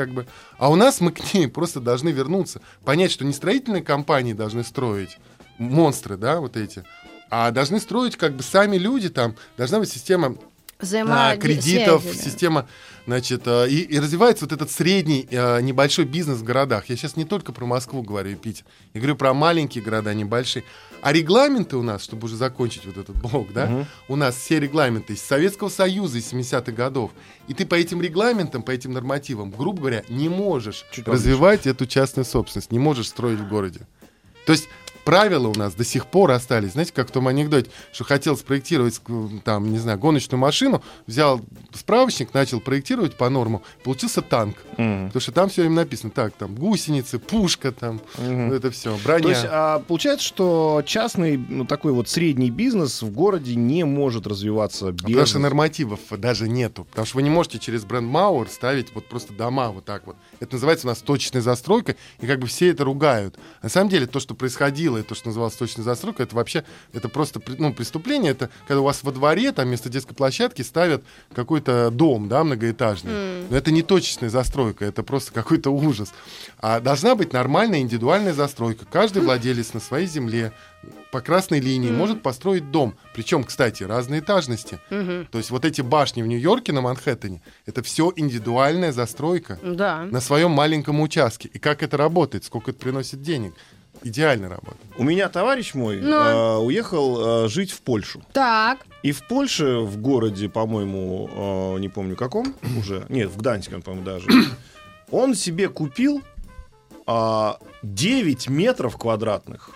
Как 0.01 0.09
бы. 0.09 0.27
А 0.57 0.71
у 0.71 0.77
нас 0.77 1.03
мы 1.03 1.13
к 1.13 1.35
ней 1.35 1.47
просто 1.57 1.79
должны 1.79 2.09
вернуться, 2.09 2.63
понять, 2.87 3.11
что 3.11 3.27
не 3.27 3.35
строительные 3.35 3.83
компании 3.83 4.33
должны 4.33 4.65
строить 4.65 5.19
монстры, 5.59 6.17
да, 6.17 6.41
вот 6.41 6.57
эти, 6.57 6.85
а 7.29 7.51
должны 7.51 7.79
строить 7.81 8.17
как 8.17 8.35
бы 8.35 8.43
сами 8.43 8.79
люди 8.79 9.11
там, 9.11 9.37
должна 9.59 9.79
быть 9.79 9.93
система 9.93 10.37
а, 10.81 10.85
Взаимодействие. 10.85 11.39
кредитов, 11.39 12.05
система, 12.15 12.69
значит, 13.07 13.43
а, 13.47 13.65
и, 13.67 13.77
и 13.77 13.99
развивается 13.99 14.45
вот 14.45 14.53
этот 14.53 14.71
средний 14.71 15.29
а, 15.33 15.61
небольшой 15.61 16.05
бизнес 16.05 16.39
в 16.39 16.45
городах. 16.45 16.89
Я 16.89 16.97
сейчас 16.97 17.17
не 17.17 17.25
только 17.25 17.53
про 17.53 17.67
Москву 17.67 18.03
говорю 18.03 18.31
и 18.31 18.35
Питер, 18.35 18.65
я 18.95 19.01
говорю 19.01 19.17
про 19.17 19.35
маленькие 19.35 19.85
города, 19.85 20.13
небольшие. 20.15 20.65
А 21.03 21.13
регламенты 21.13 21.77
у 21.77 21.83
нас, 21.83 22.03
чтобы 22.05 22.27
уже 22.27 22.37
закончить 22.37 22.85
вот 22.85 22.97
этот 22.97 23.17
блок, 23.17 23.53
да, 23.53 23.87
у 24.09 24.17
нас 24.17 24.37
все 24.37 24.61
регламенты 24.61 25.15
из 25.15 25.23
Советского 25.23 25.69
Союза 25.69 26.19
из 26.19 26.33
70-х 26.33 26.73
годов. 26.73 27.11
И 27.49 27.55
ты 27.55 27.67
по 27.67 27.75
этим 27.75 28.03
регламентам, 28.03 28.63
по 28.63 28.71
этим 28.71 28.93
нормативам, 28.93 29.51
грубо 29.51 29.81
говоря, 29.81 30.05
не 30.09 30.29
можешь 30.29 30.85
Чуть 30.93 31.09
развивать 31.09 31.67
эту 31.67 31.87
частную 31.87 32.25
собственность, 32.25 32.71
не 32.71 32.79
можешь 32.79 33.09
строить 33.09 33.39
в 33.39 33.49
городе. 33.49 33.81
То 34.47 34.53
есть 34.53 34.69
правила 35.11 35.49
у 35.49 35.55
нас 35.59 35.75
до 35.75 35.83
сих 35.85 36.07
пор 36.07 36.31
остались. 36.31 36.73
Знаете, 36.73 36.93
как 36.95 37.09
в 37.09 37.11
том 37.11 37.27
анекдоте, 37.27 37.69
что 37.93 38.05
хотел 38.05 38.37
спроектировать, 38.37 38.95
ск- 39.05 39.41
там, 39.45 39.73
не 39.73 39.79
знаю, 39.79 39.99
гоночную 39.99 40.39
машину, 40.39 40.85
взял 41.09 41.41
справочник, 41.75 42.33
начал 42.33 42.61
проектировать 42.61 43.17
по 43.17 43.29
нормам, 43.29 43.61
получился 43.83 44.23
танк. 44.23 44.57
Потому 44.71 45.21
что 45.21 45.33
там 45.33 45.49
все 45.49 45.65
им 45.65 45.75
написано. 45.75 46.13
Так, 46.13 46.33
там 46.35 46.55
гусеницы, 46.55 47.19
пушка, 47.19 47.73
там, 47.73 48.01
Мгм. 48.19 48.53
это 48.53 48.71
все, 48.71 48.97
броня. 49.03 49.23
То 49.23 49.29
есть 49.31 49.47
а, 49.51 49.81
получается, 49.81 50.25
что 50.25 50.83
частный, 50.87 51.37
ну, 51.37 51.65
такой 51.65 51.91
вот 51.91 52.09
средний 52.09 52.51
бизнес 52.51 53.03
в 53.03 53.11
городе 53.11 53.57
не 53.57 53.83
может 53.85 54.29
развиваться 54.29 54.93
без... 54.93 55.03
А 55.03 55.07
Потому 55.07 55.27
что 55.27 55.39
нормативов 55.41 55.99
даже 56.19 56.49
нету. 56.49 56.85
Потому 56.89 57.07
что 57.07 57.17
вы 57.17 57.23
не 57.25 57.31
можете 57.31 57.59
через 57.59 57.85
бренд 57.85 58.07
Мауэр 58.09 58.49
ставить 58.49 58.95
вот 58.95 59.07
просто 59.07 59.33
дома 59.33 59.71
вот 59.71 59.85
так 59.85 60.07
вот. 60.07 60.15
Это 60.41 60.55
называется 60.55 60.87
у 60.87 60.91
нас 60.91 60.99
точечная 60.99 61.43
застройка, 61.43 61.97
и 62.21 62.27
как 62.27 62.39
бы 62.39 62.47
все 62.47 62.71
это 62.71 62.85
ругают. 62.85 63.39
На 63.63 63.69
самом 63.69 63.91
деле 63.91 64.07
то, 64.07 64.21
что 64.21 64.35
происходило, 64.35 64.99
и 64.99 65.03
то, 65.03 65.15
что 65.15 65.29
называлось 65.29 65.55
точечной 65.55 65.85
застройкой, 65.85 66.27
это 66.27 66.35
вообще, 66.35 66.65
это 66.93 67.09
просто 67.09 67.41
ну, 67.59 67.73
преступление. 67.73 68.33
Это 68.33 68.51
когда 68.67 68.81
у 68.81 68.85
вас 68.85 69.03
во 69.03 69.13
дворе, 69.13 69.53
там 69.53 69.69
вместо 69.69 69.89
детской 69.91 70.15
площадки 70.15 70.63
ставят 70.63 71.05
какой-то 71.35 71.91
дом, 71.91 72.29
да, 72.29 72.43
многоэтажный. 72.43 73.45
Но 73.51 73.57
это 73.57 73.71
не 73.71 73.83
точечная 73.83 74.31
застройка, 74.31 74.85
это 74.85 75.03
просто 75.03 75.33
какой-то 75.33 75.71
ужас. 75.71 76.13
А 76.59 76.81
должна 76.81 77.15
быть 77.15 77.33
нормальная 77.33 77.81
индивидуальная 77.81 78.33
застройка. 78.33 78.87
Каждый 78.91 79.23
владелец 79.31 79.75
на 79.75 79.81
своей 79.81 80.07
земле 80.07 80.53
по 81.13 81.21
красной 81.21 81.61
линии 81.61 81.91
может 81.91 82.23
построить 82.23 82.71
дом. 82.71 82.95
Причем, 83.15 83.45
кстати, 83.45 83.83
разной 83.83 84.21
этажности. 84.21 84.79
То 84.89 85.39
есть 85.39 85.51
вот 85.51 85.65
эти 85.65 85.81
башни 85.83 86.23
в 86.23 86.27
Нью-Йорке 86.27 86.73
на 86.73 86.81
Манхэттене, 86.81 87.43
это 87.67 87.83
все 87.83 88.13
индивидуальная 88.17 88.93
застройка 88.93 89.59
Да. 89.63 90.03
на 90.11 90.21
своем 90.21 90.53
маленьком 90.53 91.01
участке. 91.01 91.49
И 91.53 91.59
как 91.59 91.83
это 91.83 91.97
работает, 91.97 92.45
сколько 92.45 92.71
это 92.71 92.81
приносит 92.81 93.23
денег. 93.23 93.55
Идеально 94.03 94.49
работает. 94.49 94.81
У 94.97 95.03
меня 95.03 95.29
товарищ 95.29 95.75
мой 95.75 96.01
Ну. 96.01 96.17
а, 96.17 96.59
уехал 96.59 97.45
а, 97.45 97.49
жить 97.49 97.71
в 97.71 97.83
Польшу. 97.83 98.23
Так. 98.33 98.79
И 99.03 99.13
в 99.13 99.27
Польше, 99.27 99.81
в 99.81 99.99
городе, 99.99 100.49
по-моему, 100.49 101.29
а, 101.33 101.77
не 101.77 101.89
помню 101.91 102.17
каком 102.17 102.55
уже, 102.79 103.05
нет, 103.11 103.29
в 103.31 103.37
Гданьске 103.37 103.75
он, 103.75 103.83
по-моему, 103.83 104.07
даже, 104.07 104.27
он 105.11 105.35
себе 105.35 105.69
купил 105.69 106.23
а, 107.07 107.59
9 107.83 108.49
метров 108.49 108.97
квадратных. 108.97 109.71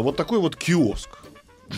Вот 0.00 0.16
такой 0.16 0.38
вот 0.38 0.56
киоск. 0.56 1.08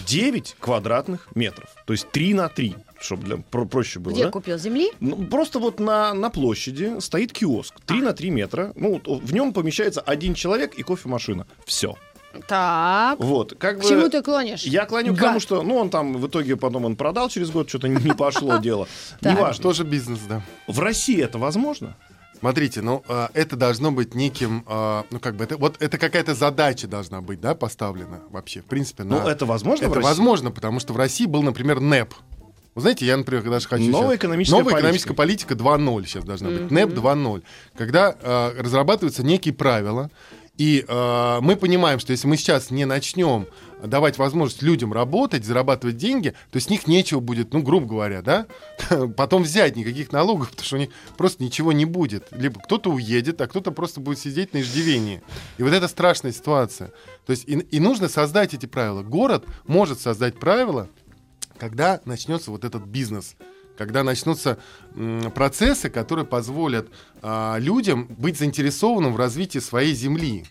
9 0.07 0.57
квадратных 0.61 1.29
метров. 1.35 1.69
То 1.85 1.93
есть 1.93 2.09
3 2.11 2.35
на 2.35 2.49
3, 2.49 2.77
чтобы 3.01 3.25
для, 3.25 3.37
про- 3.39 3.65
проще 3.65 3.99
было. 3.99 4.13
Где 4.13 4.25
да? 4.25 4.31
купил 4.31 4.57
земли? 4.59 4.93
Ну, 5.01 5.17
просто 5.17 5.59
вот 5.59 5.81
на, 5.81 6.15
на 6.15 6.31
площади 6.31 7.01
стоит 7.01 7.33
киоск. 7.33 7.75
3 7.87 8.01
на 8.03 8.13
3 8.13 8.31
метра. 8.31 8.73
Ну, 8.77 9.01
вот 9.05 9.23
в 9.23 9.33
нем 9.33 9.53
помещается 9.53 10.01
один 10.01 10.35
человек 10.35 10.75
и 10.75 10.83
кофемашина. 10.83 11.47
Все. 11.65 11.97
Так. 12.47 13.19
Вот. 13.19 13.55
Как 13.59 13.79
К 13.79 13.83
бы... 13.83 13.89
чему 13.89 14.09
ты 14.09 14.23
клонишь? 14.23 14.63
Я 14.63 14.87
клоню 14.87 15.13
к 15.13 15.17
Гад. 15.17 15.29
тому, 15.29 15.41
что, 15.41 15.63
ну, 15.63 15.77
он 15.77 15.91
там 15.91 16.17
в 16.17 16.29
итоге 16.29 16.57
потом 16.57 16.85
он 16.85 16.95
продал 16.95 17.29
через 17.29 17.51
год, 17.51 17.69
что-то 17.69 17.89
не 17.89 18.15
пошло 18.15 18.59
дело. 18.59 18.87
Неважно. 19.21 19.63
Тоже 19.63 19.85
бизнес, 19.85 20.21
да. 20.29 20.43
В 20.69 20.79
России 20.79 21.21
это 21.21 21.39
возможно? 21.39 21.97
Смотрите, 22.41 22.81
ну 22.81 23.03
а, 23.09 23.31
это 23.35 23.55
должно 23.57 23.93
быть 23.93 24.15
неким, 24.15 24.65
а, 24.67 25.05
ну 25.11 25.21
как 25.21 25.37
бы 25.37 25.45
это 25.45 25.57
вот 25.59 25.77
это 25.81 25.99
какая-то 25.99 26.35
задача 26.35 26.89
должна 26.89 27.21
быть, 27.21 27.41
да, 27.41 27.55
поставлена 27.55 28.21
вообще, 28.31 28.61
в 28.63 28.65
принципе. 28.65 29.05
Ну, 29.05 29.21
на- 29.23 29.29
это 29.31 29.45
возможно 29.47 29.87
в 29.89 29.91
Это 29.91 29.97
России? 30.01 30.09
возможно, 30.09 30.51
потому 30.51 30.81
что 30.81 30.93
в 30.93 30.97
России 30.97 31.27
был, 31.27 31.43
например, 31.43 31.81
НЭП. 31.81 32.15
Вы 32.77 32.83
знаете, 32.83 33.05
я, 33.05 33.17
например, 33.17 33.43
даже 33.51 33.67
хочу... 33.69 33.85
Новая 33.91 34.11
сейчас- 34.11 34.17
экономическая 34.19 34.57
Новая 34.59 34.65
политика. 34.73 34.81
экономическая 34.87 35.15
политика 35.15 35.55
2.0 35.55 36.07
сейчас 36.07 36.25
должна 36.25 36.49
быть. 36.51 36.71
НЭП 36.71 36.91
2.0. 36.91 37.43
Когда 37.77 38.15
э, 38.19 38.53
разрабатываются 38.63 39.23
некие 39.25 39.53
правила, 39.53 40.09
и 40.61 40.85
э, 40.87 41.39
мы 41.41 41.57
понимаем, 41.57 41.99
что 42.01 42.13
если 42.13 42.29
мы 42.29 42.37
сейчас 42.37 42.71
не 42.71 42.85
начнем 42.85 43.47
давать 43.83 44.19
возможность 44.19 44.61
людям 44.61 44.93
работать, 44.93 45.43
зарабатывать 45.43 45.97
деньги, 45.97 46.35
то 46.51 46.61
с 46.61 46.69
них 46.69 46.87
нечего 46.87 47.21
будет, 47.21 47.55
ну, 47.55 47.63
грубо 47.63 47.87
говоря, 47.87 48.21
да, 48.21 48.47
потом 49.17 49.45
взять 49.45 49.77
никаких 49.77 50.13
налогов, 50.13 50.51
потому 50.51 50.67
что 50.67 50.77
у 50.77 50.81
них 50.81 50.91
просто 51.17 51.43
ничего 51.43 51.73
не 51.73 51.87
будет. 51.87 52.29
Либо 52.31 52.61
кто-то 52.61 52.91
уедет, 52.91 53.41
а 53.41 53.47
кто-то 53.47 53.71
просто 53.71 54.01
будет 54.01 54.19
сидеть 54.19 54.53
на 54.53 54.61
иждивении. 54.61 55.23
И 55.57 55.63
вот 55.63 55.73
это 55.73 55.89
страшная 55.89 56.33
ситуация. 56.33 56.89
То 57.25 57.31
есть 57.31 57.49
и, 57.49 57.55
и 57.55 57.81
нужно 57.81 58.11
создать 58.11 58.53
эти 58.53 58.67
правила. 58.67 59.03
Город 59.03 59.47
может 59.67 59.99
создать 59.99 60.39
правила, 60.39 60.91
когда 61.57 62.03
начнется 62.05 62.51
вот 62.51 62.67
этот 62.67 62.85
бизнес, 62.85 63.35
когда 63.77 64.03
начнутся 64.03 64.59
процессы, 65.35 65.89
которые 65.91 66.27
позволят 66.27 66.89
а, 67.23 67.57
людям 67.59 68.07
быть 68.19 68.39
заинтересованным 68.39 69.15
в 69.15 69.17
развитии 69.17 69.59
своей 69.59 69.95
земли 69.95 70.45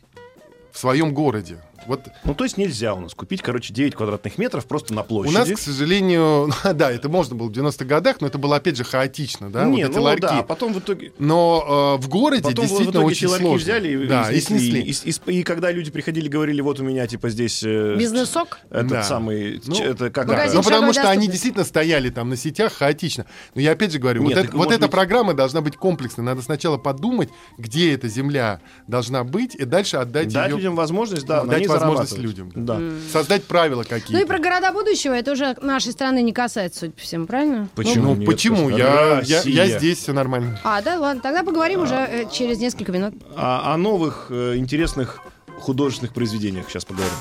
в 0.72 0.78
своем 0.80 1.14
городе. 1.14 1.58
Вот 1.88 2.02
Ну, 2.26 2.36
то 2.36 2.44
есть 2.44 2.58
нельзя 2.58 2.94
у 2.94 3.00
нас 3.00 3.14
купить, 3.16 3.42
короче, 3.42 3.74
9 3.74 3.96
квадратных 3.96 4.38
метров 4.38 4.66
просто 4.66 4.94
на 4.94 5.02
у 5.02 5.06
площади. 5.06 5.34
нас, 5.36 5.50
к 5.50 5.58
сожалению, 5.58 6.52
да, 6.74 6.92
это 6.92 7.08
можно 7.08 7.36
было 7.36 7.48
в 7.48 7.52
90-х 7.52 7.86
годах, 7.86 8.18
но 8.20 8.28
это 8.28 8.38
было 8.38 8.58
опять 8.58 8.76
же 8.76 8.84
хаотично, 8.84 9.50
да, 9.50 9.64
не, 9.64 9.84
вот 9.84 9.92
эти 9.92 9.98
ну 9.98 10.04
ларьки. 10.04 10.22
да, 10.22 10.44
потом 10.44 10.74
в 10.74 10.80
итоге... 10.80 11.14
Но 11.20 11.96
э, 11.98 12.02
в 12.04 12.10
городе 12.10 12.44
Потом 12.44 12.66
в 12.66 12.68
действительно 12.68 12.92
итоге 12.92 13.06
очень 13.06 13.28
эти 13.28 13.32
ларьки 13.32 13.46
сложно. 13.46 13.64
взяли 13.64 14.04
и, 14.04 14.08
да, 14.08 14.30
и 14.30 14.38
и 14.38 14.42
снесли. 14.42 14.82
снесли. 14.94 15.32
И, 15.32 15.32
и- 15.32 15.40
и 15.40 15.44
когда 15.44 15.72
люди 15.72 15.90
приходили, 15.90 16.28
говорили, 16.28 16.60
вот 16.60 16.82
у 16.82 16.84
меня, 16.84 17.08
типа, 17.08 17.30
здесь... 17.30 17.64
э, 17.64 17.96
Бизнесок? 17.98 18.60
Этот 18.70 18.90
Да. 18.90 19.04
самый... 19.04 19.62
Ну, 19.66 19.74
ч- 19.74 19.84
это 19.84 20.10
как 20.12 20.28
Да, 20.28 20.34
Магазин 20.34 20.58
ну, 20.58 20.64
потому 20.64 20.92
что 20.92 21.02
они 21.04 21.08
доступности. 21.28 21.32
действительно 21.32 21.64
стояли 21.64 22.10
там 22.10 22.30
на 22.30 22.36
сетях 22.36 22.74
хаотично. 22.74 23.26
Но 23.56 23.62
я 23.62 23.72
опять 23.72 23.94
же 23.94 24.00
говорю, 24.00 24.24
Нет, 24.24 24.36
вот, 24.38 24.46
это- 24.46 24.58
вот 24.58 24.72
эта 24.74 24.82
быть- 24.82 24.92
программа 24.92 25.34
должна 25.34 25.62
быть 25.62 25.78
комплексной. 25.78 26.26
Надо 26.26 26.42
сначала 26.42 26.78
подумать, 26.78 27.30
где 27.58 27.94
эта 27.94 28.10
земля 28.10 28.60
должна 28.86 29.24
быть, 29.24 29.56
и 29.56 29.64
дальше 29.64 29.96
отдать 29.96 30.32
Дать 30.34 30.52
ее, 30.52 30.58
людям 30.60 30.76
возможность, 30.76 31.26
да, 31.26 31.44
дать 31.44 31.68
возможность 31.68 32.18
людям. 32.18 32.52
Да. 32.54 32.80
Создать 33.12 33.44
правила 33.46 33.84
какие-то. 33.84 34.14
Ну 34.14 34.20
и 34.20 34.26
про 34.26 34.40
города 34.40 34.72
будущего 34.72 35.14
это 35.14 35.32
уже 35.32 35.56
нашей 35.62 35.92
страны 35.92 36.22
не 36.22 36.34
касается, 36.34 36.82
судя 36.82 36.92
по 36.92 37.02
всему, 37.02 37.26
правильно? 37.26 37.70
Почему? 37.76 38.14
Ну, 38.14 38.16
нет? 38.16 38.26
почему? 38.26 38.70
Я, 38.70 39.22
я, 39.24 39.42
я 39.44 39.80
здесь, 39.80 40.00
все 40.00 40.14
нормально. 40.14 40.60
А, 40.64 40.82
да, 40.82 41.00
ладно, 41.00 41.22
тогда 41.22 41.44
поговорим 41.44 41.82
уже 41.82 41.96
э, 41.96 42.26
через 42.32 42.60
несколько 42.60 42.92
минут. 42.92 43.14
А, 43.36 43.74
о 43.74 43.78
новых 43.78 44.28
э, 44.30 44.58
интересных 44.58 45.22
художественных 45.60 46.14
произведениях 46.14 46.66
сейчас 46.70 46.86
поговорим. 46.86 47.14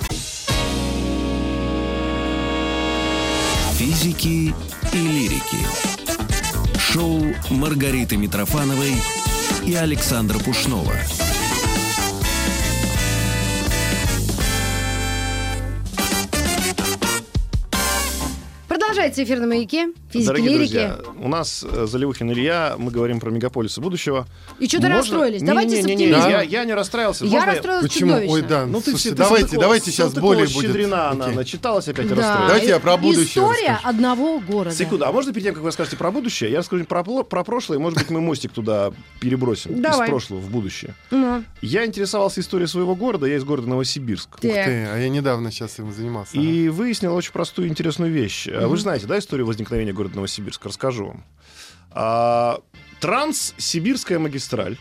Физики 3.75 4.55
и 4.93 4.97
лирики. 4.97 5.59
Шоу 6.79 7.23
Маргариты 7.51 8.17
Митрофановой 8.17 8.95
и 9.65 9.75
Александра 9.75 10.39
Пушнова. 10.39 10.95
Продолжается 18.99 19.23
эфир 19.23 19.39
на 19.39 19.47
маяке. 19.47 19.93
Физики 20.11 20.27
Дорогие 20.27 20.49
лирики. 20.59 20.73
друзья, 20.73 20.99
у 21.21 21.29
нас 21.29 21.65
э, 21.71 21.87
Заливухин 21.87 22.33
Илья, 22.33 22.75
мы 22.79 22.91
говорим 22.91 23.21
про 23.21 23.31
мегаполисы 23.31 23.81
будущего. 23.81 24.27
И 24.59 24.67
что-то 24.67 24.89
Можно- 24.89 24.97
расстроились. 24.99 25.41
Не, 25.41 25.47
Давайте 25.47 25.77
не, 25.77 25.83
с 25.83 25.85
не, 25.85 25.95
не, 25.95 26.05
оптимизмом. 26.07 26.31
я, 26.33 26.43
я 26.43 26.65
не 26.65 26.75
расстроился. 26.75 27.25
Я 27.25 27.31
Можно 27.31 27.53
расстроилась 27.53 27.83
Почему? 27.85 28.11
чудовищно. 28.11 28.35
Ой, 28.35 28.43
да. 28.43 28.67
Ну 28.67 28.79
ты 28.81 28.91
слушайте, 28.91 29.09
все, 29.11 29.15
давайте, 29.15 29.57
давайте 29.57 29.91
сейчас 29.93 30.15
более 30.15 30.47
будет. 30.49 30.63
щедрена 30.67 31.11
она, 31.11 31.29
начиталась 31.29 31.87
опять 31.87 32.09
Да. 32.09 32.17
расстроилась. 32.17 32.47
Давайте 32.49 32.69
я 32.71 32.81
про 32.81 32.97
будущее 32.97 33.25
История 33.27 33.69
расскажу. 33.75 33.89
одного 33.89 34.41
города. 34.41 34.75
Секунду, 34.75 35.05
а 35.07 35.13
можно 35.13 35.33
перед 35.33 35.45
тем, 35.45 35.55
как 35.55 35.63
вы 35.63 35.69
расскажете 35.69 35.97
про 35.97 36.11
будущее, 36.11 36.51
я 36.51 36.59
расскажу 36.59 36.85
про, 36.85 37.05
про 37.05 37.45
прошлое, 37.45 37.79
может 37.79 37.99
быть, 38.01 38.11
мы 38.11 38.21
мостик 38.21 38.51
туда 38.51 38.91
перебросим 39.21 39.81
Давай. 39.81 40.09
из 40.09 40.11
прошлого 40.11 40.41
в 40.41 40.51
будущее. 40.51 40.97
Ну, 41.13 41.45
Я 41.63 41.87
интересовался 41.87 42.41
историей 42.41 42.67
своего 42.67 42.97
города, 42.97 43.27
я 43.27 43.37
из 43.37 43.45
города 43.45 43.69
Новосибирск. 43.69 44.31
так. 44.41 44.41
Ты, 44.41 44.51
а 44.51 44.99
я 44.99 45.09
недавно 45.09 45.53
сейчас 45.53 45.79
им 45.79 45.93
занимался. 45.93 46.37
И 46.37 46.69
выяснил 46.69 47.15
очень 47.15 47.31
простую 47.33 47.69
интересную 47.69 48.11
вещь. 48.11 48.49
А 48.53 48.67
Вы 48.67 48.77
же 48.77 48.88
знаете, 48.89 49.07
да, 49.07 49.19
историю 49.19 49.47
возникновения 49.47 49.93
города 49.93 50.17
Новосибирск? 50.17 50.65
Расскажу 50.65 51.09
вам. 51.09 51.25
А, 51.91 52.61
Транссибирская 53.01 54.19
магистраль 54.19 54.79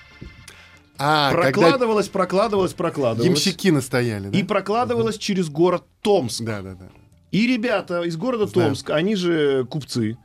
А, 0.97 1.31
когда 1.31 1.43
прокладывалась, 1.43 2.07
прокладывалась, 2.07 2.73
прокладывалась. 2.73 3.27
ямщики 3.27 3.69
настояли, 3.69 4.29
да? 4.29 4.37
И 4.37 4.43
прокладывалась 4.43 5.17
через 5.17 5.49
город 5.49 5.83
Томск. 6.01 6.41
Да, 6.41 6.61
да, 6.61 6.75
да. 6.75 6.87
И 7.31 7.47
ребята 7.47 8.03
из 8.03 8.15
города 8.15 8.47
Знаю. 8.47 8.69
Томск, 8.69 8.89
они 8.91 9.15
же 9.15 9.65
купцы, 9.65 10.17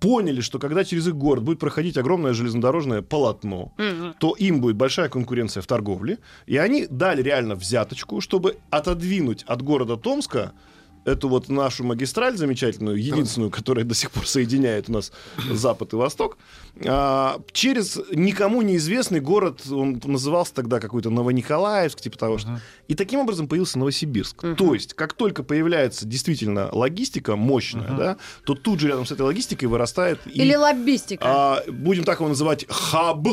поняли, 0.00 0.42
что 0.42 0.58
когда 0.58 0.84
через 0.84 1.08
их 1.08 1.16
город 1.16 1.42
будет 1.42 1.58
проходить 1.58 1.96
огромное 1.96 2.34
железнодорожное 2.34 3.00
полотно, 3.00 3.72
то 4.18 4.34
им 4.34 4.60
будет 4.60 4.76
большая 4.76 5.08
конкуренция 5.08 5.62
в 5.62 5.66
торговле. 5.66 6.18
И 6.44 6.58
они 6.58 6.86
дали 6.90 7.22
реально 7.22 7.54
взяточку, 7.54 8.20
чтобы 8.20 8.58
отодвинуть 8.68 9.44
от 9.44 9.62
города 9.62 9.96
Томска 9.96 10.52
эту 11.04 11.28
вот 11.28 11.48
нашу 11.48 11.84
магистраль 11.84 12.36
замечательную, 12.36 13.02
единственную, 13.02 13.50
которая 13.50 13.84
до 13.84 13.94
сих 13.94 14.10
пор 14.10 14.26
соединяет 14.26 14.88
у 14.88 14.92
нас 14.92 15.12
Запад 15.50 15.92
и 15.92 15.96
Восток, 15.96 16.38
а, 16.84 17.40
через 17.52 17.98
никому 18.12 18.62
неизвестный 18.62 19.20
город, 19.20 19.62
он 19.70 20.00
назывался 20.04 20.54
тогда 20.54 20.80
какой-то 20.80 21.10
Новониколаевск, 21.10 22.00
типа 22.00 22.18
того, 22.18 22.38
что... 22.38 22.60
И 22.88 22.94
таким 22.94 23.20
образом 23.20 23.48
появился 23.48 23.78
Новосибирск. 23.78 24.56
То 24.56 24.74
есть, 24.74 24.94
как 24.94 25.12
только 25.14 25.42
появляется 25.42 26.06
действительно 26.06 26.68
логистика 26.72 27.36
мощная, 27.36 27.90
да, 27.90 28.16
то 28.44 28.54
тут 28.54 28.80
же 28.80 28.88
рядом 28.88 29.06
с 29.06 29.12
этой 29.12 29.22
логистикой 29.22 29.68
вырастает 29.68 30.20
и 30.26 30.40
Или 30.40 30.54
лоббистика. 30.54 31.22
а, 31.24 31.62
будем 31.68 32.04
так 32.04 32.18
его 32.20 32.28
называть, 32.28 32.66
хаб 32.68 33.26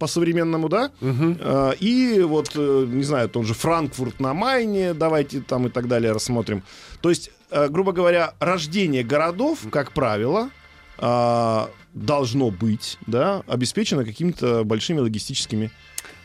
по-современному, 0.00 0.68
да? 0.68 0.90
А, 1.00 1.70
и 1.78 2.20
вот, 2.22 2.50
э, 2.56 2.84
не 2.88 3.04
знаю, 3.04 3.28
тот 3.28 3.46
же 3.46 3.54
Франкфурт 3.54 4.18
на 4.18 4.34
Майне, 4.34 4.94
давайте 4.94 5.40
там 5.40 5.66
и 5.66 5.70
так 5.70 5.86
далее 5.86 6.10
рассмотрим. 6.12 6.64
То 7.00 7.10
есть, 7.10 7.30
э, 7.50 7.68
грубо 7.68 7.92
говоря, 7.92 8.34
рождение 8.40 9.04
городов, 9.04 9.60
как 9.70 9.92
правило, 9.92 10.50
а, 10.98 11.70
должно 11.94 12.50
быть, 12.50 12.98
да, 13.06 13.42
обеспечено 13.46 14.04
какими-то 14.04 14.64
большими 14.64 15.00
логистическими 15.00 15.70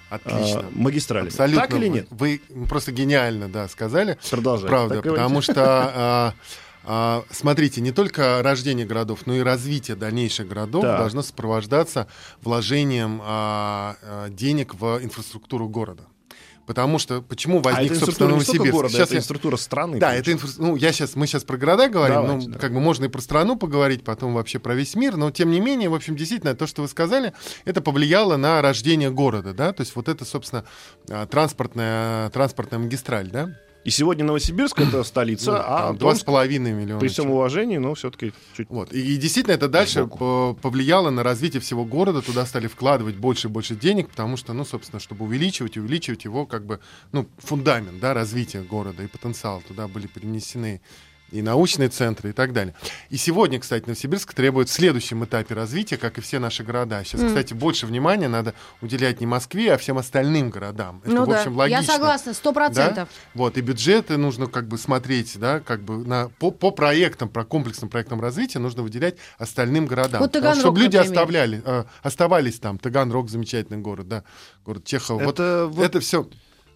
а, 0.10 0.16
Отлично. 0.16 0.66
магистралями. 0.72 1.30
Абсолютно. 1.30 1.62
Так 1.62 1.74
или 1.74 1.88
нет? 1.88 2.08
Вы 2.12 2.42
просто 2.70 2.92
гениально, 2.92 3.50
да, 3.50 3.68
сказали. 3.68 4.18
Продолжайте. 4.30 4.68
Правда, 4.70 4.96
Так 4.96 5.04
говорите. 5.04 5.24
потому 5.24 5.42
что, 5.42 5.54
а, 5.96 6.34
а, 6.86 7.24
смотрите, 7.32 7.82
не 7.82 7.92
только 7.92 8.42
рождение 8.44 8.86
городов, 8.86 9.22
но 9.26 9.36
и 9.36 9.42
развитие 9.42 9.96
дальнейших 9.98 10.48
городов 10.48 10.84
Так. 10.84 11.00
должно 11.00 11.22
сопровождаться 11.22 12.08
вложением 12.42 13.22
а, 13.24 13.96
а, 14.02 14.30
денег 14.30 14.76
в 14.76 15.00
инфраструктуру 15.04 15.68
города. 15.68 16.04
Потому 16.66 16.98
что 16.98 17.22
почему 17.22 17.60
а 17.60 17.62
возник, 17.62 17.92
это 17.92 18.06
собственно, 18.06 18.30
Новосибирск? 18.32 18.72
города, 18.72 18.92
Сейчас 18.92 19.08
это 19.08 19.14
я- 19.14 19.18
инфраструктура 19.20 19.56
страны. 19.58 20.00
Да, 20.00 20.16
это 20.16 20.32
инфра... 20.32 20.50
ну, 20.58 20.76
я 20.76 20.92
сейчас, 20.92 21.16
мы 21.16 21.28
сейчас 21.28 21.44
про 21.44 21.58
города 21.58 21.90
говорим, 21.90 22.22
Давайте, 22.24 22.48
ну, 22.48 22.54
да. 22.54 22.60
как 22.60 22.74
бы 22.74 22.80
можно 22.80 23.06
и 23.06 23.08
про 23.08 23.22
страну 23.22 23.56
поговорить, 23.56 24.04
потом 24.04 24.34
вообще 24.34 24.58
про 24.58 24.74
весь 24.74 24.96
мир, 24.96 25.16
но 25.16 25.30
тем 25.30 25.52
не 25.52 25.60
менее, 25.60 25.90
в 25.90 25.94
общем, 25.94 26.16
действительно, 26.16 26.56
то, 26.56 26.66
что 26.66 26.82
вы 26.82 26.88
сказали, 26.88 27.34
это 27.66 27.82
повлияло 27.82 28.36
на 28.38 28.64
рождение 28.64 29.12
города, 29.12 29.54
да, 29.54 29.74
то 29.74 29.82
есть 29.82 29.96
вот 29.96 30.10
это, 30.10 30.26
собственно, 30.26 30.66
а, 31.08 31.28
транспортная, 31.28 32.32
транспортная 32.32 32.80
магистраль, 32.80 33.30
да, 33.30 33.60
И 33.86 33.92
сегодня 33.92 34.26
Новосибирск 34.26 34.80
это 34.80 35.04
столица, 35.04 35.52
Ну, 35.52 35.58
а 35.60 35.94
два 35.94 36.16
с 36.16 36.24
половиной 36.24 36.72
миллиона. 36.74 37.00
при 37.00 37.08
всем 37.08 37.30
уважении, 37.30 37.78
но 37.78 37.94
все-таки 37.94 38.34
чуть 38.58 38.68
Вот. 38.68 38.92
И, 38.92 39.16
действительно 39.18 39.54
это 39.54 39.68
дальше 39.68 40.08
повлияло 40.08 41.12
на 41.12 41.22
развитие 41.22 41.62
всего 41.62 41.86
города, 41.86 42.24
туда 42.24 42.48
стали 42.48 42.66
вкладывать 42.66 43.16
больше 43.16 43.48
и 43.48 43.52
больше 43.52 43.76
денег, 43.76 44.10
потому 44.10 44.38
что, 44.38 44.54
ну, 44.54 44.66
собственно, 44.66 45.00
чтобы 45.00 45.26
увеличивать 45.26 45.78
и 45.78 45.80
увеличивать 45.80 46.26
его, 46.26 46.48
как 46.48 46.66
бы, 46.66 46.80
ну, 47.12 47.28
фундамент, 47.38 48.00
да, 48.00 48.16
развития 48.16 48.64
города 48.64 49.04
и 49.04 49.08
потенциал, 49.08 49.62
туда 49.62 49.88
были 49.88 50.08
перенесены 50.08 50.82
и 51.32 51.42
научные 51.42 51.90
центры 51.90 52.30
и 52.30 52.34
так 52.34 52.54
далее. 52.54 52.76
И 53.10 53.18
сегодня, 53.18 53.60
кстати, 53.60 53.84
Новосибирск 53.88 54.34
требует 54.34 54.70
в 54.70 54.72
следующем 54.72 55.26
этапе 55.26 55.56
развития, 55.56 55.98
как 55.98 56.18
и 56.18 56.22
все 56.22 56.40
наши 56.40 56.64
города. 56.64 57.04
Сейчас, 57.04 57.22
кстати, 57.22 57.54
больше 57.54 57.88
внимания 57.88 58.28
надо 58.28 58.54
уделять 58.82 59.20
не 59.20 59.26
Москве, 59.26 59.74
а 59.74 59.78
всем 59.78 59.98
остальным 59.98 60.50
городам. 60.50 61.02
Это, 61.04 61.14
ну 61.16 61.26
в 61.26 61.32
общем, 61.32 61.54
да, 61.54 61.60
логично. 61.60 61.82
я 61.82 61.84
согласна, 61.84 62.34
сто 62.34 62.52
Да? 62.52 62.54
процентов. 62.54 63.10
Вот, 63.34 63.58
и 63.58 63.62
бюджеты 63.62 64.18
нужно 64.18 64.46
как 64.48 64.68
бы 64.68 64.78
смотреть, 64.78 65.38
да, 65.40 65.60
как 65.60 65.82
бы 65.82 66.06
на, 66.06 66.30
по, 66.40 66.52
по 66.52 66.72
проектам, 66.72 67.30
про 67.30 67.44
комплексным 67.44 67.90
проектам 67.90 68.22
развития 68.22 68.60
нужно 68.60 68.84
выделять 68.84 69.16
остальным 69.38 69.88
городам. 69.88 70.22
Вот 70.22 70.32
Потому 70.32 70.54
что, 70.54 70.62
Таганрог, 70.62 70.62
чтобы 70.62 70.80
люди 70.80 70.98
например. 70.98 71.18
оставляли, 71.20 71.62
э, 71.66 71.84
оставались 72.04 72.60
там. 72.60 72.78
Таганрог 72.78 73.30
замечательный 73.30 73.80
город, 73.80 74.08
да, 74.08 74.24
город 74.64 74.86
Чехова. 74.86 75.24
Вот 75.24 75.40
Это 75.40 75.68
вот- 75.70 75.84
это 75.84 76.00
все. 76.00 76.28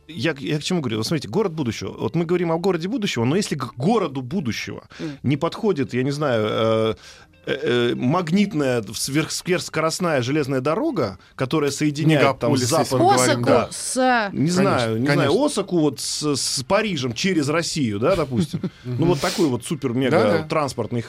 Я, 0.09 0.35
я 0.39 0.57
к 0.59 0.63
чему 0.63 0.81
говорю? 0.81 0.97
Вот 0.97 1.07
смотрите, 1.07 1.27
город 1.29 1.53
будущего. 1.53 1.91
Вот 1.91 2.15
мы 2.15 2.25
говорим 2.25 2.51
о 2.51 2.57
городе 2.57 2.87
будущего, 2.87 3.25
но 3.25 3.35
если 3.35 3.55
к 3.55 3.73
городу 3.75 4.21
будущего 4.21 4.83
не 5.23 5.37
подходит, 5.37 5.93
я 5.93 6.01
не 6.03 6.09
знаю, 6.11 6.45
э, 6.49 6.95
э, 7.45 7.53
э, 7.91 7.95
магнитная 7.95 8.81
сверх- 8.93 9.29
сверхскоростная 9.29 10.21
железная 10.23 10.61
дорога, 10.61 11.19
которая 11.35 11.69
соединяет 11.69 12.21
там 12.39 12.51
Мегаполис, 12.51 12.61
если 12.61 12.75
запад, 12.75 13.01
Осаку 13.13 13.43
да. 13.45 13.67
с... 13.71 14.29
не 14.33 14.47
Конечно, 14.47 14.53
знаю, 14.63 14.99
не 14.99 15.05
конечно. 15.07 15.31
знаю, 15.31 15.45
Осаку 15.45 15.79
вот 15.79 15.99
с, 15.99 16.35
с 16.35 16.63
Парижем 16.63 17.13
через 17.13 17.47
Россию, 17.49 17.99
да, 17.99 18.15
допустим. 18.15 18.61
Ну 18.83 19.05
вот 19.05 19.19
такой 19.19 19.45
вот 19.47 19.63
супер 19.63 19.93
мега 19.93 20.11
Да-да. 20.19 20.43
транспортный 20.43 21.03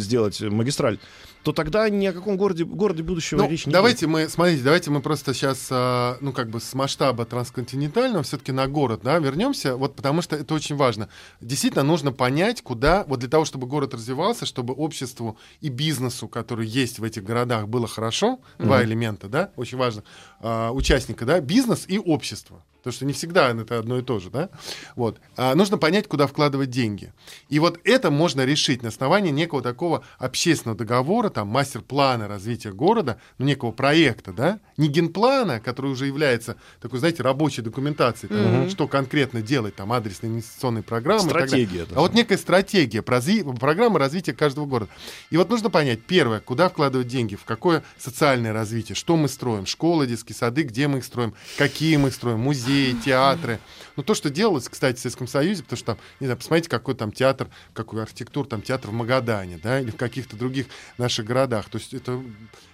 сделать 0.00 0.40
магистраль, 0.40 0.98
то 1.42 1.52
тогда 1.52 1.88
ни 1.88 2.06
о 2.06 2.12
каком 2.12 2.36
городе 2.36 2.64
городе 2.64 3.02
будущего 3.02 3.38
Ну, 3.42 3.48
речи 3.48 3.66
не 3.66 3.72
давайте 3.72 4.06
мы, 4.06 4.28
смотрите, 4.28 4.62
давайте 4.62 4.90
мы 4.90 5.00
просто 5.00 5.32
сейчас, 5.32 5.68
а, 5.70 6.18
ну, 6.20 6.32
как 6.32 6.50
бы 6.50 6.60
с 6.60 6.74
масштаба 6.74 7.24
трансконтинентального 7.24 8.22
все-таки 8.22 8.52
на 8.52 8.66
город, 8.66 9.00
да, 9.02 9.18
вернемся, 9.18 9.76
вот 9.76 9.96
потому 9.96 10.22
что 10.22 10.36
это 10.36 10.54
очень 10.54 10.76
важно. 10.76 11.08
Действительно 11.40 11.84
нужно 11.84 12.12
понять, 12.12 12.62
куда, 12.62 13.04
вот 13.06 13.20
для 13.20 13.28
того, 13.28 13.44
чтобы 13.44 13.66
город 13.66 13.94
развивался, 13.94 14.44
чтобы 14.46 14.74
обществу 14.74 15.38
и 15.60 15.68
бизнесу, 15.68 16.28
который 16.28 16.66
есть 16.66 16.98
в 16.98 17.04
этих 17.04 17.24
городах, 17.24 17.68
было 17.68 17.86
хорошо, 17.86 18.40
два 18.58 18.84
элемента, 18.84 19.28
да, 19.28 19.52
очень 19.56 19.78
важно, 19.78 20.04
а, 20.40 20.70
участника, 20.72 21.24
да, 21.24 21.40
бизнес 21.40 21.84
и 21.88 21.98
общество. 21.98 22.62
Потому 22.80 22.92
что 22.94 23.04
не 23.04 23.12
всегда 23.12 23.50
это 23.50 23.78
одно 23.78 23.98
и 23.98 24.02
то 24.02 24.18
же, 24.18 24.30
да? 24.30 24.48
Вот. 24.96 25.18
А 25.36 25.54
нужно 25.54 25.76
понять, 25.76 26.08
куда 26.08 26.26
вкладывать 26.26 26.70
деньги. 26.70 27.12
И 27.50 27.58
вот 27.58 27.78
это 27.84 28.10
можно 28.10 28.44
решить 28.44 28.82
на 28.82 28.88
основании 28.88 29.30
некого 29.30 29.60
такого 29.60 30.02
общественного 30.18 30.78
договора, 30.78 31.28
там, 31.28 31.48
мастер-плана 31.48 32.26
развития 32.26 32.72
города, 32.72 33.20
ну, 33.36 33.44
некого 33.44 33.70
проекта, 33.70 34.32
да? 34.32 34.60
Не 34.78 34.88
генплана, 34.88 35.60
который 35.60 35.90
уже 35.90 36.06
является 36.06 36.56
такой, 36.80 36.98
знаете, 37.00 37.22
рабочей 37.22 37.60
документацией, 37.60 38.32
там, 38.32 38.70
что 38.70 38.88
конкретно 38.88 39.42
делать, 39.42 39.76
там, 39.76 39.92
адресные 39.92 40.30
инвестиционные 40.30 40.82
программы. 40.82 41.28
Стратегия 41.28 41.86
А 41.94 42.00
вот 42.00 42.14
некая 42.14 42.38
стратегия, 42.38 43.00
прози- 43.00 43.58
программа 43.58 43.98
развития 43.98 44.32
каждого 44.32 44.64
города. 44.64 44.90
И 45.28 45.36
вот 45.36 45.50
нужно 45.50 45.68
понять, 45.68 46.02
первое, 46.02 46.40
куда 46.40 46.70
вкладывать 46.70 47.08
деньги, 47.08 47.34
в 47.34 47.44
какое 47.44 47.82
социальное 47.98 48.52
развитие, 48.54 48.96
что 48.96 49.16
мы 49.16 49.28
строим, 49.28 49.66
школы, 49.66 50.06
детские 50.06 50.34
сады, 50.34 50.62
где 50.62 50.88
мы 50.88 50.98
их 50.98 51.04
строим, 51.04 51.34
какие 51.58 51.96
мы 51.96 52.08
их 52.08 52.14
строим, 52.14 52.40
музеи, 52.40 52.69
театры. 53.04 53.60
Ну, 53.96 54.02
то, 54.02 54.14
что 54.14 54.30
делалось, 54.30 54.68
кстати, 54.68 54.96
в 54.96 55.00
Советском 55.00 55.26
Союзе, 55.26 55.62
потому 55.62 55.76
что 55.76 55.86
там, 55.86 55.98
не 56.20 56.26
знаю, 56.26 56.38
посмотрите, 56.38 56.68
какой 56.70 56.94
там 56.94 57.12
театр, 57.12 57.48
какую 57.74 58.02
архитектуру, 58.02 58.46
там 58.48 58.62
театр 58.62 58.90
в 58.90 58.92
Магадане, 58.94 59.58
да, 59.62 59.80
или 59.80 59.90
в 59.90 59.96
каких-то 59.96 60.36
других 60.36 60.66
наших 60.96 61.26
городах. 61.26 61.68
То 61.68 61.78
есть 61.78 61.92
это 61.92 62.22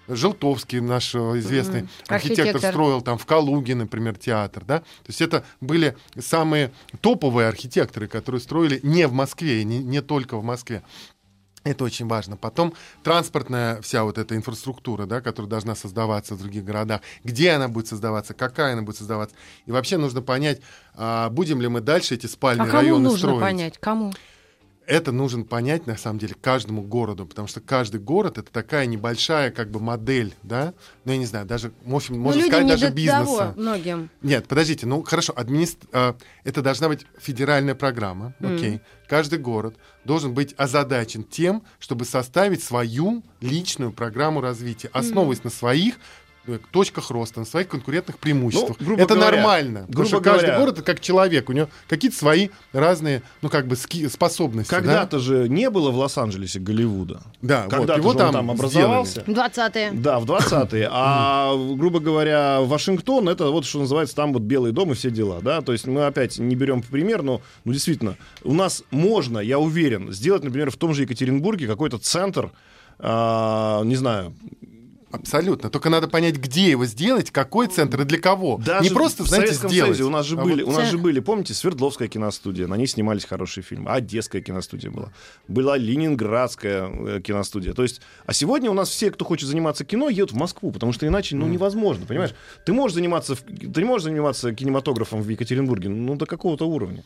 Желтовский, 0.08 0.80
наш 0.80 1.14
э, 1.14 1.18
известный 1.38 1.82
Мгм. 1.82 1.90
архитектор, 2.08 2.44
Архитектор. 2.46 2.70
строил 2.70 3.00
там 3.00 3.18
в 3.18 3.26
Калуге, 3.26 3.74
например, 3.74 4.16
театр, 4.16 4.64
да. 4.64 4.80
То 4.80 5.08
есть 5.08 5.20
это 5.20 5.44
были 5.60 5.96
самые 6.18 6.70
топовые 7.00 7.48
архитекторы, 7.48 8.06
которые 8.06 8.40
строили 8.40 8.78
не 8.82 9.06
в 9.08 9.12
Москве, 9.12 9.62
и 9.62 9.64
не, 9.64 9.78
не 9.78 10.02
только 10.02 10.36
в 10.36 10.44
Москве. 10.44 10.82
Это 11.66 11.82
очень 11.82 12.06
важно. 12.06 12.36
Потом 12.36 12.74
транспортная 13.02 13.82
вся 13.82 14.04
вот 14.04 14.18
эта 14.18 14.36
инфраструктура, 14.36 15.04
да, 15.06 15.20
которая 15.20 15.50
должна 15.50 15.74
создаваться 15.74 16.36
в 16.36 16.38
других 16.38 16.64
городах, 16.64 17.00
где 17.24 17.50
она 17.50 17.66
будет 17.66 17.88
создаваться, 17.88 18.34
какая 18.34 18.74
она 18.74 18.82
будет 18.82 18.98
создаваться. 18.98 19.34
И 19.66 19.72
вообще 19.72 19.96
нужно 19.96 20.22
понять, 20.22 20.60
а, 20.94 21.28
будем 21.28 21.60
ли 21.60 21.66
мы 21.66 21.80
дальше 21.80 22.14
эти 22.14 22.26
А 22.26 22.28
спальные 22.28 22.66
кому 22.68 22.82
районы 22.82 23.02
нужно 23.04 23.18
строить. 23.18 23.40
понять? 23.40 23.78
Кому? 23.78 24.12
Это 24.86 25.12
нужно 25.12 25.44
понять, 25.44 25.86
на 25.86 25.96
самом 25.96 26.18
деле, 26.18 26.34
каждому 26.40 26.82
городу, 26.82 27.26
потому 27.26 27.48
что 27.48 27.60
каждый 27.60 28.00
город— 28.00 28.38
это 28.38 28.50
такая 28.52 28.86
небольшая 28.86 29.50
как 29.50 29.70
бы 29.70 29.80
модель, 29.80 30.34
да? 30.42 30.74
Ну, 31.04 31.12
я 31.12 31.18
не 31.18 31.26
знаю, 31.26 31.46
даже, 31.46 31.72
в 31.84 31.94
общем, 31.94 32.14
Ну, 32.14 32.20
можно 32.20 32.40
людям 32.40 32.60
сказать, 32.60 32.80
даже 32.80 32.94
бизнеса. 32.94 33.24
того 33.24 33.52
многим. 33.56 34.10
Нет, 34.22 34.46
подождите, 34.46 34.86
ну 34.86 35.02
хорошо, 35.02 35.32
администр... 35.36 35.86
а, 35.92 36.16
это 36.44 36.62
должна 36.62 36.88
быть 36.88 37.06
федеральная 37.18 37.74
программа, 37.74 38.34
окей. 38.40 38.80
Каждый 39.08 39.38
город 39.38 39.76
должен 40.04 40.34
быть 40.34 40.54
озадачен 40.56 41.22
тем, 41.24 41.62
чтобы 41.78 42.04
составить 42.04 42.62
свою 42.62 43.22
личную 43.40 43.92
программу 43.92 44.40
развития, 44.40 44.90
основываясь 44.92 45.44
на 45.44 45.50
своих 45.50 45.96
точках 46.70 47.10
роста, 47.10 47.40
на 47.40 47.46
своих 47.46 47.68
конкурентных 47.68 48.18
преимуществах. 48.18 48.76
Ну, 48.80 48.86
грубо 48.86 49.02
это 49.02 49.14
говоря, 49.14 49.36
нормально. 49.36 49.80
потому 49.80 49.92
грубо 49.94 50.08
что 50.08 50.20
каждый 50.20 50.46
говоря- 50.46 50.58
город 50.60 50.74
это 50.74 50.82
как 50.82 51.00
человек, 51.00 51.48
у 51.48 51.52
него 51.52 51.68
какие-то 51.88 52.16
свои 52.16 52.48
разные, 52.72 53.22
ну 53.42 53.48
как 53.48 53.66
бы 53.66 53.76
ски- 53.76 54.08
способности. 54.08 54.70
да? 54.70 54.76
Когда-то 54.76 55.18
же 55.18 55.48
не 55.48 55.70
было 55.70 55.90
в 55.90 55.96
Лос-Анджелесе 55.98 56.60
Голливуда. 56.60 57.22
Да, 57.42 57.62
вот, 57.64 57.70
Когда-то 57.70 57.98
его 58.00 58.10
же 58.12 58.16
он 58.18 58.24
там 58.24 58.32
там 58.32 58.50
образовался. 58.50 59.20
20-е. 59.26 59.90
Да, 59.92 60.18
в 60.18 60.24
20-е. 60.24 60.88
А, 60.92 61.54
грубо 61.76 62.00
говоря, 62.00 62.60
Вашингтон, 62.62 63.28
это 63.28 63.50
вот 63.50 63.64
что 63.64 63.80
называется 63.80 64.14
там 64.16 64.32
вот 64.32 64.42
Белый 64.42 64.72
дом 64.72 64.92
и 64.92 64.94
все 64.94 65.10
дела, 65.10 65.40
да. 65.42 65.60
То 65.60 65.72
есть 65.72 65.86
мы 65.86 66.06
опять 66.06 66.38
не 66.38 66.54
берем 66.54 66.82
пример, 66.82 67.22
но, 67.22 67.42
ну, 67.64 67.72
действительно, 67.72 68.16
у 68.44 68.54
нас 68.54 68.82
можно, 68.90 69.38
я 69.38 69.58
уверен, 69.58 70.12
сделать, 70.12 70.42
например, 70.44 70.70
в 70.70 70.76
том 70.76 70.94
же 70.94 71.02
Екатеринбурге 71.02 71.66
какой-то 71.66 71.98
центр, 71.98 72.52
а, 72.98 73.82
не 73.84 73.96
знаю, 73.96 74.34
Абсолютно. 75.20 75.70
Только 75.70 75.90
надо 75.90 76.08
понять, 76.08 76.36
где 76.36 76.70
его 76.70 76.84
сделать, 76.86 77.30
какой 77.30 77.66
центр 77.66 78.02
и 78.02 78.04
для 78.04 78.18
кого. 78.18 78.58
Даже 78.64 78.88
Не 78.88 78.94
просто, 78.94 79.24
в 79.24 79.28
знаете, 79.28 79.48
Советском 79.48 79.70
сделать. 79.70 79.96
Союзе 79.96 80.04
у 80.04 80.10
нас 80.10 80.26
же 80.26 80.36
а 80.38 80.42
были, 80.42 80.62
вот- 80.62 80.74
у 80.74 80.76
нас 80.76 80.90
же 80.90 80.98
были, 80.98 81.20
помните, 81.20 81.54
Свердловская 81.54 82.08
киностудия, 82.08 82.66
на 82.66 82.74
ней 82.76 82.86
снимались 82.86 83.24
хорошие 83.24 83.64
фильмы, 83.64 83.90
Одесская 83.90 84.42
киностудия 84.42 84.90
была, 84.90 85.12
была 85.48 85.76
Ленинградская 85.76 86.88
э, 86.88 87.20
киностудия. 87.20 87.72
То 87.72 87.82
есть, 87.82 88.00
а 88.26 88.32
сегодня 88.32 88.70
у 88.70 88.74
нас 88.74 88.88
все, 88.88 89.10
кто 89.10 89.24
хочет 89.24 89.48
заниматься 89.48 89.84
кино, 89.84 90.08
едут 90.08 90.32
в 90.32 90.36
Москву, 90.36 90.70
потому 90.70 90.92
что 90.92 91.06
иначе, 91.06 91.36
ну, 91.36 91.46
невозможно, 91.46 92.06
понимаешь? 92.06 92.34
Ты 92.64 92.72
можешь 92.72 92.94
заниматься, 92.94 93.36
ты 93.36 93.80
не 93.80 93.84
можешь 93.84 94.04
заниматься 94.04 94.54
кинематографом 94.54 95.22
в 95.22 95.28
Екатеринбурге, 95.28 95.88
ну, 95.88 96.16
до 96.16 96.26
какого-то 96.26 96.66
уровня. 96.66 97.04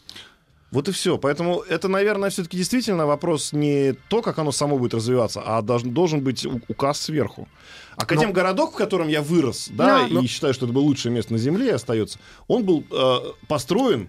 Вот 0.70 0.88
и 0.88 0.92
все. 0.92 1.18
Поэтому 1.18 1.61
это, 1.61 1.88
наверное, 1.88 2.30
все-таки 2.30 2.56
действительно 2.56 3.06
вопрос 3.06 3.52
не 3.52 3.94
то, 4.09 4.22
как 4.22 4.38
оно 4.38 4.52
само 4.52 4.78
будет 4.78 4.94
развиваться, 4.94 5.42
а 5.44 5.62
должен, 5.62 5.92
должен 5.92 6.20
быть 6.20 6.46
указ 6.68 7.00
сверху. 7.00 7.48
Академгородок, 7.96 8.72
в 8.72 8.76
котором 8.76 9.09
я 9.09 9.20
вырос, 9.20 9.68
да, 9.72 10.06
Но- 10.09 10.20
и 10.22 10.26
считаю, 10.26 10.54
что 10.54 10.66
это 10.66 10.72
было 10.72 10.83
лучшее 10.85 11.12
место 11.12 11.33
на 11.33 11.38
Земле 11.38 11.66
и 11.66 11.70
остается, 11.70 12.18
он 12.46 12.64
был 12.64 12.85
э, 12.90 13.16
построен 13.48 14.09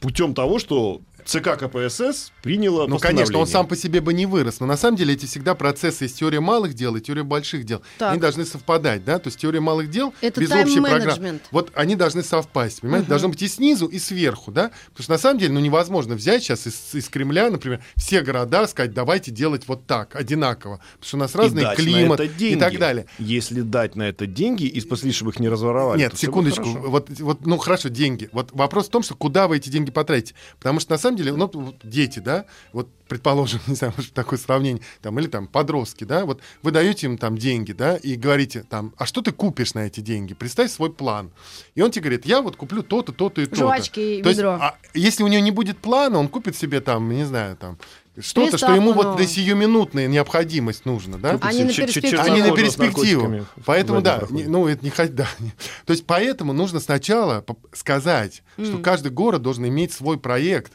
путем 0.00 0.34
того, 0.34 0.58
что 0.58 1.00
ЦК 1.28 1.58
КПСС 1.58 2.32
приняло 2.40 2.86
Ну, 2.86 2.98
конечно, 2.98 3.38
он 3.38 3.46
сам 3.46 3.66
по 3.66 3.76
себе 3.76 4.00
бы 4.00 4.14
не 4.14 4.24
вырос. 4.24 4.60
Но 4.60 4.66
на 4.66 4.78
самом 4.78 4.96
деле 4.96 5.12
эти 5.12 5.26
всегда 5.26 5.54
процессы 5.54 6.06
из 6.06 6.14
теории 6.14 6.38
малых 6.38 6.72
дел 6.72 6.96
и 6.96 7.02
теории 7.02 7.20
больших 7.20 7.64
дел. 7.64 7.82
Так. 7.98 8.12
Они 8.12 8.20
должны 8.20 8.46
совпадать, 8.46 9.04
да? 9.04 9.18
То 9.18 9.28
есть 9.28 9.38
теория 9.38 9.60
малых 9.60 9.90
дел 9.90 10.14
Это 10.22 10.40
без 10.40 10.50
общей 10.50 10.80
программы. 10.80 11.40
Вот 11.50 11.70
они 11.74 11.96
должны 11.96 12.22
совпасть, 12.22 12.80
понимаете? 12.80 13.08
Должно 13.08 13.28
быть 13.28 13.42
и 13.42 13.48
снизу, 13.48 13.86
и 13.86 13.98
сверху, 13.98 14.50
да? 14.50 14.70
Потому 14.90 15.02
что 15.04 15.12
на 15.12 15.18
самом 15.18 15.38
деле, 15.38 15.52
ну, 15.52 15.60
невозможно 15.60 16.14
взять 16.14 16.42
сейчас 16.42 16.66
из, 16.66 16.94
из 16.94 17.08
Кремля, 17.10 17.50
например, 17.50 17.84
все 17.96 18.22
города, 18.22 18.66
сказать, 18.66 18.94
давайте 18.94 19.30
делать 19.30 19.68
вот 19.68 19.86
так, 19.86 20.16
одинаково. 20.16 20.80
Потому 20.98 21.06
что 21.06 21.16
у 21.16 21.20
нас 21.20 21.34
И 21.34 21.38
разный 21.38 21.62
на 21.62 21.74
климат 21.74 22.20
это 22.20 22.32
и 22.32 22.34
деньги. 22.34 22.58
так 22.58 22.78
далее. 22.78 23.04
Если 23.18 23.60
дать 23.60 23.96
на 23.96 24.04
это 24.04 24.26
деньги, 24.26 24.64
и 24.64 24.80
спасли, 24.80 25.12
чтобы 25.12 25.32
их 25.32 25.40
не 25.40 25.50
разворовали. 25.50 25.98
Нет, 25.98 26.12
то 26.12 26.16
всё 26.16 26.32
будет 26.32 26.54
секундочку. 26.54 26.88
Вот, 26.88 27.10
вот, 27.20 27.44
ну 27.44 27.58
хорошо, 27.58 27.90
деньги. 27.90 28.30
Вот 28.32 28.50
вопрос 28.52 28.86
в 28.86 28.90
том, 28.90 29.02
что 29.02 29.14
куда 29.14 29.46
вы 29.46 29.58
эти 29.58 29.68
деньги 29.68 29.90
потратите. 29.90 30.34
Потому 30.58 30.80
что 30.80 30.92
на 30.92 30.98
самом 30.98 31.17
деле, 31.18 31.32
ну, 31.36 31.50
вот 31.52 31.76
дети, 31.82 32.18
да, 32.18 32.44
вот 32.72 32.88
предположим, 33.08 33.60
не 33.66 33.74
знаю, 33.74 33.92
может, 33.96 34.12
такое 34.12 34.38
сравнение, 34.38 34.82
там, 35.02 35.18
или 35.18 35.26
там 35.26 35.46
подростки, 35.46 36.04
да, 36.04 36.24
вот 36.24 36.40
вы 36.62 36.70
даете 36.70 37.06
им 37.06 37.18
там 37.18 37.36
деньги, 37.38 37.72
да, 37.72 37.96
и 37.96 38.14
говорите 38.16 38.64
там, 38.68 38.92
а 38.96 39.06
что 39.06 39.22
ты 39.22 39.32
купишь 39.32 39.74
на 39.74 39.80
эти 39.86 40.00
деньги? 40.00 40.34
Представь 40.34 40.70
свой 40.70 40.92
план. 40.92 41.30
И 41.74 41.82
он 41.82 41.90
тебе 41.90 42.02
говорит, 42.04 42.26
я 42.26 42.42
вот 42.42 42.56
куплю 42.56 42.82
то-то, 42.82 43.12
то-то 43.12 43.40
и 43.40 43.46
то-то. 43.46 43.56
Жвачки 43.56 44.18
и 44.18 44.22
То 44.22 44.28
есть, 44.28 44.38
ведро. 44.38 44.58
а 44.60 44.76
если 44.94 45.22
у 45.22 45.26
него 45.28 45.42
не 45.42 45.50
будет 45.50 45.78
плана, 45.78 46.18
он 46.18 46.28
купит 46.28 46.56
себе 46.56 46.80
там, 46.80 47.08
не 47.08 47.24
знаю, 47.24 47.56
там, 47.56 47.78
что-то, 48.20 48.58
что 48.58 48.74
ему 48.74 48.92
вот 48.92 49.16
на 49.18 49.26
сиюминутная 49.26 50.08
необходимость 50.08 50.84
нужно, 50.84 51.18
да? 51.18 51.38
Они 51.40 51.62
на 51.64 51.72
перспективу. 51.72 52.20
Они 52.22 52.42
на 52.42 52.50
перспективу. 52.54 53.46
Поэтому, 53.64 54.02
да, 54.02 54.24
не- 54.30 54.44
ну, 54.44 54.66
это 54.66 54.84
не 54.84 54.90
хоть, 54.90 55.14
да. 55.14 55.28
не- 55.38 55.52
То 55.86 55.92
есть, 55.92 56.04
поэтому 56.04 56.52
нужно 56.52 56.80
сначала 56.80 57.44
сказать, 57.72 58.42
что 58.62 58.78
каждый 58.78 59.12
город 59.12 59.42
должен 59.42 59.66
иметь 59.66 59.92
свой 59.92 60.18
проект. 60.18 60.72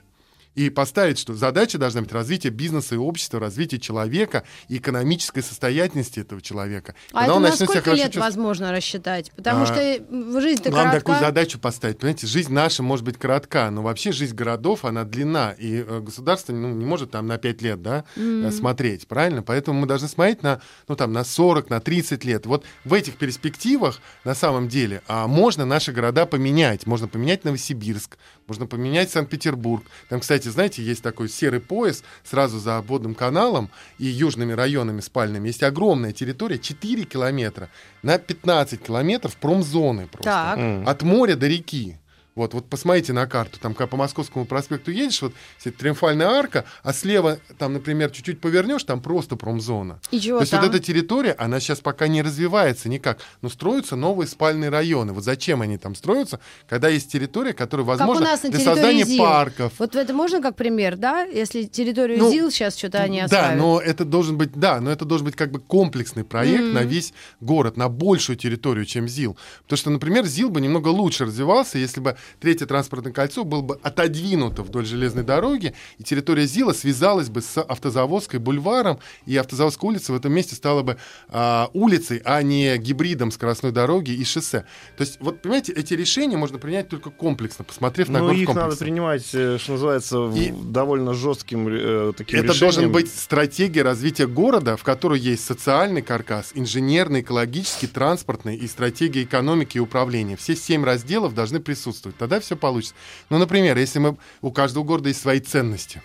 И 0.56 0.70
поставить, 0.70 1.18
что 1.18 1.34
задача 1.34 1.78
должна 1.78 2.02
быть 2.02 2.12
развитие 2.12 2.52
бизнеса 2.52 2.96
и 2.96 2.98
общества, 2.98 3.40
развитие 3.40 3.80
человека 3.80 4.44
и 4.68 4.78
экономической 4.78 5.42
состоятельности 5.42 6.20
этого 6.20 6.42
человека. 6.42 6.94
А 7.12 7.22
Когда 7.22 7.26
это 7.26 7.34
он 7.34 7.42
на 7.42 7.52
себя 7.52 7.66
сколько 7.66 7.92
лет 7.94 8.06
чувствовать- 8.06 8.16
возможно 8.36 8.72
рассчитать? 8.72 9.32
Потому 9.36 9.64
А, 9.64 9.66
что 9.66 10.42
жизнь-то 10.42 10.70
Главное 10.70 10.92
коротка. 10.92 11.00
такую 11.00 11.20
задачу 11.20 11.60
поставить. 11.60 11.98
Понимаете, 11.98 12.28
жизнь 12.28 12.54
наша 12.54 12.84
может 12.84 13.04
быть 13.04 13.18
коротка, 13.18 13.70
но 13.72 13.82
вообще 13.82 14.12
жизнь 14.12 14.36
городов, 14.36 14.86
она 14.86 15.04
длинна. 15.06 15.56
И 15.58 15.84
э, 15.88 16.00
государство 16.02 16.54
ну, 16.54 16.70
не 16.74 16.86
может 16.86 17.12
там 17.12 17.26
на 17.28 17.38
5 17.38 17.62
лет 17.62 17.82
да, 17.82 18.04
э, 18.16 18.52
смотреть, 18.52 19.08
правильно? 19.08 19.42
Поэтому 19.42 19.80
мы 19.80 19.88
должны 19.88 20.08
смотреть 20.08 20.44
на, 20.44 20.62
ну, 20.88 20.96
там, 20.96 21.14
на 21.14 21.24
40, 21.24 21.70
на 21.72 21.80
30 21.80 22.24
лет. 22.26 22.46
Вот 22.46 22.64
в 22.86 22.94
этих 22.94 23.16
перспективах, 23.16 24.00
на 24.24 24.36
самом 24.36 24.68
деле, 24.68 25.02
а, 25.08 25.28
можно 25.28 25.66
наши 25.66 25.92
города 25.92 26.26
поменять. 26.28 26.86
Можно 26.86 27.08
поменять 27.08 27.44
Новосибирск, 27.44 28.18
можно 28.48 28.66
поменять 28.66 29.10
Санкт-Петербург. 29.12 29.84
Там, 30.10 30.20
кстати, 30.20 30.48
знаете, 30.48 30.84
есть 30.84 31.02
такой 31.02 31.30
серый 31.30 31.60
пояс 31.60 32.04
сразу 32.24 32.60
за 32.60 32.78
обводным 32.78 33.16
каналом 33.16 33.70
и 33.98 34.06
южными 34.06 34.54
районами 34.54 35.02
спальными. 35.02 35.48
Есть 35.48 35.64
огромная 35.64 36.12
территория, 36.12 36.60
4 36.60 37.04
километра 37.06 37.70
на 38.02 38.18
15 38.18 38.82
километров 38.84 39.36
промзоны 39.38 40.08
просто. 40.08 40.24
Так. 40.24 40.88
От 40.88 41.02
моря 41.04 41.36
до 41.36 41.48
реки. 41.48 41.98
Вот, 42.36 42.56
вот 42.56 42.68
посмотрите 42.68 43.14
на 43.14 43.28
карту, 43.28 43.60
там, 43.60 43.76
когда 43.76 43.88
по 43.88 43.96
Московскому 43.98 44.46
проспекту 44.46 44.90
едешь, 44.90 45.22
вот 45.22 45.34
если 45.58 45.70
Триумфальная 45.70 46.28
арка, 46.28 46.66
а 46.82 46.92
слева, 46.92 47.38
там, 47.60 47.74
например, 47.74 48.10
чуть-чуть 48.10 48.42
повернешь, 48.42 48.84
там 48.84 49.02
просто 49.02 49.36
промзона. 49.36 50.00
И 50.10 50.20
чего 50.20 50.40
То 50.40 50.44
есть 50.44 50.52
там? 50.52 50.62
вот 50.62 50.70
эта 50.74 50.84
территория, 50.84 51.34
она 51.38 51.60
сейчас 51.60 51.80
пока 51.80 52.08
не 52.08 52.24
развивается 52.24 52.90
никак, 52.90 53.20
но 53.44 53.50
строятся 53.50 53.96
новые 53.96 54.28
спальные 54.28 54.72
районы. 54.72 55.14
Вот 55.14 55.24
зачем 55.24 55.62
они 55.62 55.78
там 55.78 55.94
строятся, 55.94 56.40
когда 56.68 56.88
есть 56.90 57.12
территория, 57.12 57.54
которая 57.54 57.86
возможна 57.86 58.36
для 58.44 58.60
создания 58.60 59.06
ЗИЛ. 59.06 59.20
парков. 59.24 59.74
Вот 59.78 59.96
это 59.96 60.14
можно 60.14 60.42
как 60.42 60.56
пример, 60.56 60.96
да? 60.98 61.24
Если 61.26 61.64
территорию 61.64 62.18
Ну, 62.18 62.32
ЗИЛ 62.32 62.50
сейчас 62.50 62.76
что-то 62.78 62.98
они 63.00 63.20
Да, 63.20 63.26
осваивают. 63.26 63.60
но 63.62 63.80
это 63.80 64.06
должен 64.06 64.38
быть, 64.38 64.54
да, 64.54 64.82
но 64.82 64.90
это 64.92 65.06
должен 65.06 65.26
быть 65.26 65.36
как 65.36 65.52
бы 65.52 65.60
комплексный 65.60 66.24
проект 66.24 66.64
на 66.74 66.80
весь 66.84 67.14
город, 67.42 67.78
на 67.78 67.90
большую 67.90 68.38
территорию, 68.38 68.86
чем 68.86 69.08
ЗИЛ. 69.08 69.38
Потому 69.64 69.78
что, 69.78 69.90
например, 69.92 70.26
ЗИЛ 70.26 70.50
бы 70.50 70.62
немного 70.62 70.88
лучше 70.88 71.26
развивался, 71.26 71.78
если 71.78 72.00
бы 72.02 72.18
третье 72.40 72.66
транспортное 72.66 73.12
кольцо 73.14 73.44
было 73.44 73.62
бы 73.62 73.80
отодвинуто 73.84 74.64
вдоль 74.64 74.86
железной 74.86 75.24
дороги, 75.24 75.74
и 75.98 76.04
территория 76.04 76.46
ЗИЛа 76.46 76.74
связалась 76.74 77.30
бы 77.30 77.42
с 77.42 77.60
автозаводской 77.62 78.40
бульваром, 78.40 79.00
и 79.26 79.36
автозаводская 79.38 79.90
улица 79.90 80.14
в 80.14 80.16
этом 80.16 80.32
месте 80.34 80.56
стала 80.56 80.82
бы 80.84 80.98
а, 81.30 81.70
улицей, 81.74 82.22
а 82.26 82.42
не 82.42 82.78
гибридом 82.78 83.32
скоростной 83.32 83.72
дороги 83.72 84.12
и 84.12 84.24
шоссе. 84.24 84.66
То 84.98 85.02
есть, 85.04 85.18
вот, 85.20 85.42
понимаете, 85.42 85.74
эти 85.74 85.94
решения 85.94 86.38
можно 86.38 86.58
принять 86.58 86.90
только 86.90 87.10
комплексно, 87.10 87.64
посмотрев 87.66 88.10
на 88.10 88.20
Ну, 88.20 88.26
город 88.26 88.40
их 88.40 88.48
надо 88.50 88.60
комплексно. 88.62 88.86
принимать, 88.86 89.30
э, 89.34 89.58
что 89.60 89.74
называется, 89.74 90.32
И- 90.36 90.52
довольно 90.52 91.14
жестким 91.14 91.68
э, 91.70 92.14
таким 92.18 92.40
Это 92.40 92.48
должен 92.48 92.68
решением. 92.70 92.92
быть 92.92 93.10
стратегия 93.14 93.82
развития 93.84 94.28
города, 94.28 94.78
в 94.78 94.84
которой 94.84 95.20
есть 95.20 95.44
социальный 95.46 96.02
каркас, 96.02 96.52
инженерный, 96.54 97.22
экологический, 97.22 97.88
транспортный 97.88 98.56
и 98.56 98.68
стратегия 98.68 99.24
экономики 99.24 99.78
и 99.78 99.80
управления. 99.80 100.36
Все 100.38 100.56
семь 100.56 100.84
разделов 100.84 101.34
должны 101.34 101.60
присутствовать. 101.60 102.13
Тогда 102.18 102.40
все 102.40 102.56
получится. 102.56 102.96
Ну, 103.30 103.38
например, 103.38 103.78
если 103.78 104.00
мы 104.00 104.18
у 104.42 104.52
каждого 104.52 104.84
города 104.84 105.10
есть 105.10 105.22
свои 105.22 105.40
ценности. 105.40 106.02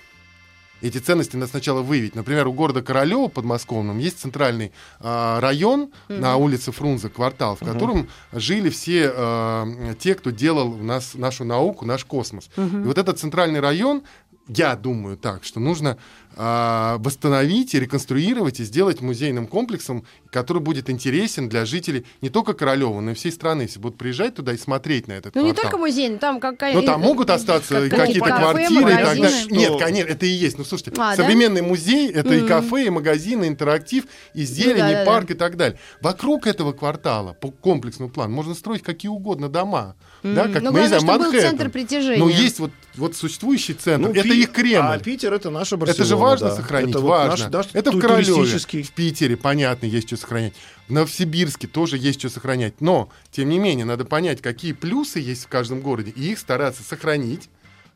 Эти 0.81 0.99
ценности 0.99 1.35
надо 1.35 1.51
сначала 1.51 1.83
выявить. 1.83 2.15
Например, 2.15 2.47
у 2.47 2.53
города 2.53 2.83
Королева 2.83 3.27
подмосковном 3.27 3.99
есть 3.99 4.21
центральный 4.21 4.73
а, 5.01 5.41
район 5.41 5.91
на 6.09 6.37
улице 6.37 6.71
Фрунзе, 6.71 7.09
квартал, 7.09 7.57
в 7.57 7.61
котором 7.65 8.09
жили 8.33 8.71
все 8.71 9.11
а, 9.13 9.95
те, 9.99 10.15
кто 10.15 10.31
делал 10.31 10.75
у 10.75 10.83
нас 10.83 11.15
нашу 11.15 11.45
науку, 11.45 11.85
наш 11.85 12.05
космос. 12.05 12.49
И 12.57 12.61
вот 12.61 12.97
этот 12.97 13.19
центральный 13.19 13.61
район, 13.61 14.03
я 14.47 14.77
думаю 14.77 15.17
так, 15.17 15.45
что 15.45 15.61
нужно 15.61 15.99
восстановить 16.39 17.75
и 17.75 17.81
реконструировать 17.81 18.61
и 18.61 18.65
сделать 18.65 19.01
музейным 19.01 19.47
комплексом, 19.47 20.05
который 20.31 20.63
будет 20.63 20.89
интересен 20.89 21.49
для 21.49 21.65
жителей 21.67 22.07
не 22.21 22.29
только 22.31 22.53
Королева, 22.55 23.01
но 23.01 23.11
и 23.11 23.15
всей 23.15 23.33
страны. 23.33 23.63
Если 23.63 23.81
будут 23.81 23.99
приезжать 23.99 24.35
туда 24.37 24.53
и 24.53 24.57
смотреть 24.57 25.09
на 25.09 25.15
этот 25.15 25.35
Ну, 25.35 25.43
не 25.45 25.53
только 25.53 25.77
музей, 25.77 26.09
но 26.09 26.19
там 26.19 26.41
какая 26.41 26.75
Ну, 26.75 26.83
там 26.83 27.01
могут 27.01 27.31
остаться 27.31 27.89
какие-то 27.89 28.27
квартиры 28.27 28.93
и 28.93 28.97
так 28.97 29.19
далее. 29.19 29.31
Нет, 29.51 29.79
конечно, 29.79 30.11
это 30.11 30.27
и 30.27 30.31
есть. 30.31 30.59
Ну, 30.59 30.65
слушайте, 30.65 30.93
А, 31.01 31.17
да? 31.17 31.17
современный 31.17 31.63
музей— 31.63 32.11
это 32.13 32.35
и 32.35 32.47
кафе, 32.47 32.87
и 32.87 32.91
магазины, 32.91 33.45
и 33.45 33.49
интерактив, 33.49 34.05
и 34.35 34.45
зелень, 34.45 34.75
Ну 34.75 34.79
да, 34.79 34.91
и 34.91 34.95
да, 34.95 35.05
парк, 35.05 35.31
и 35.31 35.35
так 35.35 35.57
далее. 35.57 35.79
Вокруг 36.01 36.47
этого 36.47 36.73
квартала, 36.73 37.33
по 37.33 37.51
комплексному 37.51 38.11
плану, 38.11 38.35
можно 38.35 38.55
строить 38.55 38.83
какие 38.83 39.11
угодно 39.11 39.49
дома. 39.49 39.97
Да, 40.23 40.49
как, 40.49 40.63
Ну, 40.63 40.71
мы 40.73 40.81
главное, 40.81 40.89
знаем, 41.01 41.03
чтобы 41.03 41.25
был 41.33 41.41
центр 41.41 41.71
притяжения. 41.71 42.19
Ну, 42.19 42.29
есть 42.29 42.59
вот, 42.59 42.71
вот 42.97 43.17
существующий 43.17 43.75
центр. 43.75 44.11
это 44.11 44.23
Пи- 44.23 44.43
их 44.43 44.53
Кремль. 44.53 44.95
А 44.95 44.99
Питер 44.99 45.33
это 45.33 45.51
наша 45.51 45.77
Барселона. 45.77 45.97
Это 45.97 46.05
же 46.05 46.17
важно 46.31 46.49
да. 46.49 46.57
сохранить, 46.57 46.91
Это 46.91 47.01
вот 47.01 47.09
важно. 47.09 47.45
наш- 47.49 47.67
наш 47.67 47.75
это 47.75 47.93
в 47.93 47.99
Королеве, 47.99 48.59
в 48.83 48.91
Питере, 48.93 49.37
понятно, 49.37 49.87
есть 49.87 50.07
что 50.09 50.17
сохранять. 50.17 50.55
В 50.89 50.93
Новосибирске 50.93 51.67
тоже 51.67 51.99
есть 51.99 52.19
что 52.21 52.29
сохранять. 52.31 52.81
Но, 52.81 53.09
тем 53.31 53.49
не 53.49 53.59
менее, 53.59 53.85
надо 53.85 54.05
понять, 54.05 54.41
какие 54.41 54.73
плюсы 54.73 55.19
есть 55.21 55.45
в 55.45 55.49
каждом 55.49 55.81
городе, 55.81 56.13
и 56.15 56.33
их 56.33 56.39
стараться 56.39 56.83
сохранить, 56.83 57.49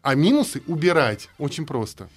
а 0.03 0.15
минусы 0.15 0.63
убирать. 0.67 1.29
Очень 1.39 1.65
просто. 1.67 2.09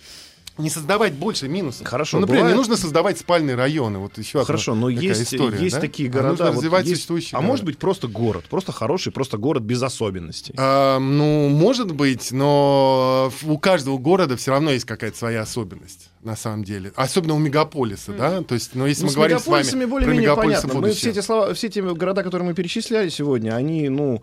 Не 0.58 0.70
создавать 0.70 1.14
больше 1.14 1.50
минусов. 1.50 1.86
Хорошо, 1.86 2.18
Ну, 2.18 2.22
например, 2.22 2.44
бывает- 2.44 2.56
не 2.56 2.58
нужно 2.58 2.78
создавать 2.78 3.18
спальные 3.18 3.56
районы. 3.58 4.00
Вот 4.00 4.18
еще 4.18 4.40
одна 4.40 4.46
Хорошо, 4.46 4.74
но 4.74 4.90
такая 4.90 5.04
есть, 5.04 5.34
история, 5.34 5.58
есть 5.60 5.76
да? 5.76 5.82
такие 5.82 6.08
А 6.10 6.12
города. 6.14 6.30
нужно 6.30 6.46
вот 6.46 6.56
развивать 6.56 6.86
есть- 6.86 6.96
существующие 6.96 7.32
а 7.32 7.38
города. 7.40 7.48
может 7.52 7.66
быть 7.66 7.78
просто 7.78 8.08
город, 8.08 8.46
просто 8.50 8.72
хороший, 8.72 9.12
просто 9.12 9.38
город 9.38 9.64
без 9.64 9.84
особенностей. 9.84 10.54
А, 10.58 11.00
ну, 11.00 11.50
может 11.50 11.92
быть, 11.94 12.32
но 12.32 13.32
у 13.44 13.58
каждого 13.58 13.98
города 13.98 14.38
все 14.38 14.52
равно 14.52 14.72
есть 14.72 14.86
какая-то 14.86 15.18
своя 15.18 15.42
особенность, 15.42 16.10
на 16.24 16.38
самом 16.38 16.64
деле. 16.64 16.94
Особенно 16.96 17.34
у 17.34 17.40
мегаполиса, 17.40 18.14
да? 18.14 18.42
То 18.42 18.56
есть, 18.56 18.76
ну, 18.76 18.86
если 18.86 19.02
Ну, 19.02 19.08
мы 19.08 19.12
с 19.12 19.16
говорим 19.16 19.40
с 19.40 19.48
вами 19.48 19.64
мегаполисами 19.64 20.06
про 20.06 20.14
мегаполисы 20.14 20.62
понятно. 20.62 20.68
Мы 20.68 20.72
все 20.72 20.80
будущего. 20.82 21.10
эти 21.12 21.20
слова, 21.20 21.54
все 21.54 21.68
эти 21.68 21.80
города, 21.80 22.24
которые 22.24 22.48
мы 22.48 22.54
перечисляли 22.54 23.10
сегодня, 23.10 23.52
они, 23.56 23.90
ну, 23.90 24.22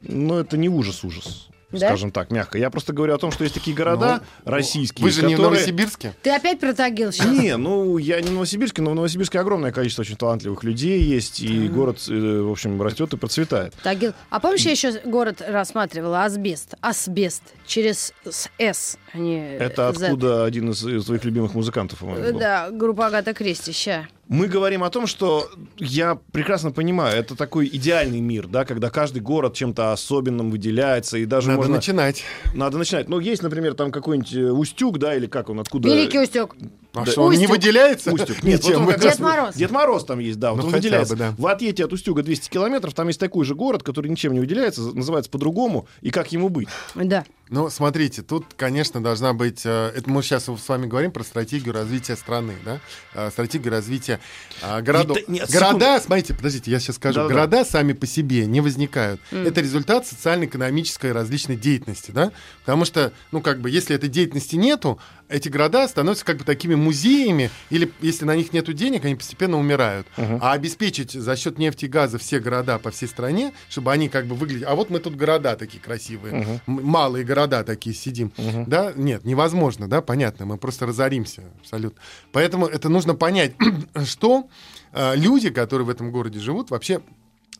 ну 0.00 0.38
это 0.38 0.56
не 0.56 0.70
ужас-ужас. 0.70 1.48
Да? 1.72 1.88
Скажем 1.88 2.10
так, 2.12 2.30
мягко. 2.30 2.58
Я 2.58 2.70
просто 2.70 2.92
говорю 2.92 3.14
о 3.14 3.18
том, 3.18 3.32
что 3.32 3.42
есть 3.42 3.54
такие 3.54 3.76
города 3.76 4.22
российские, 4.44 5.02
Вы 5.04 5.10
же 5.10 5.22
не 5.26 5.34
в 5.34 5.38
которые- 5.38 5.58
Новосибирске? 5.60 6.14
Ты 6.22 6.30
опять 6.30 6.60
про 6.60 6.72
Тагил 6.72 7.10
сейчас? 7.12 7.26
Не, 7.26 7.56
ну 7.56 7.98
я 7.98 8.20
не 8.20 8.28
в 8.28 8.32
Новосибирске, 8.34 8.82
но 8.82 8.92
в 8.92 8.94
Новосибирске 8.94 9.40
огромное 9.40 9.72
количество 9.72 10.02
очень 10.02 10.16
талантливых 10.16 10.62
людей 10.62 11.02
есть, 11.02 11.40
и 11.40 11.66
город, 11.68 11.98
э, 12.08 12.40
в 12.42 12.50
общем, 12.52 12.80
растет 12.80 13.12
и 13.12 13.16
процветает. 13.16 13.74
Тагил. 13.82 14.12
А 14.30 14.38
помнишь, 14.38 14.62
я 14.64 14.70
еще 14.70 14.92
город 15.04 15.42
рассматривала? 15.46 16.24
Асбест. 16.24 16.74
Асбест. 16.80 17.42
Через 17.66 18.12
с- 18.24 18.48
С, 18.58 18.96
а 19.12 19.18
не 19.18 19.56
Это 19.56 19.92
Z. 19.92 20.04
откуда 20.06 20.44
один 20.44 20.70
из, 20.70 20.84
из 20.86 21.04
твоих 21.04 21.24
любимых 21.24 21.54
музыкантов, 21.54 21.98
по-моему, 21.98 22.32
был. 22.32 22.38
Да, 22.38 22.70
группа 22.70 23.06
Агата 23.06 23.34
Кристи. 23.34 23.72
Ща. 23.72 24.06
Мы 24.28 24.48
говорим 24.48 24.82
о 24.82 24.90
том, 24.90 25.06
что 25.06 25.48
я 25.78 26.18
прекрасно 26.32 26.72
понимаю, 26.72 27.16
это 27.16 27.36
такой 27.36 27.68
идеальный 27.72 28.20
мир, 28.20 28.48
да, 28.48 28.64
когда 28.64 28.90
каждый 28.90 29.20
город 29.20 29.54
чем-то 29.54 29.92
особенным 29.92 30.50
выделяется, 30.50 31.16
и 31.18 31.24
даже 31.26 31.46
Надо 31.48 31.58
можно... 31.58 31.76
начинать. 31.76 32.24
Надо 32.52 32.76
начинать. 32.76 33.08
Ну, 33.08 33.20
есть, 33.20 33.44
например, 33.44 33.74
там 33.74 33.92
какой-нибудь 33.92 34.34
э, 34.34 34.50
Устюг, 34.50 34.98
да, 34.98 35.14
или 35.14 35.26
как 35.26 35.48
он, 35.48 35.60
откуда... 35.60 35.88
Великий 35.88 36.18
Устюг. 36.18 36.56
А 36.92 37.04
Да. 37.04 37.10
что, 37.12 37.22
он 37.22 37.32
не 37.32 37.36
Устюг. 37.44 37.50
выделяется? 37.52 38.12
Устюг. 38.12 38.42
Нет, 38.42 38.64
вот 38.64 38.74
он 38.74 38.86
как 38.88 38.96
Дед 39.00 39.04
раз- 39.10 39.18
Мороз. 39.20 39.54
Дед 39.54 39.70
Мороз 39.70 40.04
там 40.04 40.18
есть, 40.18 40.40
да, 40.40 40.50
вот 40.50 40.56
Ну, 40.60 40.66
он 40.66 40.70
хотя 40.72 40.82
выделяется. 40.82 41.14
бы, 41.14 41.18
да. 41.20 41.34
В 41.38 41.46
отъезде 41.46 41.84
от 41.84 41.92
Устюга 41.92 42.22
200 42.24 42.48
километров 42.50 42.94
там 42.94 43.06
есть 43.06 43.20
такой 43.20 43.44
же 43.44 43.54
город, 43.54 43.84
который 43.84 44.08
ничем 44.08 44.32
не 44.32 44.40
выделяется, 44.40 44.80
называется 44.92 45.30
по-другому, 45.30 45.86
и 46.00 46.10
как 46.10 46.32
ему 46.32 46.48
быть. 46.48 46.68
Да. 46.96 47.24
Ну, 47.48 47.70
смотрите, 47.70 48.22
тут, 48.22 48.46
конечно, 48.56 49.00
должна 49.00 49.32
быть... 49.32 49.62
э, 49.64 49.92
Это 49.94 50.10
мы 50.10 50.20
сейчас 50.24 50.46
с 50.46 50.68
вами 50.68 50.86
говорим 50.86 51.12
про 51.12 51.22
стратегию 51.22 51.72
развития 51.74 52.16
страны, 52.16 52.54
да? 52.64 52.80
Э, 53.14 53.30
Стратегию 53.30 53.70
развития 53.70 54.18
э, 54.62 54.80
городов. 54.82 55.16
Не, 55.16 55.22
да- 55.22 55.32
нет, 55.44 55.50
Города, 55.52 56.00
смотрите, 56.00 56.34
подождите, 56.34 56.72
я 56.72 56.80
сейчас 56.80 56.96
скажу. 56.96 57.20
Да-да. 57.20 57.28
Города 57.34 57.64
сами 57.64 57.92
по 57.92 58.04
себе 58.04 58.46
не 58.46 58.60
возникают. 58.60 59.20
Это 59.30 59.60
результат 59.60 60.04
социально-экономической 60.08 61.12
различной 61.12 61.54
деятельности, 61.54 62.10
да? 62.10 62.32
Потому 62.64 62.84
что, 62.84 63.12
ну, 63.30 63.40
как 63.40 63.60
бы, 63.60 63.70
если 63.70 63.94
этой 63.94 64.08
деятельности 64.08 64.56
нету, 64.56 64.98
эти 65.28 65.48
города 65.48 65.86
становятся 65.86 66.24
как 66.24 66.38
бы 66.38 66.44
такими 66.44 66.74
музеями, 66.74 67.50
или 67.70 67.92
если 68.00 68.24
на 68.24 68.34
них 68.34 68.52
нету 68.52 68.72
денег, 68.72 69.04
они 69.04 69.14
постепенно 69.14 69.56
умирают. 69.56 70.08
А 70.16 70.52
обеспечить 70.52 71.12
за 71.12 71.36
счет 71.36 71.58
нефти 71.58 71.84
и 71.84 71.88
газа 71.88 72.18
все 72.18 72.40
города 72.40 72.78
по 72.80 72.90
всей 72.90 73.06
стране, 73.06 73.52
чтобы 73.68 73.92
они 73.92 74.08
как 74.08 74.26
бы 74.26 74.34
выглядели... 74.34 74.64
А 74.64 74.74
вот 74.74 74.90
мы 74.90 74.98
тут 74.98 75.14
города 75.14 75.54
такие 75.54 75.80
красивые, 75.80 76.34
м- 76.34 76.60
малые 76.66 77.24
города 77.24 77.35
такие 77.44 77.94
сидим. 77.94 78.32
Да, 78.66 78.92
нет, 78.96 79.24
невозможно, 79.24 79.88
да, 79.88 80.00
понятно, 80.00 80.46
мы 80.46 80.56
просто 80.56 80.86
разоримся 80.86 81.42
абсолютно. 81.60 82.00
Поэтому 82.32 82.66
это 82.66 82.88
нужно 82.88 83.14
понять, 83.14 83.52
что 84.06 84.48
э, 84.92 85.16
люди, 85.16 85.50
которые 85.50 85.86
в 85.86 85.90
этом 85.90 86.10
городе 86.10 86.38
живут, 86.40 86.70
вообще 86.70 87.00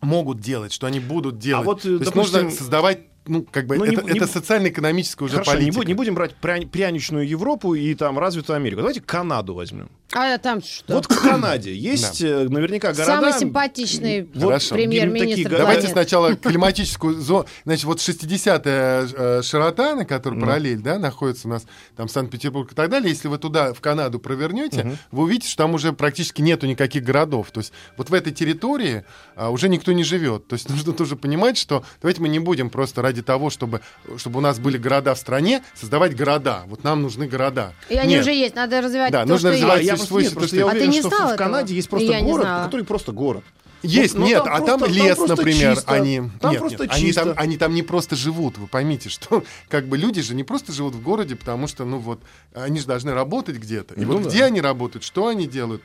могут 0.01 0.41
делать, 0.41 0.73
что 0.73 0.87
они 0.87 1.01
будут 1.01 1.39
делать. 1.39 1.67
вот, 1.67 1.81
э, 1.81 1.83
То 1.83 1.91
есть 1.91 2.05
допустим, 2.05 2.43
нужно 2.45 2.51
создавать, 2.59 2.99
ну, 3.27 3.43
как 3.51 3.67
бы, 3.67 3.77
ну, 3.77 3.85
не- 3.85 3.93
это, 3.97 4.03
не- 4.03 4.11
это 4.19 4.27
социально-экономическая 4.27 5.25
уже 5.25 5.35
Хорошо, 5.35 5.53
не, 5.53 5.59
политика. 5.59 5.81
бу- 5.83 5.87
не 5.87 5.95
будем 5.95 6.15
брать 6.15 6.35
пря- 6.41 6.67
пряничную 6.69 7.27
Европу 7.29 7.75
и 7.75 7.95
там 7.95 8.19
развитую 8.19 8.57
Америку. 8.57 8.79
Давайте 8.81 9.01
Канаду 9.01 9.55
возьмем. 9.55 9.89
А 10.12 10.38
там 10.38 10.62
что? 10.62 10.95
Вот 10.95 11.11
в 11.11 11.21
Канаде 11.21 11.75
есть 11.75 12.23
э, 12.23 12.49
наверняка 12.49 12.92
города... 12.92 13.05
Самый 13.05 13.33
симпатичный 13.33 14.29
Вот 14.35 14.62
премьер-министр. 14.71 15.59
Давайте 15.59 15.88
сначала 15.88 16.35
климатическую 16.37 17.21
зону. 17.21 17.47
Значит, 17.64 17.85
вот 17.85 17.99
60-я 17.99 19.07
э, 19.12 19.42
широта, 19.42 19.95
на 19.95 20.05
которой 20.05 20.40
параллель, 20.40 20.79
да, 20.79 20.99
находится 20.99 21.49
у 21.49 21.51
нас 21.51 21.66
там 21.97 22.09
Санкт-Петербург 22.09 22.71
и 22.71 22.75
так 22.75 22.88
далее. 22.88 23.11
Если 23.11 23.29
вы 23.29 23.38
туда, 23.38 23.73
в 23.73 23.81
Канаду, 23.81 24.19
провернете, 24.21 24.97
вы 25.11 25.25
увидите, 25.25 25.49
что 25.49 25.64
там 25.64 25.75
уже 25.75 25.92
практически 25.92 26.40
нету 26.40 26.66
никаких 26.66 27.03
городов. 27.03 27.51
То 27.51 27.59
есть 27.59 27.73
вот 27.97 28.11
в 28.11 28.14
этой 28.14 28.33
территории 28.33 29.05
а, 29.35 29.51
уже 29.51 29.69
никто 29.69 29.92
не 29.92 30.05
живет. 30.05 30.47
То 30.47 30.55
есть 30.55 30.69
нужно 30.71 30.92
тоже 30.92 31.16
понимать, 31.16 31.59
что 31.59 31.85
давайте 32.01 32.21
мы 32.21 32.29
не 32.29 32.38
будем 32.38 32.71
просто 32.71 33.03
ради 33.03 33.23
того, 33.23 33.51
чтобы, 33.51 33.81
чтобы 34.16 34.38
у 34.38 34.42
нас 34.42 34.59
были 34.59 34.79
города 34.79 35.14
в 35.14 35.19
стране, 35.19 35.62
создавать 35.75 36.16
города. 36.16 36.62
Вот 36.66 36.85
нам 36.85 37.03
нужны 37.03 37.27
города. 37.27 37.73
И 37.88 37.97
они 37.97 38.14
Нет. 38.14 38.23
уже 38.23 38.33
есть, 38.33 38.55
надо 38.55 38.81
развивать 38.81 39.12
Да, 39.12 39.23
то, 39.23 39.29
нужно 39.29 39.51
развивать 39.51 39.85
я 39.85 39.95
существующие- 39.98 40.32
просто, 40.35 40.50
то, 40.50 40.56
нет, 40.56 40.64
просто 40.64 40.66
я 40.66 40.66
что- 40.66 40.68
А 40.68 40.72
ты 40.72 40.88
уверен, 40.88 41.11
что 41.11 41.11
в 41.11 41.24
этого? 41.32 41.37
Канаде 41.37 41.74
есть 41.74 41.88
просто 41.88 42.12
Я 42.12 42.20
город, 42.22 42.46
который 42.64 42.85
просто 42.85 43.12
город. 43.12 43.44
Есть, 43.82 44.14
Ну, 44.14 44.20
ну, 44.22 44.26
нет, 44.26 44.42
там 44.42 44.52
а 44.54 44.56
там 44.61 44.78
просто- 44.80 44.87
там 44.98 45.06
лес, 45.06 45.16
просто 45.16 45.37
например, 45.37 45.74
чисто. 45.76 45.92
они, 45.92 46.22
Там 46.40 46.50
нет, 46.52 46.61
просто 46.61 46.82
нет, 46.85 46.92
они 46.92 47.12
там, 47.12 47.32
они 47.37 47.56
там 47.59 47.74
не 47.74 47.82
просто 47.82 48.16
живут, 48.16 48.59
вы 48.59 48.66
поймите, 48.66 49.09
что 49.11 49.44
как 49.68 49.87
бы 49.87 49.96
люди 49.98 50.22
же 50.22 50.35
не 50.35 50.44
просто 50.44 50.72
живут 50.72 50.94
в 50.94 51.02
городе, 51.02 51.37
потому 51.37 51.66
что, 51.68 51.85
ну 51.85 51.98
вот, 51.98 52.20
они 52.54 52.80
же 52.80 52.87
должны 52.87 53.12
работать 53.12 53.56
где-то. 53.56 53.94
И 53.94 54.00
Ну 54.00 54.14
вот 54.14 54.22
да. 54.24 54.28
где 54.30 54.44
они 54.44 54.61
работают, 54.61 55.04
что 55.04 55.28
они 55.28 55.46
делают, 55.46 55.82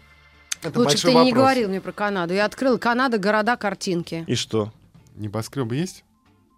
это 0.64 0.80
Лучше 0.80 0.98
ты 0.98 1.08
вопрос. 1.08 1.26
не 1.26 1.34
говорил 1.34 1.70
мне 1.70 1.82
про 1.82 1.92
Канаду. 1.92 2.34
Я 2.34 2.46
открыл 2.46 2.80
Канада, 2.80 3.18
города, 3.20 3.56
картинки. 3.58 4.24
И 4.26 4.36
что? 4.36 4.72
Небоскребы 5.16 5.76
есть? 5.76 6.04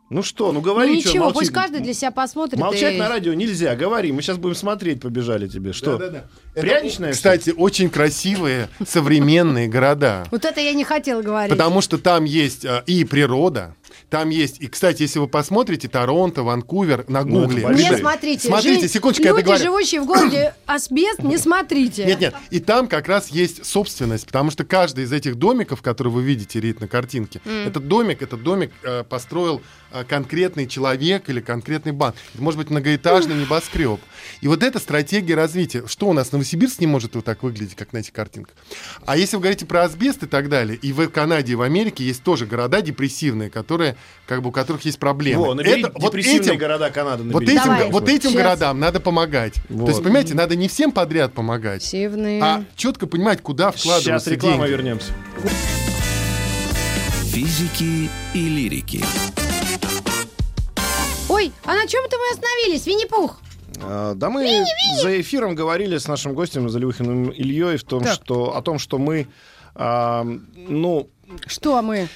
Ну 0.10 0.22
что, 0.22 0.48
ну 0.48 0.60
Ну 0.60 0.62
говори, 0.62 1.02
чё, 1.02 1.10
ничего, 1.10 1.24
молчи. 1.26 1.40
пусть 1.40 1.52
каждый 1.52 1.80
для 1.80 1.94
себя 1.94 2.12
посмотрит. 2.12 2.60
Молчать 2.60 2.94
и- 2.94 2.98
на 3.00 3.10
радио 3.10 3.34
нельзя, 3.34 3.76
говори. 3.76 4.12
Мы 4.12 4.22
сейчас 4.22 4.38
будем 4.38 4.56
смотреть, 4.56 5.02
побежали 5.02 5.48
тебе. 5.48 5.74
Что? 5.74 5.96
Это, 5.96 6.30
Пряничная 6.54 7.12
Кстати, 7.14 7.52
очень 7.56 7.90
красивые 7.90 8.70
современные 8.88 9.68
города. 9.68 10.26
Вот 10.32 10.46
это 10.46 10.62
я 10.62 10.74
не 10.74 10.84
хотела 10.84 11.22
говорить. 11.22 11.50
Потому 11.50 11.82
что 11.82 11.98
там 11.98 12.26
есть 12.26 12.64
э, 12.66 12.84
и 12.86 13.04
природа, 13.06 13.76
там 14.10 14.30
есть, 14.30 14.62
и, 14.62 14.68
кстати, 14.68 15.04
если 15.04 15.20
вы 15.20 15.28
посмотрите 15.28 15.88
Торонто, 15.88 16.44
Ванкувер 16.44 17.06
на 17.08 17.24
Ну, 17.24 17.42
Гугле. 17.42 17.64
большие. 17.64 17.90
Не 17.90 17.98
смотрите. 17.98 18.48
Смотрите, 18.48 18.82
Жи- 18.84 18.94
секундочку, 18.94 19.24
я 19.24 19.30
Люди, 19.32 19.42
договорю. 19.42 19.64
живущие 19.64 20.02
в 20.02 20.06
городе 20.06 20.54
Асбест, 20.68 21.20
не 21.24 21.38
смотрите. 21.38 22.06
Нет, 22.06 22.20
нет. 22.20 22.36
И 22.52 22.60
там 22.60 22.88
как 22.88 23.08
раз 23.08 23.30
есть 23.30 23.66
собственность, 23.66 24.26
потому 24.28 24.52
что 24.52 24.64
каждый 24.64 25.06
из 25.06 25.12
этих 25.12 25.36
домиков, 25.36 25.82
которые 25.82 26.14
вы 26.14 26.24
видите, 26.24 26.60
Рит, 26.60 26.80
на 26.82 26.88
картинке, 26.88 27.42
этот 27.66 27.88
домик, 27.88 28.22
этот 28.22 28.44
домик 28.44 28.72
э, 28.84 29.04
построил 29.08 29.62
э, 29.92 30.04
конкретный 30.08 30.68
человек 30.68 31.30
или 31.30 31.40
конкретный 31.42 31.92
банк. 31.92 32.16
Это 32.34 32.44
может 32.44 32.60
быть 32.60 32.70
многоэтажный 32.70 33.36
небоскреб. 33.36 34.00
И 34.42 34.48
вот 34.48 34.62
эта 34.64 34.80
стратегия 34.80 35.36
развития. 35.36 35.84
Что 35.88 36.08
у 36.10 36.14
нас, 36.14 36.32
Новосибирск 36.44 36.82
не 36.82 36.88
может 36.88 37.16
вот 37.16 37.24
так 37.24 37.42
выглядеть, 37.42 37.76
как 37.76 37.94
на 37.94 38.00
этих 38.00 38.12
картинках. 38.12 38.54
А 39.06 39.16
если 39.16 39.38
вы 39.38 39.44
говорите 39.44 39.66
про 39.66 39.84
асбест 39.84 40.24
и 40.24 40.26
так 40.28 40.50
далее, 40.50 40.78
и 40.78 40.92
в 40.92 41.08
Канаде, 41.08 41.54
и 41.54 41.56
в 41.56 41.62
Америке 41.62 42.04
есть 42.04 42.22
тоже 42.22 42.46
города 42.46 42.82
депрессивные, 42.82 43.50
которые, 43.50 43.96
как 44.28 44.42
бы, 44.42 44.50
у 44.50 44.52
которых 44.52 44.84
есть 44.84 45.00
проблемы. 45.00 45.46
Во, 45.46 45.54
набери 45.54 45.84
Это- 45.84 45.94
вот 45.96 46.12
депрессивные 46.12 46.42
этим- 46.50 46.58
города 46.58 46.90
Канады. 46.92 47.24
вот 47.24 47.34
набери. 47.44 47.54
этим, 47.58 47.64
Давай. 47.66 47.90
вот 47.92 48.10
этим 48.10 48.30
Сейчас. 48.32 48.34
городам 48.34 48.80
надо 48.82 49.00
помогать. 49.00 49.54
Вот. 49.70 49.86
То 49.86 49.92
есть, 49.92 50.04
понимаете, 50.04 50.34
надо 50.34 50.58
не 50.58 50.68
всем 50.68 50.92
подряд 50.92 51.34
помогать, 51.34 51.82
Севные. 51.82 52.44
а 52.44 52.66
четко 52.76 53.08
понимать, 53.08 53.42
куда 53.42 53.72
Сейчас 53.72 53.82
вкладываются 53.82 54.30
реклама 54.32 54.58
деньги. 54.68 54.72
вернемся. 54.72 55.14
Физики 57.32 58.10
и 58.34 58.50
лирики. 58.50 59.04
Ой, 61.30 61.52
а 61.64 61.74
на 61.74 61.88
чем 61.88 62.04
это 62.06 62.18
мы 62.18 62.26
остановились? 62.34 62.86
Винни-Пух. 62.86 63.40
А, 63.82 64.14
Да 64.16 64.30
мы 64.30 64.66
за 65.02 65.20
эфиром 65.22 65.56
говорили 65.56 65.98
с 65.98 66.08
нашим 66.08 66.34
гостем 66.34 66.70
Заливухиным 66.70 67.30
Ильей 67.30 67.78
в 67.78 67.84
том, 67.84 68.04
Так. 68.04 68.14
что, 68.14 68.56
о 68.56 68.62
том, 68.62 68.80
что 68.80 68.98
мы, 68.98 69.28
а, 69.76 70.26
ну, 70.56 71.10
Что 71.48 71.82
мы? 71.82 72.08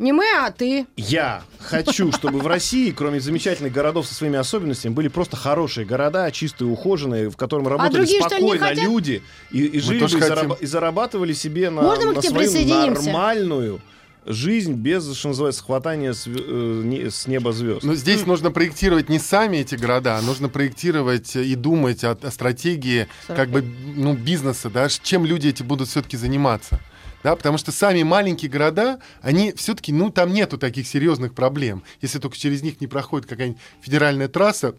Не 0.00 0.12
мы, 0.12 0.24
а 0.40 0.50
ты. 0.50 0.86
Я 0.96 1.44
хочу, 1.60 2.10
чтобы 2.10 2.40
в 2.40 2.46
России, 2.48 2.90
кроме 2.90 3.20
замечательных 3.20 3.72
городов 3.72 4.06
со 4.08 4.14
своими 4.14 4.36
особенностями, 4.38 4.92
были 4.92 5.06
просто 5.06 5.36
хорошие 5.36 5.86
города, 5.86 6.28
чистые, 6.32 6.68
ухоженные, 6.68 7.30
в 7.30 7.36
котором 7.36 7.68
работали 7.68 7.98
другие, 7.98 8.20
что 8.20 8.34
ли, 8.36 8.42
не 8.42 8.48
спокойно 8.56 8.74
люди 8.82 9.22
и, 9.52 9.64
и 9.66 9.78
жили 9.78 10.00
бы, 10.00 10.06
и, 10.06 10.20
зараба- 10.20 10.58
и 10.60 10.66
зарабатывали 10.66 11.32
себе 11.32 11.70
на, 11.70 11.82
Можно 11.82 12.06
мы 12.06 12.14
на 12.14 12.20
к 12.20 12.22
тебе 12.24 12.30
свою 12.30 12.48
присоединимся? 12.50 13.02
нормальную 13.04 13.80
жизнь 14.26 14.74
без, 14.74 15.14
что 15.14 15.28
называется, 15.28 15.62
хватания 15.62 16.12
с, 16.12 16.26
э, 16.26 16.30
не- 16.84 17.10
с 17.10 17.26
неба 17.26 17.52
звезд. 17.52 17.82
Но 17.84 17.94
здесь 17.94 18.26
нужно 18.26 18.50
проектировать 18.50 19.08
не 19.08 19.18
сами 19.18 19.58
эти 19.58 19.74
города, 19.74 20.16
а 20.18 20.22
нужно 20.22 20.48
проектировать 20.48 21.36
и 21.36 21.54
думать 21.54 22.04
о, 22.04 22.12
о 22.12 22.30
стратегии 22.30 23.06
как 23.26 23.50
бы 23.50 23.62
ну, 23.62 24.14
бизнеса, 24.14 24.70
да, 24.70 24.88
чем 24.88 25.24
люди 25.24 25.48
эти 25.48 25.62
будут 25.62 25.88
все-таки 25.88 26.16
заниматься. 26.16 26.80
Да, 27.22 27.34
потому 27.36 27.56
что 27.56 27.72
сами 27.72 28.02
маленькие 28.02 28.50
города, 28.50 29.00
они 29.22 29.52
все-таки, 29.52 29.94
ну, 29.94 30.10
там 30.10 30.30
нету 30.34 30.58
таких 30.58 30.86
серьезных 30.86 31.32
проблем. 31.32 31.82
Если 32.02 32.18
только 32.18 32.36
через 32.36 32.62
них 32.62 32.82
не 32.82 32.86
проходит 32.86 33.26
какая-нибудь 33.26 33.60
федеральная 33.80 34.28
трасса, 34.28 34.74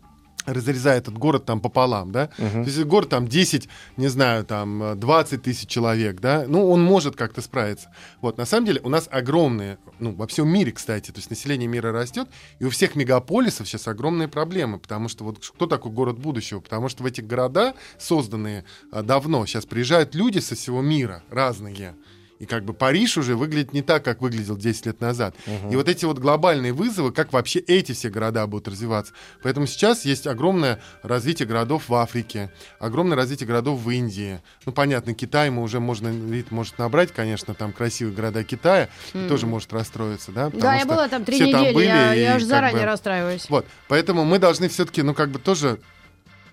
разрезая 0.46 0.98
этот 0.98 1.18
город 1.18 1.46
там 1.46 1.60
пополам, 1.62 2.12
да. 2.12 2.28
То 2.38 2.70
есть 2.70 2.84
город 2.84 3.10
там 3.10 3.28
10, 3.28 3.70
не 3.98 4.08
знаю, 4.08 4.46
там 4.46 4.84
э, 4.84 4.96
20 4.96 5.42
тысяч 5.42 5.68
человек, 5.68 6.20
да, 6.20 6.46
ну, 6.48 6.70
он 6.70 6.84
может 6.84 7.16
как-то 7.16 7.42
справиться. 7.42 7.92
Вот, 8.22 8.38
на 8.38 8.46
самом 8.46 8.66
деле 8.66 8.82
у 8.84 8.90
нас 8.90 9.08
огромные, 9.12 9.78
ну, 10.00 10.14
во 10.14 10.28
всем 10.28 10.48
мире, 10.48 10.72
кстати, 10.72 11.12
то 11.12 11.18
есть 11.18 11.30
население 11.30 11.68
мира 11.68 11.92
растет, 11.92 12.28
и 12.60 12.66
у 12.66 12.70
всех 12.70 12.96
мегаполисов 12.96 13.68
сейчас 13.68 13.88
огромные 13.88 14.28
проблемы, 14.28 14.80
потому 14.80 15.10
что 15.10 15.24
вот 15.24 15.40
кто 15.46 15.68
такой 15.68 15.92
город 15.92 16.20
будущего? 16.20 16.60
Потому 16.60 16.90
что 16.90 17.04
в 17.04 17.06
эти 17.06 17.22
города, 17.22 17.74
созданные 17.98 18.66
а, 18.92 19.04
давно, 19.04 19.46
сейчас 19.46 19.66
приезжают 19.66 20.16
люди 20.16 20.40
со 20.40 20.56
всего 20.56 20.82
мира, 20.82 21.24
разные. 21.30 21.96
И 22.38 22.46
как 22.46 22.66
бы 22.66 22.74
Париж 22.74 23.18
уже 23.18 23.36
выглядит 23.38 23.72
не 23.72 23.82
так, 23.82 24.04
как 24.04 24.22
выглядел 24.22 24.58
10 24.58 24.88
лет 24.88 25.00
назад. 25.00 25.36
И 25.72 25.76
вот 25.76 25.88
эти 25.88 26.04
вот 26.04 26.20
глобальные 26.20 26.74
вызовы, 26.74 27.14
как 27.14 27.32
вообще 27.32 27.60
эти 27.60 27.94
все 27.94 28.10
города 28.10 28.46
будут 28.46 28.68
развиваться. 28.68 29.14
Поэтому 29.42 29.68
сейчас 29.68 30.04
есть 30.04 30.28
огромное 30.28 30.82
развитие 31.02 31.48
городов 31.48 31.88
в 31.88 31.94
Африке, 31.96 32.52
огромное 32.80 33.16
развитие 33.16 33.48
городов 33.48 33.80
в 33.80 33.90
Индии. 33.90 34.42
Ну, 34.66 34.74
понятно, 34.74 35.14
Китай 35.14 35.50
мы 35.50 35.62
уже 35.64 35.80
можно, 35.80 36.10
вид 36.10 36.52
может 36.52 36.78
набрать, 36.78 37.14
конечно, 37.14 37.54
там 37.54 37.72
красивые 37.72 38.14
города 38.16 38.44
Китая, 38.44 38.90
и 39.14 39.28
тоже 39.30 39.46
может 39.46 39.72
расстроиться, 39.72 40.32
да? 40.34 40.50
Да, 40.50 40.76
я 40.76 40.86
была 40.86 41.08
там 41.08 41.24
три 41.24 41.40
недели, 41.40 41.74
были, 41.74 41.86
я, 41.86 42.14
я 42.14 42.36
уже 42.36 42.46
заранее 42.46 42.82
бы- 42.82 42.86
расстраиваюсь. 42.86 43.50
Вот, 43.50 43.66
поэтому 43.88 44.26
мы 44.26 44.40
должны 44.40 44.68
все-таки, 44.68 45.02
ну, 45.04 45.14
как 45.14 45.30
бы 45.30 45.40
тоже... 45.40 45.80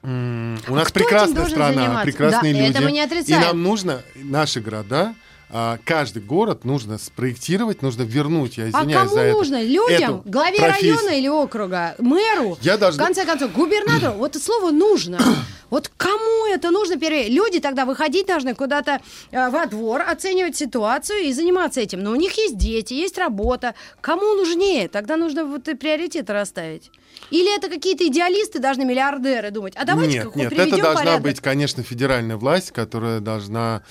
У 0.05 0.07
нас 0.09 0.59
кто 0.63 0.75
этим 0.81 0.93
прекрасная 0.95 1.47
страна, 1.47 1.73
заниматься? 1.75 2.05
прекрасные 2.05 2.73
Да, 2.73 2.81
люди. 2.81 3.31
и 3.31 3.35
нам 3.37 3.63
нужно 3.63 4.03
наши 4.17 4.61
города, 4.61 5.15
а, 5.53 5.79
каждый 5.85 6.23
город 6.23 6.65
нужно 6.65 6.99
спроектировать, 6.99 7.83
нужно 7.83 8.03
вернуть, 8.03 8.57
я 8.59 8.65
А 8.65 8.69
извиняюсь 8.71 8.95
кому 8.95 9.15
за 9.15 9.21
это. 9.21 9.37
нужно? 9.37 9.63
Людям? 9.63 10.21
эту 10.21 10.23
Главе 10.25 10.59
профессию. 10.59 10.97
района 10.97 11.11
или 11.19 11.29
округа? 11.29 11.95
Мэру? 11.99 12.59
Я 12.63 12.77
В 12.77 12.81
должна... 12.81 13.05
конце 13.05 13.25
концов, 13.25 13.53
губернатору? 13.53 14.13
Вот 14.19 14.37
слово 14.37 14.71
«нужно». 14.71 15.19
Вот 15.71 15.91
кому 15.97 16.47
это 16.53 16.71
нужно? 16.71 16.97
Люди 16.97 17.59
тогда 17.59 17.87
выходить 17.87 18.27
должны 18.27 18.55
куда-то 18.55 19.01
э, 19.31 19.49
во 19.49 19.65
двор, 19.65 20.03
оценивать 20.03 20.55
ситуацию 20.55 21.21
и 21.21 21.33
заниматься 21.33 21.81
этим. 21.81 22.01
Но 22.01 22.11
у 22.11 22.15
них 22.15 22.37
есть 22.37 22.59
дети, 22.59 22.93
есть 22.93 23.17
работа. 23.17 23.75
Кому 24.03 24.35
нужнее? 24.35 24.89
Тогда 24.89 25.17
нужно 25.17 25.47
вот 25.47 25.69
и 25.69 25.75
приоритеты 25.75 26.31
расставить. 26.35 26.91
Или 27.31 27.55
это 27.57 27.69
какие-то 27.71 28.07
идеалисты 28.07 28.59
должны, 28.59 28.85
миллиардеры, 28.85 29.51
думать, 29.51 29.75
а 29.77 29.85
давайте-ка 29.87 30.39
нет, 30.39 30.51
нет, 30.51 30.53
это 30.53 30.77
должна 30.77 30.95
порядок. 30.95 31.23
быть, 31.23 31.41
конечно, 31.41 31.83
федеральная 31.83 32.37
власть, 32.37 32.73
которая 32.73 33.21
должна, 33.21 33.77
а, 33.77 33.83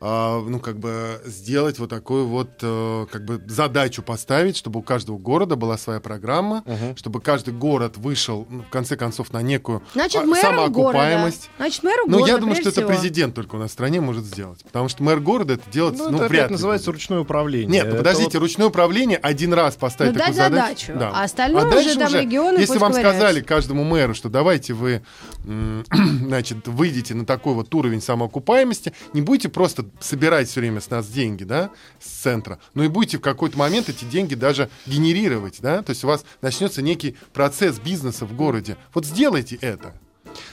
ну, 0.00 0.60
как 0.60 0.78
бы 0.78 1.20
сделать 1.24 1.78
вот 1.78 1.88
такую 1.90 2.26
вот, 2.26 2.50
э, 2.62 3.06
как 3.10 3.24
бы 3.24 3.42
задачу 3.48 4.02
поставить, 4.02 4.56
чтобы 4.56 4.80
у 4.80 4.82
каждого 4.82 5.16
города 5.18 5.56
была 5.56 5.78
своя 5.78 6.00
программа, 6.00 6.62
чтобы 6.96 7.20
каждый 7.20 7.54
город 7.54 7.96
вышел, 7.96 8.46
ну, 8.50 8.62
в 8.62 8.68
конце 8.68 8.96
концов, 8.96 9.32
на 9.32 9.40
некую 9.42 9.82
Значит, 9.94 10.22
а, 10.22 10.26
мэром 10.26 10.42
города. 10.72 10.98
самоокупаемость. 10.98 11.50
Значит, 11.56 11.82
мэру 11.82 12.02
Ну, 12.06 12.12
города, 12.18 12.30
я 12.32 12.38
думаю, 12.38 12.54
что 12.56 12.64
прежде 12.64 12.80
это 12.80 12.86
всего. 12.88 13.00
президент 13.00 13.34
только 13.34 13.54
у 13.54 13.58
нас 13.58 13.70
в 13.70 13.72
стране 13.72 14.00
может 14.00 14.24
сделать. 14.24 14.62
Потому 14.64 14.88
что 14.88 15.02
мэр 15.02 15.20
города 15.20 15.54
это 15.54 15.70
делать, 15.70 15.96
Ну, 15.98 16.10
ну, 16.10 16.18
это 16.18 16.28
вряд 16.28 16.48
ли 16.48 16.52
называется 16.52 16.86
будет. 16.90 16.94
ручное 16.96 17.20
управление. 17.20 17.68
Нет, 17.70 17.84
ну, 17.84 17.88
Это 17.94 17.98
подождите, 17.98 18.38
ручное 18.38 18.66
управление 18.66 19.16
один 19.18 19.52
раз 19.54 19.76
поставить 19.76 20.12
Ну, 20.12 20.18
такую 20.18 20.36
дать 20.36 20.50
задачу. 20.50 20.86
задачу, 20.92 21.10
а 21.16 21.24
остальное 21.24 21.64
уже 21.64 21.70
дальше 21.74 21.98
там 21.98 22.14
регионы 22.14 22.58
Если 22.58 22.66
пусть 22.66 22.80
вам 22.80 22.92
ковыряются. 22.92 23.18
сказали 23.20 23.40
каждому 23.42 23.84
мэру, 23.84 24.14
что 24.14 24.28
давайте 24.28 24.74
вы, 24.74 25.02
значит, 25.90 26.66
выйдете 26.68 27.14
на 27.14 27.24
такой 27.24 27.54
вот 27.54 27.74
уровень 27.74 28.00
самоокупаемости, 28.00 28.92
не 29.12 29.20
будете 29.22 29.48
просто 29.48 29.85
собирать 30.00 30.48
все 30.48 30.60
время 30.60 30.80
с 30.80 30.90
нас 30.90 31.06
деньги, 31.08 31.44
да, 31.44 31.70
с 32.00 32.08
центра, 32.08 32.58
но 32.74 32.84
и 32.84 32.88
будете 32.88 33.18
в 33.18 33.20
какой-то 33.20 33.58
момент 33.58 33.88
эти 33.88 34.04
деньги 34.04 34.34
даже 34.34 34.70
генерировать, 34.86 35.60
да, 35.60 35.82
то 35.82 35.90
есть 35.90 36.04
у 36.04 36.06
вас 36.06 36.24
начнется 36.42 36.82
некий 36.82 37.16
процесс 37.32 37.78
бизнеса 37.78 38.26
в 38.26 38.34
городе. 38.34 38.76
Вот 38.94 39.06
сделайте 39.06 39.56
это. 39.56 39.94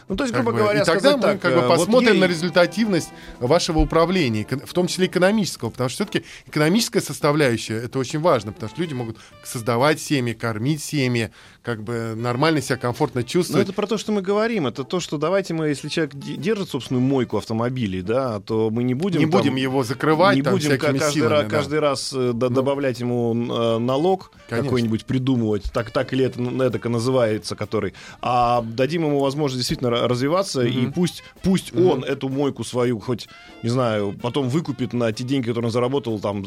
Ну, 0.08 0.16
то 0.16 0.24
есть, 0.24 0.34
Как 0.34 0.44
грубо 0.44 0.56
бы, 0.58 0.64
говоря, 0.64 0.82
и 0.82 0.86
тогда 0.86 1.18
мы 1.18 1.22
так, 1.24 1.42
как 1.42 1.54
бы 1.54 1.60
э, 1.60 1.68
вот 1.68 1.78
посмотрим 1.78 2.14
ей- 2.14 2.20
на 2.22 2.26
результативность 2.26 3.10
вашего 3.40 3.80
управления, 3.80 4.46
в 4.66 4.74
том 4.74 4.88
числе 4.88 5.08
экономического, 5.08 5.70
потому 5.70 5.90
что 5.90 6.06
все-таки 6.06 6.26
экономическая 6.46 7.02
составляющая 7.02 7.78
это 7.78 8.00
очень 8.00 8.20
важно, 8.20 8.54
потому 8.54 8.70
что 8.70 8.82
люди 8.82 8.94
могут 8.94 9.18
создавать 9.44 10.00
семьи, 10.00 10.34
кормить 10.34 10.82
семьи, 10.84 11.32
как 11.64 11.82
бы 11.82 12.14
нормально 12.16 12.62
себя 12.62 12.76
комфортно 12.78 13.22
Ну, 13.22 13.28
чувствовать. 13.28 13.64
это 13.64 13.74
про 13.74 13.88
то, 13.88 13.98
что 13.98 14.12
мы 14.12 14.22
говорим. 14.22 14.68
Это 14.68 14.84
то, 14.84 15.00
что 15.00 15.18
давайте 15.18 15.54
мы, 15.54 15.70
если 15.70 15.88
человек 15.88 16.14
де- 16.14 16.36
держит 16.36 16.70
собственную 16.70 17.02
мойку 17.02 17.38
автомобилей, 17.38 18.02
да, 18.02 18.42
то 18.42 18.70
мы 18.70 18.84
не 18.84 18.94
будем... 18.94 19.20
не 19.22 19.26
там- 19.26 19.40
будем 19.40 19.56
его 19.56 19.82
закрывать 19.84 20.36
не 20.36 20.42
там 20.42 20.54
будем 20.54 20.78
каждый, 20.78 21.12
силами. 21.12 21.32
раз, 21.32 21.44
да. 21.44 21.50
каждый 21.50 21.80
раз 21.80 22.14
э, 22.14 22.32
д- 22.34 22.50
Ну. 22.50 22.56
добавлять 22.56 23.00
ему 23.00 23.34
э, 23.34 23.78
налог 23.80 24.32
Конечно. 24.50 24.70
какой-нибудь 24.70 25.06
придумывать, 25.06 25.64
так, 25.74 25.90
так 25.92 26.12
или 26.12 26.26
это, 26.26 26.42
это 26.64 26.90
называется, 26.90 27.56
который, 27.56 27.94
а 28.22 28.62
дадим 28.62 29.06
ему 29.06 29.20
возможность 29.22 29.60
действительно 29.60 29.88
ра- 29.96 30.08
развиваться, 30.08 30.64
и 30.64 30.88
пусть, 30.88 31.24
пусть 31.44 31.74
он 31.74 32.04
эту 32.04 32.28
мойку 32.28 32.66
свою 32.66 33.00
хоть, 33.00 33.30
не 33.64 33.70
знаю, 33.70 34.14
потом 34.22 34.50
выкупит 34.50 34.92
на 34.92 35.14
те 35.14 35.24
деньги, 35.24 35.48
которые 35.48 35.68
он 35.68 35.72
заработал, 35.72 36.20
там, 36.20 36.44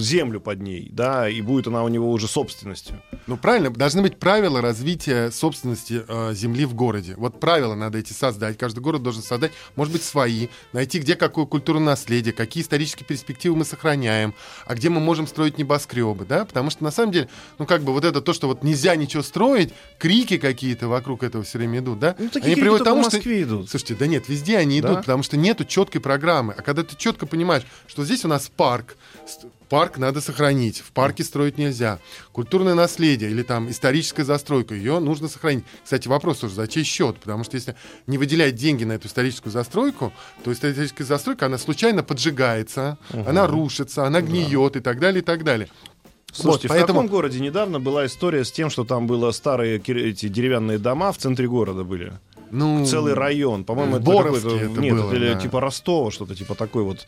землю 0.00 0.40
под 0.40 0.60
ней, 0.60 0.88
да, 0.90 1.28
и 1.28 1.40
будет 1.40 1.68
она 1.68 1.84
у 1.84 1.88
него 1.88 2.10
уже 2.10 2.26
собственностью. 2.26 3.00
Ну 3.28 3.36
правильно, 3.36 3.70
должны 3.70 4.02
быть 4.02 4.16
правила 4.18 4.55
развития 4.60 5.30
собственности 5.30 6.04
э, 6.06 6.34
земли 6.34 6.64
в 6.64 6.74
городе. 6.74 7.14
Вот 7.16 7.40
правила 7.40 7.74
надо 7.74 7.98
эти 7.98 8.12
создать. 8.12 8.58
Каждый 8.58 8.80
город 8.80 9.02
должен 9.02 9.22
создать, 9.22 9.52
может 9.76 9.92
быть, 9.92 10.02
свои, 10.02 10.48
найти, 10.72 10.98
где 10.98 11.16
какое 11.16 11.46
культурное 11.46 11.86
наследие, 11.86 12.32
какие 12.32 12.62
исторические 12.62 13.06
перспективы 13.06 13.56
мы 13.56 13.64
сохраняем, 13.64 14.34
а 14.66 14.74
где 14.74 14.88
мы 14.88 15.00
можем 15.00 15.26
строить 15.26 15.58
небоскребы, 15.58 16.24
да? 16.24 16.44
Потому 16.44 16.70
что 16.70 16.84
на 16.84 16.90
самом 16.90 17.12
деле, 17.12 17.28
ну 17.58 17.66
как 17.66 17.82
бы 17.82 17.92
вот 17.92 18.04
это 18.04 18.20
то, 18.20 18.32
что 18.32 18.46
вот 18.48 18.62
нельзя 18.62 18.96
ничего 18.96 19.22
строить, 19.22 19.72
крики 19.98 20.38
какие-то 20.38 20.88
вокруг 20.88 21.22
этого 21.22 21.44
все 21.44 21.58
время 21.58 21.78
идут, 21.78 21.98
да? 21.98 22.16
Ну, 22.18 22.28
такие 22.28 22.54
крики 22.54 22.68
только 22.68 22.94
в 22.94 22.98
Москве 22.98 23.42
идут. 23.42 23.70
Слушайте, 23.70 23.94
да 23.94 24.06
нет, 24.06 24.28
везде 24.28 24.58
они 24.58 24.80
Да? 24.80 24.88
идут, 24.88 25.00
потому 25.00 25.22
что 25.22 25.36
нету 25.36 25.64
четкой 25.64 26.00
программы. 26.00 26.54
А 26.56 26.62
когда 26.62 26.82
ты 26.82 26.96
четко 26.96 27.26
понимаешь, 27.26 27.64
что 27.86 28.04
здесь 28.04 28.24
у 28.24 28.28
нас 28.28 28.50
парк, 28.54 28.96
парк 29.68 29.98
надо 29.98 30.20
сохранить, 30.20 30.78
в 30.80 30.92
парке 30.92 31.24
строить 31.24 31.58
нельзя. 31.58 31.98
Культурное 32.32 32.74
наследие 32.74 33.30
или 33.30 33.42
там 33.42 33.70
историческая 33.70 34.24
застройка, 34.24 34.74
ее 34.74 34.98
нужно 34.98 35.28
сохранить. 35.28 35.64
Кстати, 35.84 36.08
вопрос 36.08 36.38
тоже, 36.38 36.54
за 36.54 36.68
чей 36.68 36.84
счет? 36.84 37.16
Потому 37.18 37.44
что 37.44 37.56
если 37.56 37.76
не 38.06 38.18
выделять 38.18 38.54
деньги 38.54 38.84
на 38.84 38.92
эту 38.92 39.08
историческую 39.08 39.52
застройку, 39.52 40.12
то 40.44 40.52
историческая 40.52 41.04
застройка, 41.04 41.46
она 41.46 41.58
случайно 41.58 42.02
поджигается, 42.02 42.98
она 43.26 43.46
рушится, 43.46 44.04
она 44.06 44.20
гниет 44.20 44.76
и 44.76 44.80
так 44.80 44.98
далее, 45.00 45.22
и 45.22 45.24
так 45.24 45.44
далее. 45.44 45.68
Слушайте, 46.32 46.68
Вот, 46.68 46.74
в 46.74 46.78
поэтому- 46.78 47.00
каком 47.00 47.06
городе 47.08 47.40
недавно 47.40 47.80
была 47.80 48.04
история 48.04 48.44
с 48.44 48.52
тем, 48.52 48.68
что 48.68 48.84
там 48.84 49.06
было 49.06 49.30
старые 49.30 49.78
эти 49.78 50.28
деревянные 50.28 50.78
дома 50.78 51.10
в 51.12 51.16
центре 51.18 51.48
города 51.48 51.82
были? 51.82 52.12
Ну, 52.50 52.84
Целый 52.86 53.14
район, 53.14 53.64
по-моему, 53.64 53.96
это 53.96 54.04
какой-то- 54.04 54.56
это 54.56 54.80
нет, 54.80 54.94
было, 54.94 55.12
это 55.12 55.34
да. 55.34 55.40
типа 55.40 55.60
Ростова, 55.60 56.10
что-то 56.12 56.34
типа 56.36 56.54
такой 56.54 56.84
вот 56.84 57.06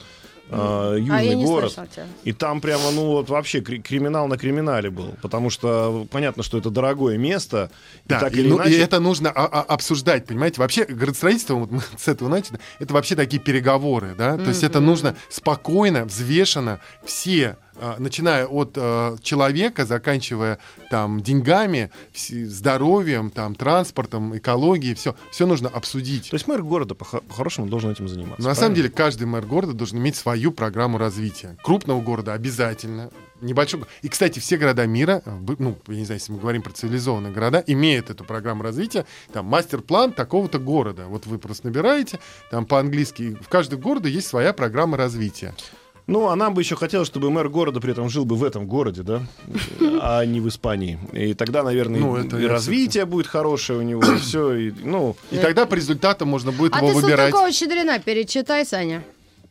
а, 0.51 0.92
А 0.94 0.99
южный 0.99 1.26
я 1.26 1.34
не 1.34 1.44
город. 1.44 1.72
слышала 1.72 1.86
тебя. 1.86 2.07
И 2.24 2.32
там 2.32 2.61
прямо, 2.61 2.90
ну 2.90 3.07
вот 3.12 3.28
вообще 3.28 3.61
кри- 3.61 3.80
криминал 3.82 4.28
на 4.28 4.36
криминале 4.38 4.90
был, 4.90 5.14
потому 5.22 5.51
что 5.51 6.07
понятно, 6.11 6.42
что 6.42 6.59
это 6.59 6.70
дорогое 6.70 7.18
место, 7.18 7.70
и 8.05 8.09
Да, 8.09 8.20
так 8.20 8.34
и, 8.34 8.40
или 8.40 8.49
ну, 8.49 8.57
иначе. 8.57 8.70
и 8.70 8.78
это 8.78 9.01
нужно 9.01 9.30
а- 9.30 9.46
а- 9.46 9.62
обсуждать, 9.62 10.26
понимаете? 10.26 10.61
Вообще 10.61 10.84
градостроительство, 10.84 11.55
вот 11.55 11.70
мы 11.70 11.80
с 11.99 12.09
этого 12.09 12.28
начали, 12.28 12.59
это 12.78 12.94
вообще 12.94 13.14
такие 13.14 13.40
переговоры, 13.42 14.14
да? 14.16 14.36
То 14.36 14.49
есть 14.49 14.62
это 14.62 14.80
нужно 14.80 15.14
спокойно, 15.28 16.05
взвешенно, 16.05 16.80
все, 17.05 17.57
а, 17.67 17.67
начиная 17.99 18.47
от 18.47 18.72
а, 18.76 19.16
человека, 19.22 19.85
заканчивая 19.85 20.59
там 20.91 21.20
деньгами, 21.20 21.91
здоровьем, 22.14 23.31
там 23.31 23.55
транспортом, 23.55 24.37
экологией, 24.37 24.95
все, 24.95 25.14
все 25.31 25.47
нужно 25.47 25.68
обсудить. 25.68 26.31
То 26.31 26.35
есть 26.35 26.47
мэр 26.47 26.62
города 26.62 26.95
по- 26.95 27.05
по-хорошему 27.20 27.68
должен 27.68 27.91
этим 27.91 28.09
заниматься. 28.09 28.43
Но 28.43 28.49
на 28.49 28.55
самом 28.55 28.74
деле 28.74 28.89
каждый 28.89 29.26
мэр 29.26 29.47
города 29.47 29.72
должен 29.72 29.99
иметь 29.99 30.16
свою 30.16 30.53
программу 30.53 30.99
развития. 30.99 31.57
Крупного 31.62 32.01
города 32.01 32.33
обязательно. 32.33 33.11
Небольшого. 33.41 33.87
И, 34.03 34.09
кстати, 34.09 34.41
все 34.41 34.57
города 34.57 34.85
мира, 34.87 35.22
э, 35.24 35.31
ну, 35.59 35.79
я 35.87 35.95
не 35.95 36.05
знаю, 36.05 36.18
если 36.18 36.33
мы 36.33 36.39
говорим 36.41 36.62
про 36.62 36.72
цивилизованные 36.72 37.33
города, 37.33 37.62
имеют 37.68 38.11
эту 38.11 38.24
программу 38.24 38.64
развития. 38.64 39.07
Там 39.33 39.47
мастер-план 39.47 40.12
такого-то 40.12 40.59
города. 40.59 41.07
Вот 41.07 41.26
вы 41.26 41.39
просто 41.39 41.68
набираете, 41.68 42.18
там 42.51 42.66
по-английски, 42.66 43.37
в 43.41 43.49
каждом 43.49 43.81
городе 43.81 44.11
есть 44.11 44.26
своя 44.26 44.53
программа 44.53 44.97
развития. 44.97 45.55
Ну, 46.09 46.28
а 46.28 46.36
нам 46.36 46.54
бы 46.54 46.62
еще 46.62 46.74
хотелось, 46.74 47.06
чтобы 47.06 47.30
мэр 47.30 47.48
города 47.50 47.80
при 47.80 47.92
этом 47.92 48.09
жил 48.09 48.24
бы 48.24 48.34
в 48.34 48.42
этом 48.42 48.66
городе, 48.66 49.02
да, 49.02 49.22
а 50.00 50.24
не 50.24 50.40
в 50.40 50.48
Испании. 50.48 50.98
И 51.12 51.34
тогда, 51.34 51.62
наверное, 51.62 52.00
Ну, 52.00 52.16
и- 52.16 52.26
это 52.26 52.38
и 52.38 52.46
развитие 52.46 53.04
будет 53.04 53.26
хорошее 53.26 53.78
у 53.78 53.82
него, 53.82 54.02
и 54.02 54.16
все. 54.16 54.54
И, 54.54 54.72
ну, 54.82 55.16
И 55.30 55.36
тогда 55.36 55.66
по 55.66 55.74
результатам 55.74 56.28
можно 56.28 56.50
будет 56.50 56.72
А 56.74 56.78
его 56.78 56.88
ты 56.88 56.94
выбирать. 57.06 57.32
Салтыкова-Щедрина 57.34 57.98
перечитай, 58.00 58.64
Саня. 58.64 59.04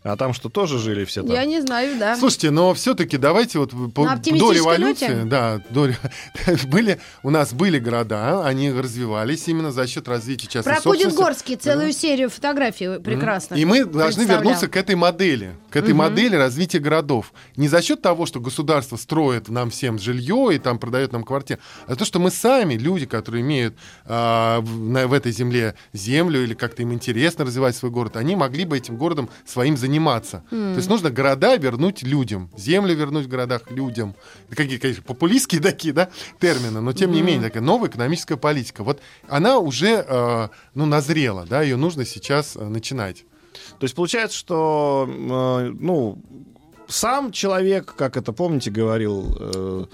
А 0.07 0.15
там 0.15 0.33
что, 0.33 0.49
тоже 0.49 0.79
жили 0.79 1.03
все 1.05 1.21
там? 1.21 1.33
Я 1.33 1.45
не 1.45 1.61
знаю, 1.61 1.97
да. 1.99 2.15
Слушайте, 2.15 2.51
но 2.51 2.73
все-таки 2.73 3.17
давайте 3.17 3.59
вот 3.59 3.71
по- 3.93 4.05
до 4.05 4.51
революции, 4.51 5.07
ноте? 5.07 5.23
да, 5.25 5.61
до 5.69 5.89
были 6.67 6.99
у 7.23 7.29
нас 7.29 7.53
были 7.53 7.77
города, 7.79 8.45
они 8.45 8.71
развивались 8.71 9.47
именно 9.47 9.71
за 9.71 9.85
счет 9.85 10.07
развития 10.07 10.47
частной 10.47 10.73
Про 10.73 10.81
собственности. 10.81 11.17
Кудин-Горский 11.17 11.55
целую 11.57 11.91
серию 11.91 12.29
фотографий 12.29 12.99
прекрасно. 12.99 13.55
И 13.55 13.65
мы 13.65 13.83
должны 13.83 14.23
вернуться 14.23 14.67
к 14.67 14.77
этой 14.77 14.95
модели, 14.95 15.51
к 15.69 15.75
этой 15.75 15.93
модели 15.93 16.35
развития 16.35 16.79
городов. 16.79 17.33
Не 17.57 17.67
за 17.67 17.81
счет 17.81 18.01
того, 18.01 18.25
что 18.25 18.39
государство 18.39 18.95
строит 18.95 19.49
нам 19.49 19.69
всем 19.69 19.99
жилье 19.99 20.51
и 20.53 20.57
там 20.59 20.79
продает 20.79 21.11
нам 21.11 21.23
квартиры, 21.23 21.59
а 21.85 21.95
то, 21.95 22.05
что 22.05 22.19
мы 22.19 22.31
сами, 22.31 22.75
люди, 22.75 23.05
которые 23.05 23.41
имеют 23.41 23.75
а, 24.05 24.61
в, 24.61 25.07
в 25.07 25.13
этой 25.13 25.31
земле 25.31 25.75
землю 25.91 26.43
или 26.43 26.53
как-то 26.53 26.83
им 26.83 26.93
интересно 26.93 27.43
развивать 27.43 27.75
свой 27.75 27.91
город, 27.91 28.15
они 28.15 28.35
могли 28.35 28.63
бы 28.63 28.77
этим 28.77 28.95
городом 28.95 29.29
своим 29.45 29.75
заниматься. 29.75 29.96
То 30.49 30.75
есть 30.75 30.89
нужно 30.89 31.09
города 31.09 31.55
вернуть 31.55 32.03
людям, 32.03 32.49
землю 32.57 32.95
вернуть 32.95 33.25
в 33.25 33.29
городах 33.29 33.69
людям. 33.71 34.15
Это 34.47 34.55
какие, 34.55 34.77
конечно, 34.77 35.03
популистские 35.03 35.61
такие, 35.61 35.93
да, 35.93 36.09
термины, 36.39 36.81
но 36.81 36.93
тем 36.93 37.11
не 37.11 37.21
менее 37.21 37.49
такая 37.49 37.63
новая 37.63 37.89
экономическая 37.89 38.37
политика. 38.37 38.83
Вот 38.83 39.01
она 39.27 39.59
уже, 39.59 40.05
э, 40.07 40.47
ну, 40.73 40.85
назрела, 40.85 41.45
да, 41.45 41.61
ее 41.61 41.77
нужно 41.77 42.05
сейчас 42.05 42.55
э, 42.55 42.63
начинать. 42.63 43.25
То 43.79 43.83
есть 43.83 43.95
получается, 43.95 44.37
что, 44.37 45.07
э, 45.07 45.71
ну, 45.79 46.21
сам 46.87 47.31
человек, 47.31 47.93
как 47.95 48.17
это, 48.17 48.31
помните, 48.31 48.71
говорил 48.71 49.37
э, 49.39 49.85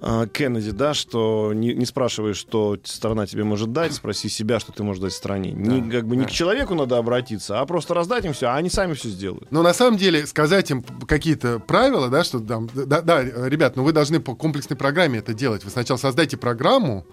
Кеннеди, 0.00 0.70
да, 0.70 0.94
что 0.94 1.52
не, 1.52 1.74
не 1.74 1.84
спрашивай, 1.84 2.34
что 2.34 2.78
страна 2.84 3.26
тебе 3.26 3.42
может 3.42 3.72
дать, 3.72 3.92
спроси 3.92 4.28
себя, 4.28 4.60
что 4.60 4.70
ты 4.70 4.84
можешь 4.84 5.02
дать 5.02 5.12
стране. 5.12 5.50
Не, 5.50 5.80
Да, 5.80 5.96
как 5.96 6.06
бы 6.06 6.14
не 6.14 6.22
да. 6.22 6.28
к 6.28 6.30
человеку 6.30 6.74
надо 6.74 6.98
обратиться, 6.98 7.60
а 7.60 7.66
просто 7.66 7.94
раздать 7.94 8.24
им 8.24 8.32
все, 8.32 8.46
а 8.46 8.54
они 8.54 8.70
сами 8.70 8.94
все 8.94 9.08
сделают. 9.08 9.50
Но 9.50 9.62
на 9.62 9.74
самом 9.74 9.98
деле 9.98 10.24
сказать 10.26 10.70
им 10.70 10.82
какие-то 10.82 11.58
правила, 11.58 12.08
да, 12.08 12.22
что 12.22 12.38
там, 12.38 12.68
да, 12.72 13.00
да, 13.00 13.24
ребят, 13.24 13.74
ну 13.74 13.82
вы 13.82 13.92
должны 13.92 14.20
по 14.20 14.36
комплексной 14.36 14.76
программе 14.76 15.18
это 15.18 15.34
делать. 15.34 15.64
Вы 15.64 15.70
сначала 15.70 15.98
создайте 15.98 16.36
программу, 16.36 17.04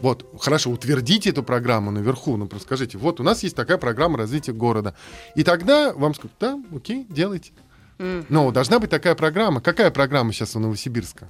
вот, 0.00 0.24
хорошо, 0.40 0.70
утвердите 0.70 1.28
эту 1.30 1.42
программу 1.42 1.90
наверху, 1.90 2.38
ну 2.38 2.46
просто 2.48 2.66
скажите, 2.66 2.96
вот 2.96 3.20
у 3.20 3.22
нас 3.22 3.42
есть 3.42 3.54
такая 3.54 3.76
программа 3.76 4.16
развития 4.16 4.52
города. 4.52 4.94
И 5.36 5.44
тогда 5.44 5.92
вам 5.92 6.14
скажут, 6.14 6.32
да, 6.40 6.58
окей, 6.74 7.04
делайте. 7.10 7.52
Но 7.98 8.50
должна 8.50 8.78
быть 8.78 8.88
такая 8.88 9.14
программа. 9.14 9.60
Какая 9.60 9.90
программа 9.90 10.32
сейчас 10.32 10.56
у 10.56 10.58
Новосибирска? 10.58 11.28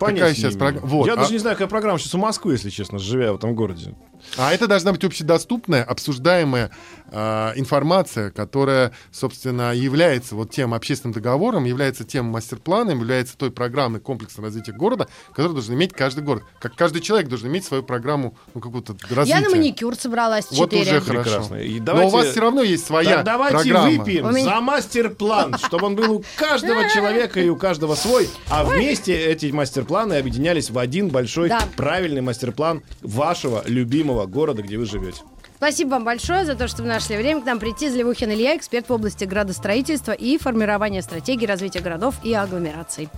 Какая 0.00 0.14
Понятия 0.14 0.34
сейчас 0.40 0.54
не 0.54 0.58
программа? 0.58 0.86
Вот, 0.86 1.06
Я 1.06 1.12
а- 1.12 1.16
даже 1.16 1.32
не 1.32 1.38
знаю, 1.38 1.56
какая 1.56 1.68
программа 1.68 1.98
сейчас 1.98 2.14
у 2.14 2.18
Москвы, 2.18 2.54
если 2.54 2.70
честно, 2.70 2.98
живя 2.98 3.32
в 3.32 3.36
этом 3.36 3.54
городе. 3.54 3.94
А 4.36 4.52
это 4.52 4.66
должна 4.66 4.92
быть 4.92 5.02
общедоступная, 5.04 5.82
обсуждаемая 5.82 6.70
э, 7.10 7.52
информация, 7.56 8.30
которая, 8.30 8.92
собственно, 9.12 9.72
является 9.74 10.34
вот 10.34 10.50
тем 10.50 10.74
общественным 10.74 11.12
договором, 11.14 11.64
является 11.64 12.04
тем 12.04 12.26
мастер-планом, 12.26 12.98
является 13.00 13.36
той 13.36 13.50
программой 13.50 14.00
комплексного 14.00 14.48
развития 14.48 14.72
города, 14.72 15.08
которую 15.30 15.54
должен 15.54 15.74
иметь 15.74 15.92
каждый 15.94 16.22
город. 16.22 16.42
Как 16.60 16.74
каждый 16.76 17.00
человек 17.00 17.28
должен 17.28 17.48
иметь 17.48 17.64
свою 17.64 17.82
программу 17.82 18.36
ну, 18.54 18.60
какого-то 18.60 18.94
развития. 19.14 19.40
Я 19.40 19.48
на 19.48 19.50
маникюр 19.56 19.96
собралась 19.96 20.46
Вот 20.50 20.70
четыре. 20.70 20.98
уже 20.98 21.00
хорошо. 21.00 21.22
Прекрасно. 21.30 21.54
И 21.56 21.78
Но 21.78 21.84
давайте- 21.86 22.08
у 22.08 22.10
вас 22.18 22.26
все 22.28 22.40
равно 22.40 22.62
есть 22.62 22.86
своя 22.86 23.16
Так 23.16 23.24
давайте 23.24 23.56
программа. 23.56 23.90
выпьем 23.90 24.26
У 24.26 24.30
меня- 24.32 24.44
за 24.44 24.60
мастер-план, 24.60 25.56
чтобы 25.58 25.86
он 25.86 25.96
был 25.96 26.12
у 26.16 26.24
каждого 26.36 26.88
человека 26.94 27.40
и 27.40 27.48
у 27.48 27.56
каждого 27.56 27.94
свой, 27.94 28.28
а 28.50 28.64
вместе 28.64 29.14
эти 29.16 29.46
мастер-планы 29.90 30.14
объединялись 30.14 30.70
в 30.70 30.78
один 30.78 31.08
большой 31.08 31.48
Да. 31.48 31.60
правильный 31.76 32.20
мастер-план 32.20 32.82
вашего 33.02 33.62
любимого 33.66 34.26
города, 34.26 34.62
где 34.62 34.78
вы 34.78 34.86
живете. 34.86 35.18
Спасибо 35.56 35.90
вам 35.90 36.04
большое 36.04 36.44
за 36.46 36.54
то, 36.54 36.68
что 36.68 36.82
вы 36.82 36.88
нашли 36.88 37.16
время 37.16 37.42
к 37.42 37.44
нам 37.44 37.58
прийти. 37.58 37.90
Злевухин 37.90 38.30
Илья, 38.30 38.56
эксперт 38.56 38.88
в 38.88 38.92
области 38.92 39.24
градостроительства 39.24 40.12
и 40.12 40.38
формирования 40.38 41.02
стратегии 41.02 41.44
развития 41.44 41.80
городов 41.80 42.14
и 42.22 42.32
агломераций. 42.32 43.08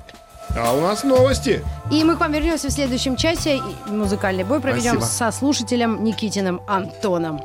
А 0.57 0.75
у 0.75 0.81
нас 0.81 1.05
новости. 1.05 1.63
И 1.93 2.03
мы 2.05 2.17
к 2.17 2.21
вам 2.21 2.33
вернемся 2.33 2.69
в 2.69 2.73
следующем 2.73 3.17
часе. 3.17 3.59
И 3.59 3.91
музыкальный 3.91 4.45
бой 4.45 4.61
проведем 4.61 5.01
Спасибо. 5.01 5.31
со 5.31 5.31
слушателем 5.31 6.03
Никитиным 6.03 6.61
Антоном. 6.67 7.41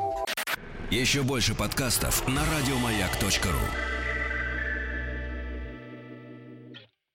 Еще 0.90 1.22
больше 1.22 1.54
подкастов 1.54 2.26
на 2.28 2.42
радиомаяк.ру. 2.58 3.97